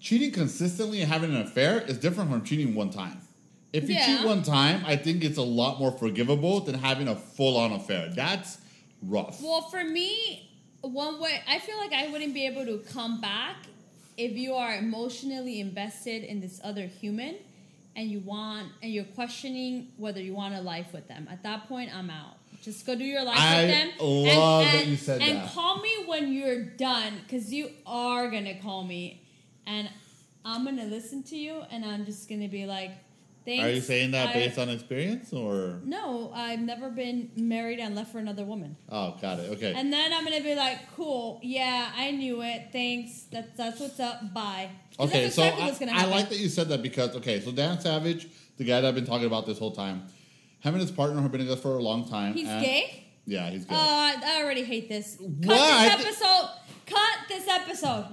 Cheating 0.00 0.30
consistently 0.32 1.02
and 1.02 1.10
having 1.12 1.30
an 1.34 1.42
affair 1.42 1.80
is 1.82 1.98
different 1.98 2.30
from 2.30 2.42
cheating 2.44 2.74
one 2.74 2.90
time. 2.90 3.18
If 3.72 3.88
you 3.88 3.94
Yeah. 3.94 4.06
cheat 4.06 4.26
one 4.26 4.42
time, 4.42 4.82
I 4.86 4.96
think 4.96 5.22
it's 5.22 5.36
a 5.38 5.42
lot 5.42 5.78
more 5.78 5.92
forgivable 5.92 6.60
than 6.60 6.76
having 6.76 7.06
a 7.08 7.14
full 7.14 7.56
on 7.56 7.72
affair. 7.72 8.08
That's 8.14 8.58
rough. 9.02 9.40
Well, 9.42 9.62
for 9.62 9.84
me, 9.84 10.50
one 10.82 11.20
way 11.20 11.42
I 11.48 11.58
feel 11.58 11.76
like 11.76 11.92
I 11.92 12.08
wouldn't 12.08 12.34
be 12.34 12.46
able 12.46 12.64
to 12.66 12.78
come 12.92 13.20
back 13.20 13.56
if 14.16 14.32
you 14.32 14.54
are 14.54 14.74
emotionally 14.76 15.60
invested 15.60 16.24
in 16.24 16.40
this 16.40 16.60
other 16.62 16.86
human 16.86 17.36
and 17.96 18.08
you 18.10 18.20
want 18.20 18.68
and 18.82 18.92
you're 18.92 19.04
questioning 19.04 19.88
whether 19.96 20.20
you 20.20 20.34
want 20.34 20.54
a 20.54 20.60
life 20.60 20.92
with 20.92 21.08
them. 21.08 21.28
At 21.30 21.42
that 21.42 21.68
point, 21.68 21.94
I'm 21.94 22.10
out. 22.10 22.36
Just 22.62 22.86
go 22.86 22.94
do 22.94 23.04
your 23.04 23.24
life 23.24 23.38
I 23.38 23.62
with 23.62 23.70
them. 23.70 23.90
love 24.00 24.64
and, 24.66 24.78
that 24.80 24.86
you 24.86 24.96
said 24.96 25.22
and 25.22 25.38
that. 25.38 25.52
call 25.52 25.80
me 25.80 25.90
when 26.06 26.32
you're 26.32 26.62
done, 26.62 27.14
because 27.22 27.52
you 27.52 27.70
are 27.86 28.30
gonna 28.30 28.60
call 28.60 28.84
me, 28.84 29.22
and 29.66 29.88
I'm 30.44 30.66
gonna 30.66 30.84
listen 30.84 31.22
to 31.24 31.36
you, 31.36 31.62
and 31.70 31.84
I'm 31.86 32.04
just 32.04 32.28
gonna 32.28 32.48
be 32.48 32.66
like, 32.66 32.90
"Thanks." 33.50 33.64
Are 33.64 33.70
you 33.70 33.80
saying 33.80 34.10
that 34.12 34.28
I- 34.30 34.32
based 34.32 34.58
on 34.58 34.68
experience 34.70 35.32
or? 35.32 35.80
No, 35.84 36.30
I've 36.34 36.60
never 36.60 36.88
been 36.90 37.30
married 37.36 37.78
and 37.80 37.94
left 37.94 38.12
for 38.12 38.18
another 38.18 38.44
woman. 38.44 38.76
Oh, 38.88 39.16
got 39.20 39.38
it. 39.40 39.50
Okay. 39.56 39.72
And 39.76 39.92
then 39.92 40.12
I'm 40.12 40.24
gonna 40.24 40.40
be 40.40 40.54
like, 40.54 40.78
cool, 40.96 41.40
yeah, 41.42 41.90
I 41.96 42.10
knew 42.12 42.42
it. 42.42 42.68
Thanks. 42.72 43.24
That's 43.32 43.56
that's 43.56 43.80
what's 43.80 43.98
up. 44.00 44.32
Bye. 44.32 44.70
Okay, 44.98 45.24
that's 45.24 45.34
so 45.36 45.42
exactly 45.44 45.88
I, 45.88 46.02
I 46.02 46.04
like 46.06 46.28
that 46.28 46.38
you 46.38 46.48
said 46.48 46.68
that 46.68 46.82
because 46.82 47.16
okay, 47.16 47.40
so 47.40 47.50
Dan 47.52 47.80
Savage, 47.80 48.28
the 48.58 48.64
guy 48.64 48.80
that 48.80 48.88
I've 48.88 48.94
been 48.94 49.06
talking 49.06 49.26
about 49.26 49.46
this 49.46 49.58
whole 49.58 49.72
time, 49.72 50.02
him 50.60 50.74
and 50.74 50.80
his 50.82 50.90
partner 50.90 51.20
have 51.22 51.32
been 51.32 51.40
together 51.40 51.60
for 51.60 51.76
a 51.76 51.82
long 51.82 52.08
time. 52.08 52.34
He's 52.34 52.46
gay. 52.46 53.04
Yeah, 53.26 53.48
he's 53.50 53.64
gay. 53.64 53.74
Uh, 53.74 53.78
I 53.78 54.40
already 54.42 54.64
hate 54.64 54.88
this. 54.88 55.16
Cut 55.16 55.26
What? 55.46 55.98
This 55.98 56.18
thi- 56.18 56.24
episode. 56.26 56.48
Cut 56.86 57.18
this 57.28 57.46
episode. 57.48 58.06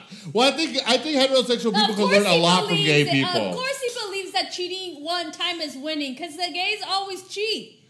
well, 0.32 0.52
I 0.52 0.56
think 0.56 0.78
I 0.86 0.98
think 0.98 1.16
heterosexual 1.16 1.74
people 1.74 1.94
can 1.94 2.04
learn 2.06 2.26
a 2.26 2.36
lot 2.36 2.60
from 2.60 2.68
believes 2.68 2.86
gay 2.88 3.02
it- 3.02 3.10
people. 3.10 3.40
Of 3.50 3.54
course 3.56 3.80
he 3.80 3.90
believes 4.06 4.32
that 4.32 4.50
cheating 4.52 5.02
one 5.04 5.32
time 5.32 5.60
is 5.60 5.76
winning 5.76 6.12
because 6.14 6.36
the 6.36 6.48
gays 6.52 6.80
always 6.88 7.22
cheat. 7.28 7.80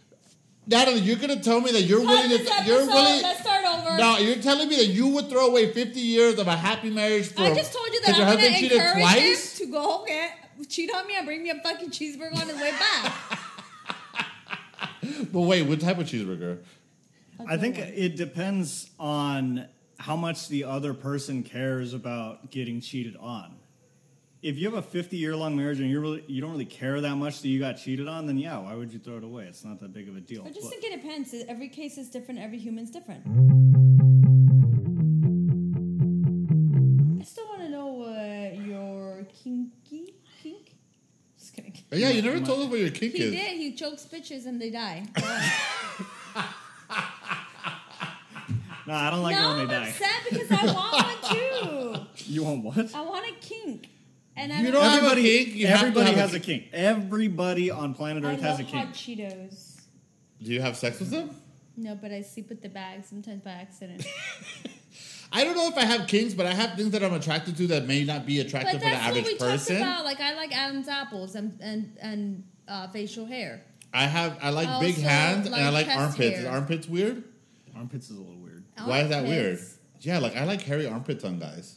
Natalie, 0.68 0.98
you're 1.00 1.16
gonna 1.16 1.40
tell 1.40 1.60
me 1.60 1.70
that 1.72 1.82
you're 1.82 2.00
Cut 2.00 2.08
willing 2.08 2.28
to 2.30 2.34
episode. 2.52 2.66
you're 2.66 2.86
willing. 2.86 3.22
Let's 3.22 3.40
start 3.40 3.64
over. 3.64 3.96
No, 3.96 4.18
you're 4.18 4.42
telling 4.42 4.68
me 4.68 4.76
that 4.76 4.86
you 4.86 5.06
would 5.08 5.28
throw 5.28 5.46
away 5.46 5.72
50 5.72 6.00
years 6.00 6.38
of 6.40 6.48
a 6.48 6.56
happy 6.56 6.90
marriage 6.90 7.28
for 7.28 7.42
I 7.42 7.54
just 7.54 7.72
told 7.72 7.86
you 7.92 8.00
that 8.00 8.06
because 8.08 8.18
your 8.18 8.26
I'm 8.26 8.36
gonna 8.36 8.58
cheated 8.58 8.72
encourage 8.72 8.98
twice. 8.98 9.60
him 9.60 9.66
to 9.66 9.72
go 9.72 10.04
get 10.06 10.30
cheat 10.68 10.90
on 10.92 11.06
me 11.06 11.14
and 11.16 11.24
bring 11.24 11.42
me 11.44 11.50
a 11.50 11.54
fucking 11.62 11.90
cheeseburger 11.90 12.34
on 12.40 12.48
his 12.48 12.60
way 12.60 12.72
back. 12.72 13.14
But 15.32 15.42
wait, 15.42 15.62
what 15.62 15.80
type 15.80 15.98
of 15.98 16.06
cheeseburger? 16.06 16.58
I 17.48 17.56
think 17.56 17.78
it 17.78 18.16
depends 18.16 18.90
on 18.98 19.66
how 19.98 20.16
much 20.16 20.48
the 20.48 20.64
other 20.64 20.92
person 20.94 21.42
cares 21.42 21.94
about 21.94 22.50
getting 22.50 22.80
cheated 22.80 23.16
on. 23.16 23.56
If 24.42 24.58
you 24.58 24.68
have 24.70 24.78
a 24.78 24.82
50 24.82 25.16
year 25.16 25.34
long 25.34 25.56
marriage 25.56 25.80
and 25.80 25.90
you 25.90 26.00
really 26.00 26.22
you 26.28 26.40
don't 26.40 26.50
really 26.52 26.66
care 26.66 27.00
that 27.00 27.16
much 27.16 27.40
that 27.42 27.48
you 27.48 27.58
got 27.58 27.74
cheated 27.74 28.06
on, 28.06 28.26
then 28.26 28.38
yeah, 28.38 28.58
why 28.58 28.74
would 28.74 28.92
you 28.92 28.98
throw 28.98 29.16
it 29.16 29.24
away? 29.24 29.44
It's 29.44 29.64
not 29.64 29.80
that 29.80 29.92
big 29.92 30.08
of 30.08 30.16
a 30.16 30.20
deal. 30.20 30.44
I 30.46 30.50
just 30.50 30.62
But- 30.62 30.70
think 30.80 30.84
it 30.84 31.02
depends. 31.02 31.34
Every 31.48 31.68
case 31.68 31.98
is 31.98 32.10
different. 32.10 32.40
Every 32.40 32.58
human's 32.58 32.90
different. 32.90 33.22
I 37.20 37.24
still 37.24 37.46
want 37.48 37.60
to 37.62 37.68
know 37.70 38.02
uh, 38.02 38.62
your 38.62 39.26
kinky 39.42 40.14
kink. 40.42 40.74
Just 41.38 41.54
kidding. 41.54 41.76
Yeah, 41.90 42.10
you 42.10 42.22
never 42.22 42.40
told 42.44 42.60
us 42.60 42.70
what 42.70 42.78
your 42.78 42.90
kink 42.90 43.14
He 43.14 43.22
is. 43.22 43.32
did. 43.32 43.56
He 43.58 43.72
chokes 43.74 44.04
bitches 44.06 44.46
and 44.46 44.60
they 44.60 44.70
die. 44.70 45.06
no, 48.86 48.94
I 48.94 49.10
don't 49.10 49.22
like 49.22 49.36
it 49.36 49.40
no, 49.40 49.48
when 49.50 49.60
I'm 49.60 49.68
they 49.68 49.74
die. 49.74 49.88
upset 49.88 50.10
because 50.30 50.50
I 50.52 50.72
want 50.72 50.92
one 50.92 52.06
too. 52.16 52.22
You 52.32 52.44
want 52.44 52.64
what? 52.64 52.94
I 52.94 53.00
want 53.02 53.26
a 53.28 53.34
kink, 53.40 53.88
and 54.36 54.52
I 54.52 54.58
You 54.60 54.70
don't. 54.70 54.74
don't 54.74 54.82
have 54.84 54.92
a 54.92 54.96
Everybody, 55.06 55.22
kink, 55.44 55.54
you 55.56 55.66
have 55.66 55.80
to 55.80 55.86
everybody 55.86 56.06
have 56.10 56.16
a 56.18 56.20
has 56.22 56.34
a 56.34 56.40
kink. 56.40 56.64
Everybody 56.72 57.70
on 57.70 57.94
planet 57.94 58.24
I 58.24 58.34
Earth 58.34 58.40
has 58.40 58.58
love 58.58 58.60
a 58.60 58.70
kink. 58.70 58.84
hot 58.86 58.94
Cheetos. 58.94 59.80
Do 60.42 60.52
you 60.52 60.60
have 60.60 60.76
sex 60.76 60.98
with 61.00 61.10
them? 61.10 61.30
No, 61.76 61.94
but 61.94 62.10
I 62.12 62.22
sleep 62.22 62.48
with 62.48 62.62
the 62.62 62.68
bag 62.68 63.04
sometimes 63.04 63.42
by 63.42 63.50
accident. 63.50 64.04
I 65.32 65.44
don't 65.44 65.56
know 65.56 65.66
if 65.68 65.76
I 65.76 65.84
have 65.84 66.06
kinks, 66.06 66.34
but 66.34 66.46
I 66.46 66.54
have 66.54 66.76
things 66.76 66.90
that 66.92 67.02
I'm 67.02 67.12
attracted 67.12 67.56
to 67.58 67.66
that 67.68 67.86
may 67.86 68.04
not 68.04 68.24
be 68.26 68.40
attractive 68.40 68.74
for 68.74 68.78
the 68.78 68.84
that's 68.84 68.96
what 69.08 69.08
average 69.10 69.24
we 69.26 69.36
talked 69.36 69.70
about. 69.70 70.04
Like 70.04 70.20
I 70.20 70.34
like 70.34 70.56
Adam's 70.56 70.88
apples 70.88 71.34
and 71.34 71.58
and 71.60 71.96
and 72.00 72.44
uh, 72.68 72.88
facial 72.88 73.26
hair. 73.26 73.62
I 73.92 74.04
have 74.04 74.38
I 74.40 74.50
like 74.50 74.68
I 74.68 74.80
big 74.80 74.94
also 74.94 75.08
hands 75.08 75.46
and 75.46 75.54
I 75.54 75.64
like 75.70 75.86
like 75.86 75.86
chest 75.86 75.98
armpits. 75.98 76.38
Is 76.38 76.44
hair. 76.44 76.52
armpits 76.52 76.88
weird? 76.88 77.24
Armpits 77.76 78.10
is 78.10 78.16
a 78.16 78.20
little 78.20 78.36
weird. 78.78 78.88
Why 78.88 79.00
is 79.00 79.08
that 79.10 79.24
weird? 79.24 79.46
Armpits. 79.58 79.78
Yeah, 80.00 80.18
like 80.18 80.36
I 80.36 80.44
like 80.44 80.62
hairy 80.62 80.86
armpits 80.86 81.24
on 81.24 81.38
guys. 81.38 81.76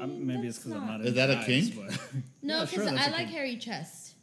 I'm, 0.00 0.26
maybe 0.26 0.48
it's 0.48 0.58
that's 0.58 0.66
because 0.68 0.80
I'm 0.80 0.86
not- 0.86 0.98
not. 0.98 1.06
Is 1.06 1.14
that 1.14 1.30
a 1.30 1.44
kink? 1.44 1.76
guys, 1.76 1.96
but- 1.98 2.22
No, 2.42 2.58
Yeah, 2.58 2.64
because 2.64 2.74
sure, 2.74 2.84
that's 2.94 3.06
like 3.12 3.16
kink. 3.18 3.30
hairy 3.30 3.56
chest. 3.56 4.14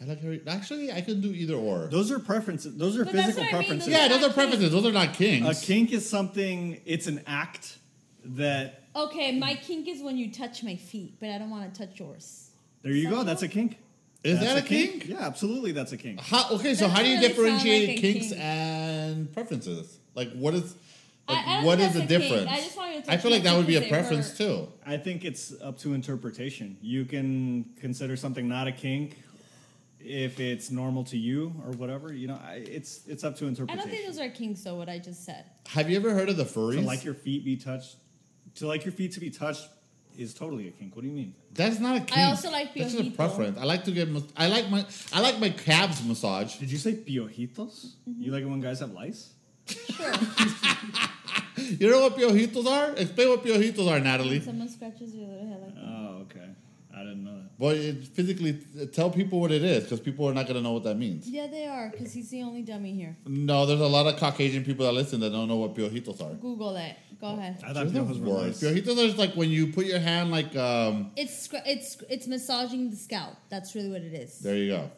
I 0.00 0.04
like 0.04 0.20
Harry. 0.20 0.40
Actually, 0.46 0.92
I 0.92 1.00
can 1.00 1.20
do 1.20 1.32
either 1.32 1.54
or. 1.54 1.88
Those 1.88 2.12
are 2.12 2.20
preferences. 2.20 2.76
Those 2.76 2.96
are 2.96 3.04
But 3.04 3.14
that's 3.14 3.26
physical 3.36 3.44
what 3.46 3.54
I 3.54 3.58
mean, 3.58 3.66
preferences. 3.66 3.86
those 3.92 4.00
yeah, 4.00 4.08
those 4.08 4.22
are 4.24 4.32
preferences. 4.32 4.70
Those 4.70 4.86
are 4.86 4.92
not 4.92 5.14
kinks. 5.14 5.44
A 5.46 5.50
kings. 5.50 5.64
kink 5.64 5.92
is 5.92 6.08
something. 6.08 6.80
It's 6.86 7.08
an 7.08 7.20
act 7.26 7.78
that. 8.24 8.84
Okay, 8.94 9.36
my 9.36 9.54
kink 9.56 9.88
is 9.88 10.00
when 10.00 10.16
you 10.16 10.30
touch 10.32 10.62
my 10.62 10.76
feet, 10.76 11.14
but 11.18 11.30
I 11.30 11.38
don't 11.38 11.50
want 11.50 11.74
to 11.74 11.86
touch 11.86 11.98
yours. 11.98 12.50
There 12.82 12.92
you 12.92 13.10
go. 13.10 13.24
That's 13.24 13.42
a 13.42 13.48
kink. 13.48 13.78
Is 14.24 14.38
That's 14.40 14.54
that 14.54 14.64
a 14.64 14.66
kink? 14.66 15.06
Yeah, 15.08 15.18
absolutely. 15.20 15.72
That's 15.72 15.90
a 15.92 15.96
kink. 15.96 16.20
How, 16.20 16.48
okay, 16.52 16.74
so 16.74 16.86
That 16.88 16.96
how 16.96 17.02
do 17.02 17.08
you 17.08 17.16
doesn't 17.20 17.36
really 17.36 17.50
sound 17.50 17.62
differentiate 17.62 17.88
like 17.88 17.98
a 17.98 18.00
kinks 18.00 18.28
kink. 18.28 18.40
and 18.40 19.32
preferences? 19.32 19.98
Like, 20.14 20.32
what 20.32 20.54
is 20.54 20.74
I- 20.74 20.76
like, 21.28 21.46
I 21.46 21.54
don't 21.56 21.64
what 21.64 21.78
think 21.78 21.88
is 21.88 21.94
the 21.94 22.00
that's 22.00 22.12
a 22.12 22.18
difference? 22.18 22.50
I 22.50 22.56
just 22.56 22.76
want 22.76 22.94
you 22.96 23.02
to 23.02 23.12
I 23.12 23.16
feel 23.16 23.30
like 23.30 23.42
that 23.42 23.56
would 23.56 23.66
be 23.66 23.76
a 23.76 23.80
feet 23.80 23.90
'cause 23.90 23.96
they 23.96 24.00
preference 24.02 24.28
hurt. 24.30 24.36
too. 24.38 24.68
I 24.86 24.96
think 24.96 25.24
it's 25.24 25.52
up 25.60 25.78
to 25.80 25.94
interpretation. 25.94 26.76
You 26.82 27.04
can 27.04 27.64
consider 27.80 28.16
something 28.16 28.48
not 28.48 28.66
a 28.66 28.72
kink 28.72 29.18
if 30.00 30.40
it's 30.40 30.70
normal 30.70 31.04
to 31.04 31.18
you 31.18 31.52
or 31.66 31.72
whatever. 31.72 32.12
You 32.12 32.28
know, 32.28 32.40
I, 32.44 32.54
it's 32.66 33.00
it's 33.06 33.24
up 33.24 33.36
to 33.38 33.46
interpretation. 33.46 33.80
I 33.80 33.82
don't 33.82 33.90
think 33.94 34.06
those 34.06 34.18
are 34.24 34.30
kinks, 34.30 34.62
though. 34.62 34.76
What 34.76 34.88
I 34.88 34.98
just 34.98 35.24
said. 35.24 35.44
Have 35.68 35.90
you 35.90 35.96
ever 35.96 36.14
heard 36.14 36.28
of 36.28 36.36
the 36.36 36.44
furries? 36.44 36.74
to 36.76 36.80
like 36.82 37.04
your 37.04 37.14
feet 37.14 37.44
be 37.44 37.56
touched. 37.56 37.96
To 38.56 38.66
like 38.66 38.84
your 38.84 38.92
feet 38.92 39.12
to 39.12 39.20
be 39.20 39.30
touched 39.30 39.68
is 40.16 40.34
totally 40.34 40.66
a 40.66 40.70
kink. 40.72 40.96
What 40.96 41.02
do 41.02 41.08
you 41.08 41.14
mean? 41.14 41.34
That's 41.52 41.78
not 41.78 41.96
a 41.96 42.00
kink. 42.00 42.18
I 42.18 42.24
also 42.24 42.50
like 42.50 42.74
That's 42.74 42.92
just 42.94 43.08
a 43.08 43.10
preference. 43.12 43.58
I 43.58 43.64
like 43.64 43.84
to 43.84 43.90
get. 43.92 44.08
I 44.36 44.48
like 44.48 44.68
my. 44.70 44.84
I 45.12 45.20
like 45.20 45.38
my 45.38 45.50
calves 45.50 46.02
massaged. 46.04 46.58
Did 46.60 46.70
you 46.70 46.78
say 46.78 46.94
piojitos? 46.94 47.94
Mm-hmm. 48.08 48.22
You 48.22 48.32
like 48.32 48.42
it 48.42 48.46
when 48.46 48.60
guys 48.60 48.80
have 48.80 48.92
lice? 48.92 49.32
Sure. 49.66 50.12
You 51.78 51.90
know 51.90 52.00
what 52.02 52.16
piojitos 52.16 52.66
are? 52.66 52.94
Explain 52.96 53.28
what 53.28 53.42
piojitos 53.44 53.90
are, 53.90 54.00
Natalie. 54.00 54.40
Someone 54.40 54.68
scratches 54.68 55.14
your 55.14 55.28
little 55.28 55.46
head 55.48 55.60
like 55.60 55.74
that. 55.74 55.84
Oh, 55.84 56.22
okay. 56.22 56.48
I 56.94 57.00
didn't 57.00 57.24
know 57.24 57.34
that. 57.36 57.58
But 57.58 57.76
it 57.76 58.04
physically 58.08 58.58
tell 58.92 59.10
people 59.10 59.40
what 59.40 59.52
it 59.52 59.62
is 59.62 59.84
because 59.84 60.00
people 60.00 60.28
are 60.28 60.34
not 60.34 60.46
going 60.46 60.56
to 60.56 60.62
know 60.62 60.72
what 60.72 60.84
that 60.84 60.96
means. 60.96 61.28
Yeah, 61.28 61.46
they 61.46 61.66
are, 61.66 61.90
because 61.90 62.12
he's 62.12 62.30
the 62.30 62.42
only 62.42 62.62
dummy 62.62 62.92
here. 62.92 63.16
No, 63.26 63.66
there's 63.66 63.80
a 63.80 63.86
lot 63.86 64.06
of 64.06 64.18
Caucasian 64.18 64.64
people 64.64 64.86
that 64.86 64.92
listen 64.92 65.20
that 65.20 65.30
don't 65.30 65.48
know 65.48 65.56
what 65.56 65.74
piojitos 65.74 66.20
are. 66.20 66.34
Google 66.34 66.76
it. 66.76 66.96
Go 67.20 67.28
ahead. 67.36 67.58
I 67.64 67.72
thought 67.72 67.92
They're 67.92 68.02
the 68.04 68.14
piojos 68.14 68.20
were 68.20 68.30
worst. 68.30 68.62
lice. 68.62 68.72
Piojitos 68.72 68.92
are 68.92 69.06
just 69.06 69.18
like 69.18 69.34
when 69.34 69.50
you 69.50 69.72
put 69.72 69.86
your 69.86 69.98
hand 69.98 70.30
like 70.30 70.54
um. 70.56 71.10
It's 71.16 71.48
it's 71.66 72.00
it's 72.08 72.26
massaging 72.28 72.90
the 72.90 72.96
scalp. 72.96 73.34
That's 73.48 73.74
really 73.74 73.90
what 73.90 74.02
it 74.02 74.14
is. 74.14 74.38
There 74.38 74.56
you 74.56 74.70
go. 74.70 74.90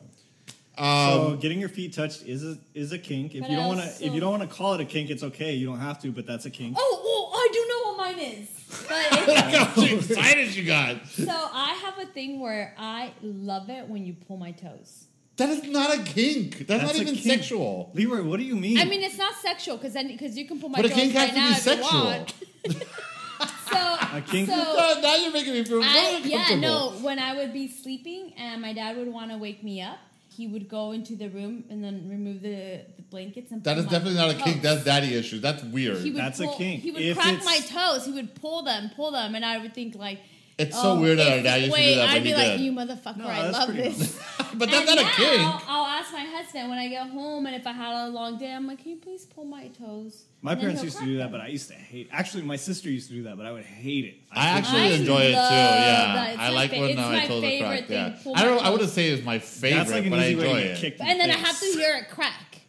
So 0.81 0.87
Um, 1.33 1.39
getting 1.41 1.61
your 1.61 1.69
feet 1.69 1.93
touched 1.93 2.23
is 2.27 2.43
a 2.43 2.57
is 2.75 2.93
a 2.93 2.99
kink. 2.99 3.35
If 3.35 3.49
you 3.51 3.57
don't 3.57 3.69
want 3.69 3.81
to, 3.81 4.07
if 4.07 4.15
you 4.15 4.21
don't 4.21 4.31
want 4.39 4.49
to 4.49 4.57
call 4.57 4.73
it 4.75 4.81
a 4.81 4.87
kink, 4.87 5.11
it's 5.11 5.23
okay. 5.23 5.53
You 5.55 5.67
don't 5.67 5.79
have 5.79 6.01
to, 6.03 6.11
but 6.11 6.27
that's 6.27 6.47
a 6.47 6.51
kink. 6.51 6.75
Oh, 6.79 7.01
oh, 7.05 7.33
I 7.35 7.49
do 7.53 7.67
know 7.69 7.81
what 7.93 8.17
mine 8.17 8.19
is. 8.41 8.49
But 8.89 9.27
look 9.27 9.37
how 9.37 9.83
excited 9.97 10.55
you 10.57 10.65
got. 10.65 11.07
so 11.07 11.31
I 11.53 11.75
have 11.85 11.99
a 11.99 12.07
thing 12.07 12.41
where 12.41 12.75
I 12.79 13.13
love 13.21 13.69
it 13.69 13.89
when 13.89 14.07
you 14.07 14.15
pull 14.27 14.39
my 14.39 14.53
toes. 14.53 15.05
That 15.37 15.51
is 15.51 15.65
not 15.65 15.95
a 15.99 16.03
kink. 16.03 16.67
That's, 16.67 16.83
not 16.83 16.95
even 16.97 17.15
kink. 17.15 17.27
sexual. 17.41 17.91
Leroy, 17.95 18.23
what 18.23 18.39
do 18.39 18.45
you 18.45 18.57
mean? 18.57 18.79
I 18.79 18.85
mean, 18.85 19.03
it's 19.03 19.19
not 19.19 19.35
sexual 19.37 19.77
because 19.77 19.93
then 19.95 20.09
because 20.09 20.37
you 20.39 20.47
can 20.47 20.59
pull 20.61 20.69
my 20.71 20.79
But 20.79 20.87
a 20.87 20.89
toes 20.91 20.99
kink 20.99 21.13
has 21.15 21.29
right 21.29 21.35
to 21.35 21.41
now 21.41 21.47
be 21.49 21.53
if 21.53 21.59
sexual. 21.61 21.99
you 21.99 22.05
want. 22.07 22.35
So 23.71 23.77
A 23.79 24.21
kink- 24.27 24.49
So 24.51 24.57
No, 24.57 25.01
now 25.01 25.15
you're 25.15 25.33
making 25.33 25.53
me 25.53 25.65
feel 25.65 25.81
I, 25.83 26.19
very 26.21 26.31
yeah, 26.31 26.57
no. 26.59 26.91
When 27.01 27.19
I 27.19 27.37
would 27.37 27.53
be 27.53 27.69
sleeping 27.69 28.33
and 28.37 28.61
my 28.61 28.73
dad 28.73 28.97
would 28.97 29.09
want 29.09 29.31
to 29.31 29.39
wake 29.39 29.63
me 29.63 29.81
up, 29.81 29.99
he 30.41 30.47
would 30.47 30.69
go 30.69 30.93
into 30.93 31.15
the 31.17 31.29
room 31.29 31.65
and 31.71 31.83
then 31.85 32.09
remove 32.09 32.41
the, 32.43 32.81
the 32.97 33.03
blankets 33.11 33.51
and. 33.53 33.63
That 33.65 33.75
pull 33.75 33.81
is 33.81 33.87
my 33.87 33.93
definitely 33.93 34.19
not 34.19 34.31
a 34.31 34.35
toes. 34.35 34.43
kink. 34.45 34.63
That's 34.63 34.85
daddy 34.85 35.15
issues. 35.15 35.41
That's 35.41 35.63
weird. 35.63 35.99
He 35.99 36.11
would 36.11 36.21
That's 36.21 36.41
a 36.41 36.45
pull, 36.45 36.57
kink. 36.57 36.83
He 36.83 36.91
would 36.91 37.03
If 37.03 37.17
crack 37.17 37.35
it's- 37.35 37.45
my 37.45 37.59
toes. 37.77 38.07
He 38.07 38.13
would 38.13 38.35
pull 38.37 38.63
them, 38.63 38.91
pull 38.97 39.11
them, 39.13 39.35
and 39.35 39.45
I 39.45 39.59
would 39.59 39.75
think 39.75 39.95
like. 39.95 40.21
It's 40.61 40.77
so 40.77 40.93
oh, 40.93 41.01
weird 41.01 41.19
that 41.19 41.29
our 41.33 41.39
if- 41.39 41.45
dad 41.45 41.57
used 41.63 41.67
to 41.75 41.81
wait, 41.81 41.95
do 41.95 42.01
that, 42.01 42.09
I'd 42.11 42.15
but 42.15 42.23
be 42.23 42.29
he 42.29 42.35
like, 42.35 42.45
did. 42.53 42.61
you 42.61 42.73
motherfucker, 42.73 43.17
No, 43.19 43.27
I 43.29 43.49
love 43.51 43.75
this. 43.75 44.21
but 44.55 44.71
that's 44.71 44.75
and 44.77 44.87
not 44.87 44.99
a 44.99 45.03
now, 45.03 45.13
kink. 45.59 45.63
I'll 45.69 45.87
ask 45.87 46.13
my 46.13 46.25
husband 46.25 46.69
when 46.71 46.79
I 46.79 46.89
get 46.89 47.09
home, 47.09 47.47
and 47.47 47.55
if 47.57 47.67
I 47.67 47.73
had 47.73 48.07
a 48.07 48.09
long 48.09 48.39
day, 48.39 48.53
I'm 48.53 48.67
like, 48.67 48.79
can 48.83 48.91
you 48.91 48.97
please 48.97 49.25
pull 49.27 49.45
my 49.45 49.69
toes? 49.69 50.25
my 50.43 50.53
And 50.53 50.61
parents 50.61 50.83
used 50.83 50.99
to 50.99 51.05
do 51.05 51.19
that, 51.19 51.31
but 51.31 51.41
I 51.41 51.49
used 51.49 51.69
to 51.69 51.75
hate. 51.75 52.09
Actually, 52.13 52.45
my 52.45 52.57
sister 52.57 52.89
used 52.91 53.09
to 53.09 53.15
do 53.15 53.23
that, 53.25 53.37
but 53.37 53.45
I 53.47 53.53
would 53.53 53.65
hate 53.65 54.05
it. 54.07 54.15
I 54.33 54.49
actually 54.49 54.83
I 54.83 54.87
enjoy 54.87 55.21
it 55.23 55.33
too. 55.33 55.37
Yeah, 55.37 56.37
I 56.39 56.49
like 56.51 56.71
fa- 56.71 56.81
when 56.81 56.91
it's 56.91 56.99
uh, 56.99 57.03
my 57.03 57.13
my 57.19 57.27
toes 57.27 57.45
are 57.45 57.59
cracked. 57.61 57.89
thing, 57.89 57.97
Yeah, 57.97 58.19
pull 58.23 58.37
I 58.37 58.45
don't. 58.45 58.57
my 58.63 58.69
I 58.69 58.71
wouldn't 58.71 58.91
say 58.91 59.09
it's 59.11 59.25
my 59.25 59.39
favorite, 59.39 59.77
That's 59.79 59.91
like 59.91 60.05
an 60.05 60.11
but 60.11 60.19
I 60.21 60.25
enjoy 60.27 60.59
it. 60.61 61.01
And 61.01 61.21
then 61.21 61.31
I 61.31 61.35
have 61.35 61.59
to 61.61 61.67
hear 61.67 61.97
it 61.97 62.09
crack. 62.11 62.61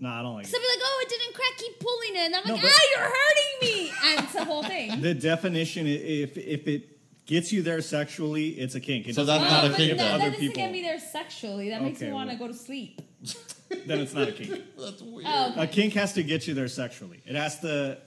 No, 0.00 0.08
I 0.10 0.22
don't 0.22 0.34
like 0.34 0.46
So 0.46 0.56
I'll 0.56 0.62
be 0.62 0.68
like, 0.68 0.78
oh, 0.80 1.04
it 1.04 1.08
didn't 1.08 1.34
crack. 1.34 1.56
Keep 1.58 1.80
pulling 1.80 2.14
it. 2.14 2.18
And 2.26 2.36
I'm 2.36 2.42
No, 2.46 2.54
like, 2.54 2.62
but- 2.62 2.70
ah, 2.72 2.86
you're 2.92 3.10
hurting 3.10 3.52
me. 3.62 3.92
And 4.06 4.20
it's 4.24 4.32
the 4.32 4.44
whole 4.44 4.62
thing. 4.62 5.00
The 5.08 5.12
definition, 5.14 5.86
if 5.88 6.36
if 6.38 6.68
it 6.68 6.97
gets 7.28 7.52
you 7.52 7.62
there 7.62 7.80
sexually, 7.80 8.48
it's 8.48 8.74
a 8.74 8.80
kink. 8.80 9.06
It 9.06 9.14
So 9.14 9.24
doesn't 9.24 9.42
that's 9.42 9.52
not 9.52 9.64
a 9.66 9.68
but 9.68 9.76
kink, 9.76 9.90
that, 9.92 9.98
though. 9.98 10.04
that 10.04 10.14
other 10.14 10.24
doesn't 10.30 10.40
people. 10.40 10.56
get 10.56 10.72
me 10.72 10.82
there 10.82 10.98
sexually. 10.98 11.70
That 11.70 11.82
makes 11.82 11.98
Okay, 11.98 12.06
me 12.08 12.12
want 12.12 12.30
to 12.30 12.36
well. 12.36 12.48
go 12.48 12.52
to 12.52 12.58
sleep. 12.58 13.00
Then 13.86 14.00
it's 14.00 14.14
not 14.14 14.28
a 14.28 14.32
kink. 14.32 14.50
That's 14.78 15.02
weird. 15.02 15.26
Oh, 15.28 15.52
A 15.58 15.66
kink 15.66 15.92
has 15.92 16.14
to 16.14 16.22
get 16.22 16.46
you 16.48 16.54
there 16.54 16.68
sexually. 16.68 17.20
It 17.26 17.36
has 17.36 17.60
to. 17.60 17.98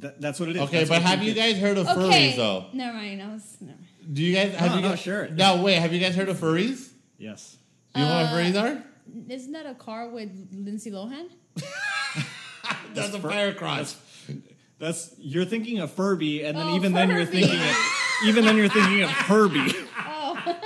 That, 0.00 0.20
that's 0.20 0.38
what 0.40 0.48
it 0.50 0.56
is. 0.56 0.62
Okay, 0.62 0.78
That's 0.78 0.90
but 0.90 0.96
what 1.02 1.02
have 1.08 1.20
kink 1.20 1.36
you 1.36 1.40
is. 1.42 1.52
guys 1.52 1.62
heard 1.62 1.78
of 1.78 1.88
okay. 1.88 2.32
furries 2.32 2.36
though? 2.36 2.66
Never 2.74 2.98
mind. 2.98 3.22
I 3.22 3.28
was, 3.32 3.56
never. 3.60 3.78
Do 4.12 4.22
you 4.22 4.34
guys 4.34 4.54
have 4.56 4.70
No, 4.70 4.76
you 4.76 4.82
no, 4.82 4.88
guys, 4.90 4.98
sure. 5.00 5.28
No, 5.28 5.62
wait. 5.62 5.76
Have 5.76 5.94
you 5.94 6.00
guys 6.00 6.14
heard 6.16 6.28
of 6.28 6.36
furries? 6.36 6.90
Yes. 7.16 7.56
Do 7.94 8.00
you 8.00 8.06
know 8.06 8.12
Uh, 8.12 8.22
what 8.24 8.32
furries 8.32 8.60
are? 8.60 8.82
Isn't 9.28 9.52
that 9.52 9.66
a 9.66 9.74
car 9.74 10.10
with 10.10 10.30
Lindsay 10.52 10.90
Lohan? 10.90 11.28
That's 12.94 13.14
a 13.14 13.20
fire 13.20 13.54
cross. 13.54 13.96
That's 14.78 15.14
you're 15.18 15.44
thinking 15.44 15.78
of 15.78 15.90
Furby, 15.92 16.44
and 16.44 16.56
then 16.58 16.66
Oh, 16.68 16.76
even 16.76 16.92
then 16.92 17.08
you're 17.10 17.24
Furby. 17.24 17.42
thinking 17.42 17.60
of 17.60 17.76
even 18.24 18.44
then 18.44 18.56
you're 18.56 18.68
thinking 18.68 19.02
of 19.02 19.10
Herbie. 19.10 19.72
Oh. 20.10 20.56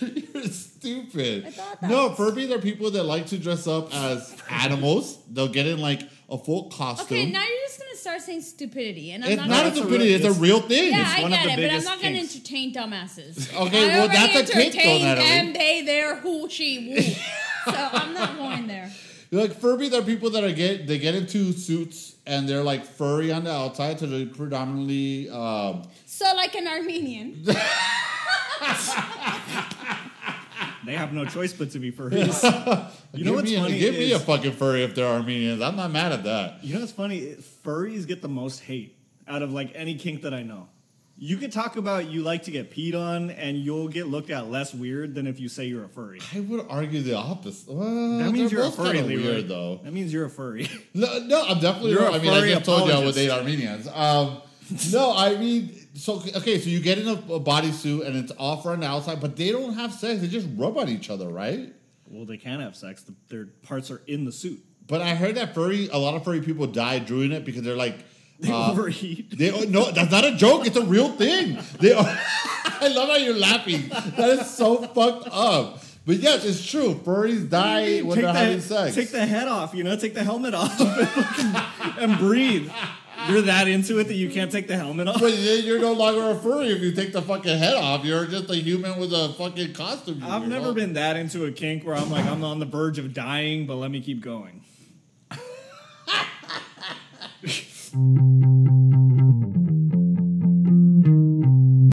You're 0.00 0.42
stupid. 0.48 1.46
I 1.46 1.50
thought 1.50 1.80
that 1.80 1.88
No, 1.90 2.08
was- 2.08 2.18
Furbies 2.18 2.50
are 2.50 2.58
people 2.60 2.90
that 2.92 3.04
like 3.04 3.26
to 3.28 3.38
dress 3.38 3.66
up 3.66 3.94
as 3.94 4.36
animals. 4.50 5.18
They'll 5.30 5.48
get 5.48 5.66
in 5.66 5.78
like 5.78 6.02
a 6.28 6.36
full 6.36 6.68
costume. 6.70 7.06
Okay, 7.06 7.30
now 7.30 7.40
you're 7.42 7.66
just 7.66 7.78
gonna 7.78 7.96
start 7.96 8.20
saying 8.20 8.42
stupidity, 8.42 9.12
and 9.12 9.24
I'm 9.24 9.30
it's 9.30 9.40
not. 9.40 9.48
not 9.48 9.66
a 9.66 9.70
stupidity. 9.76 10.04
real- 10.16 10.26
It's 10.26 10.36
a 10.36 10.40
real 10.40 10.60
thing. 10.60 10.92
yeah, 10.92 11.00
it's 11.10 11.18
I 11.18 11.22
one 11.22 11.32
of 11.32 11.38
get 11.38 11.44
the 11.56 11.62
it, 11.62 11.68
but 11.68 11.76
I'm 11.76 11.84
not 11.84 12.02
gonna 12.02 12.14
kinks. 12.16 12.34
entertain 12.34 12.74
dumbasses. 12.74 13.54
Okay, 13.66 13.84
I 13.92 13.98
well, 13.98 14.08
that's 14.08 14.50
a 14.50 14.52
kink, 14.52 14.74
though, 14.74 14.80
entertained 14.80 15.02
Natalie. 15.04 15.26
them, 15.28 15.52
they, 15.52 15.82
their, 15.82 16.16
who, 16.16 16.50
she, 16.50 16.88
woo. 16.94 17.00
so 17.72 17.88
I'm 17.92 18.12
not 18.12 18.36
going 18.36 18.66
there. 18.66 18.90
Like 19.34 19.60
Furbies 19.60 19.92
are 19.92 20.02
people 20.02 20.30
that 20.30 20.44
are 20.44 20.52
get 20.52 20.86
they 20.86 20.98
get 20.98 21.14
into 21.14 21.52
suits 21.52 22.14
and 22.26 22.48
they're 22.48 22.62
like 22.62 22.84
furry 22.86 23.32
on 23.32 23.44
the 23.44 23.52
outside, 23.52 23.98
so 23.98 24.06
they're 24.06 24.26
predominantly. 24.26 25.28
Um, 25.28 25.82
So 26.06 26.24
like 26.36 26.54
an 26.54 26.68
Armenian. 26.68 27.44
They 30.86 30.96
have 30.96 31.14
no 31.14 31.24
choice 31.24 31.52
but 31.54 31.70
to 31.70 31.78
be 31.78 31.90
furries. 31.90 32.42
You 33.14 33.24
know 33.24 33.30
give 33.30 33.34
what's 33.36 33.50
me, 33.50 33.56
funny 33.56 33.78
Give 33.78 33.94
me 33.94 34.12
a 34.12 34.18
fucking 34.18 34.52
furry 34.52 34.82
if 34.82 34.94
they're 34.94 35.06
Armenians. 35.06 35.62
I'm 35.62 35.76
not 35.76 35.90
mad 35.92 36.12
at 36.12 36.24
that. 36.24 36.64
You 36.64 36.74
know 36.74 36.80
what's 36.80 36.92
funny? 36.92 37.36
Furries 37.64 38.06
get 38.06 38.22
the 38.22 38.28
most 38.28 38.60
hate 38.60 38.96
out 39.28 39.40
of 39.42 39.52
like 39.52 39.70
any 39.74 39.94
kink 39.94 40.22
that 40.22 40.34
I 40.34 40.42
know. 40.42 40.68
You 41.16 41.36
could 41.36 41.52
talk 41.52 41.76
about 41.76 42.10
you 42.10 42.22
like 42.22 42.42
to 42.44 42.50
get 42.50 42.72
peed 42.72 42.94
on, 42.94 43.30
and 43.30 43.56
you'll 43.56 43.86
get 43.86 44.08
looked 44.08 44.30
at 44.30 44.50
less 44.50 44.74
weird 44.74 45.14
than 45.14 45.28
if 45.28 45.38
you 45.38 45.48
say 45.48 45.66
you're 45.66 45.84
a 45.84 45.88
furry. 45.88 46.18
I 46.34 46.40
would 46.40 46.66
argue 46.68 47.02
the 47.02 47.14
opposite. 47.16 47.72
Well, 47.72 48.18
That 48.18 48.32
means 48.32 48.50
you're 48.50 48.64
a 48.64 48.70
furry, 48.70 49.00
weird, 49.00 49.46
though. 49.48 49.80
That 49.84 49.92
means 49.92 50.12
you're 50.12 50.24
a 50.26 50.30
furry. 50.30 50.68
No, 50.94 51.18
no, 51.20 51.44
I'm 51.46 51.60
definitely. 51.60 51.92
You're 51.92 52.02
a 52.04 52.12
I 52.14 52.18
mean, 52.18 52.32
I 52.32 52.48
just 52.48 52.64
told 52.64 52.88
you 52.88 52.94
I 52.94 52.98
was 53.04 53.16
apologist. 53.16 53.18
eight 53.18 53.30
Armenians. 53.30 53.88
Um, 53.88 54.42
no, 54.92 55.14
I 55.16 55.36
mean, 55.36 55.76
so 55.94 56.14
okay, 56.36 56.58
so 56.58 56.68
you 56.68 56.80
get 56.80 56.98
in 56.98 57.06
a, 57.06 57.12
a 57.12 57.40
bodysuit 57.40 58.06
and 58.06 58.16
it's 58.16 58.32
off 58.38 58.66
on 58.66 58.80
the 58.80 58.86
outside, 58.86 59.20
but 59.20 59.36
they 59.36 59.52
don't 59.52 59.74
have 59.74 59.92
sex; 59.92 60.20
they 60.20 60.26
just 60.28 60.48
rub 60.56 60.76
on 60.78 60.88
each 60.88 61.10
other, 61.10 61.28
right? 61.28 61.72
well, 62.06 62.24
they 62.24 62.36
can 62.36 62.60
have 62.60 62.76
sex. 62.76 63.02
The, 63.02 63.14
their 63.28 63.46
parts 63.62 63.90
are 63.90 64.00
in 64.06 64.24
the 64.24 64.32
suit. 64.32 64.62
But 64.86 65.00
I 65.00 65.14
heard 65.14 65.34
that 65.36 65.54
furry, 65.54 65.88
a 65.92 65.96
lot 65.98 66.14
of 66.14 66.22
furry 66.24 66.40
people 66.42 66.66
die 66.66 66.98
doing 66.98 67.32
it 67.32 67.44
because 67.44 67.62
they're 67.62 67.74
like, 67.76 68.04
They 68.40 68.50
uh, 68.50 68.72
overheat. 68.72 69.38
they 69.38 69.66
no, 69.66 69.90
that's 69.90 70.10
not 70.10 70.24
a 70.24 70.34
joke; 70.34 70.66
it's 70.66 70.76
a 70.76 70.84
real 70.84 71.10
thing. 71.10 71.58
They, 71.78 71.92
are, 71.92 72.04
I 72.64 72.88
love 72.88 73.08
how 73.08 73.16
you're 73.16 73.38
laughing. 73.38 73.88
That 73.88 74.40
is 74.40 74.50
so 74.50 74.82
fucked 74.82 75.28
up. 75.30 75.80
But 76.06 76.16
yes, 76.16 76.44
it's 76.44 76.64
true. 76.64 76.94
Furries 76.94 77.48
die 77.48 78.00
when 78.00 78.16
take 78.16 78.24
they're 78.24 78.32
the, 78.32 78.38
having 78.38 78.60
sex. 78.60 78.94
Take 78.94 79.10
the 79.10 79.24
head 79.24 79.48
off, 79.48 79.74
you 79.74 79.84
know, 79.84 79.96
take 79.96 80.12
the 80.12 80.22
helmet 80.22 80.52
off 80.52 80.78
and, 80.78 82.02
and 82.10 82.18
breathe. 82.18 82.70
You're 83.28 83.42
that 83.42 83.68
into 83.68 83.98
it 84.00 84.04
that 84.08 84.14
you 84.14 84.28
can't 84.28 84.52
take 84.52 84.68
the 84.68 84.76
helmet 84.76 85.08
off. 85.08 85.20
But 85.20 85.32
then 85.32 85.64
you're 85.64 85.78
no 85.78 85.92
longer 85.92 86.30
a 86.30 86.34
furry 86.34 86.68
if 86.68 86.82
you 86.82 86.92
take 86.92 87.12
the 87.12 87.22
fucking 87.22 87.58
head 87.58 87.74
off. 87.74 88.04
You're 88.04 88.26
just 88.26 88.50
a 88.50 88.56
human 88.56 88.98
with 88.98 89.14
a 89.14 89.32
fucking 89.38 89.72
costume. 89.72 90.22
I've 90.22 90.42
know? 90.42 90.58
never 90.58 90.72
been 90.74 90.94
that 90.94 91.16
into 91.16 91.46
a 91.46 91.52
kink 91.52 91.86
where 91.86 91.96
I'm 91.96 92.10
like, 92.10 92.26
I'm 92.26 92.44
on 92.44 92.58
the 92.58 92.66
verge 92.66 92.98
of 92.98 93.14
dying, 93.14 93.66
but 93.66 93.76
let 93.76 93.90
me 93.90 94.02
keep 94.02 94.20
going. 94.20 94.60
Thank 97.94 98.18
you. 99.56 99.63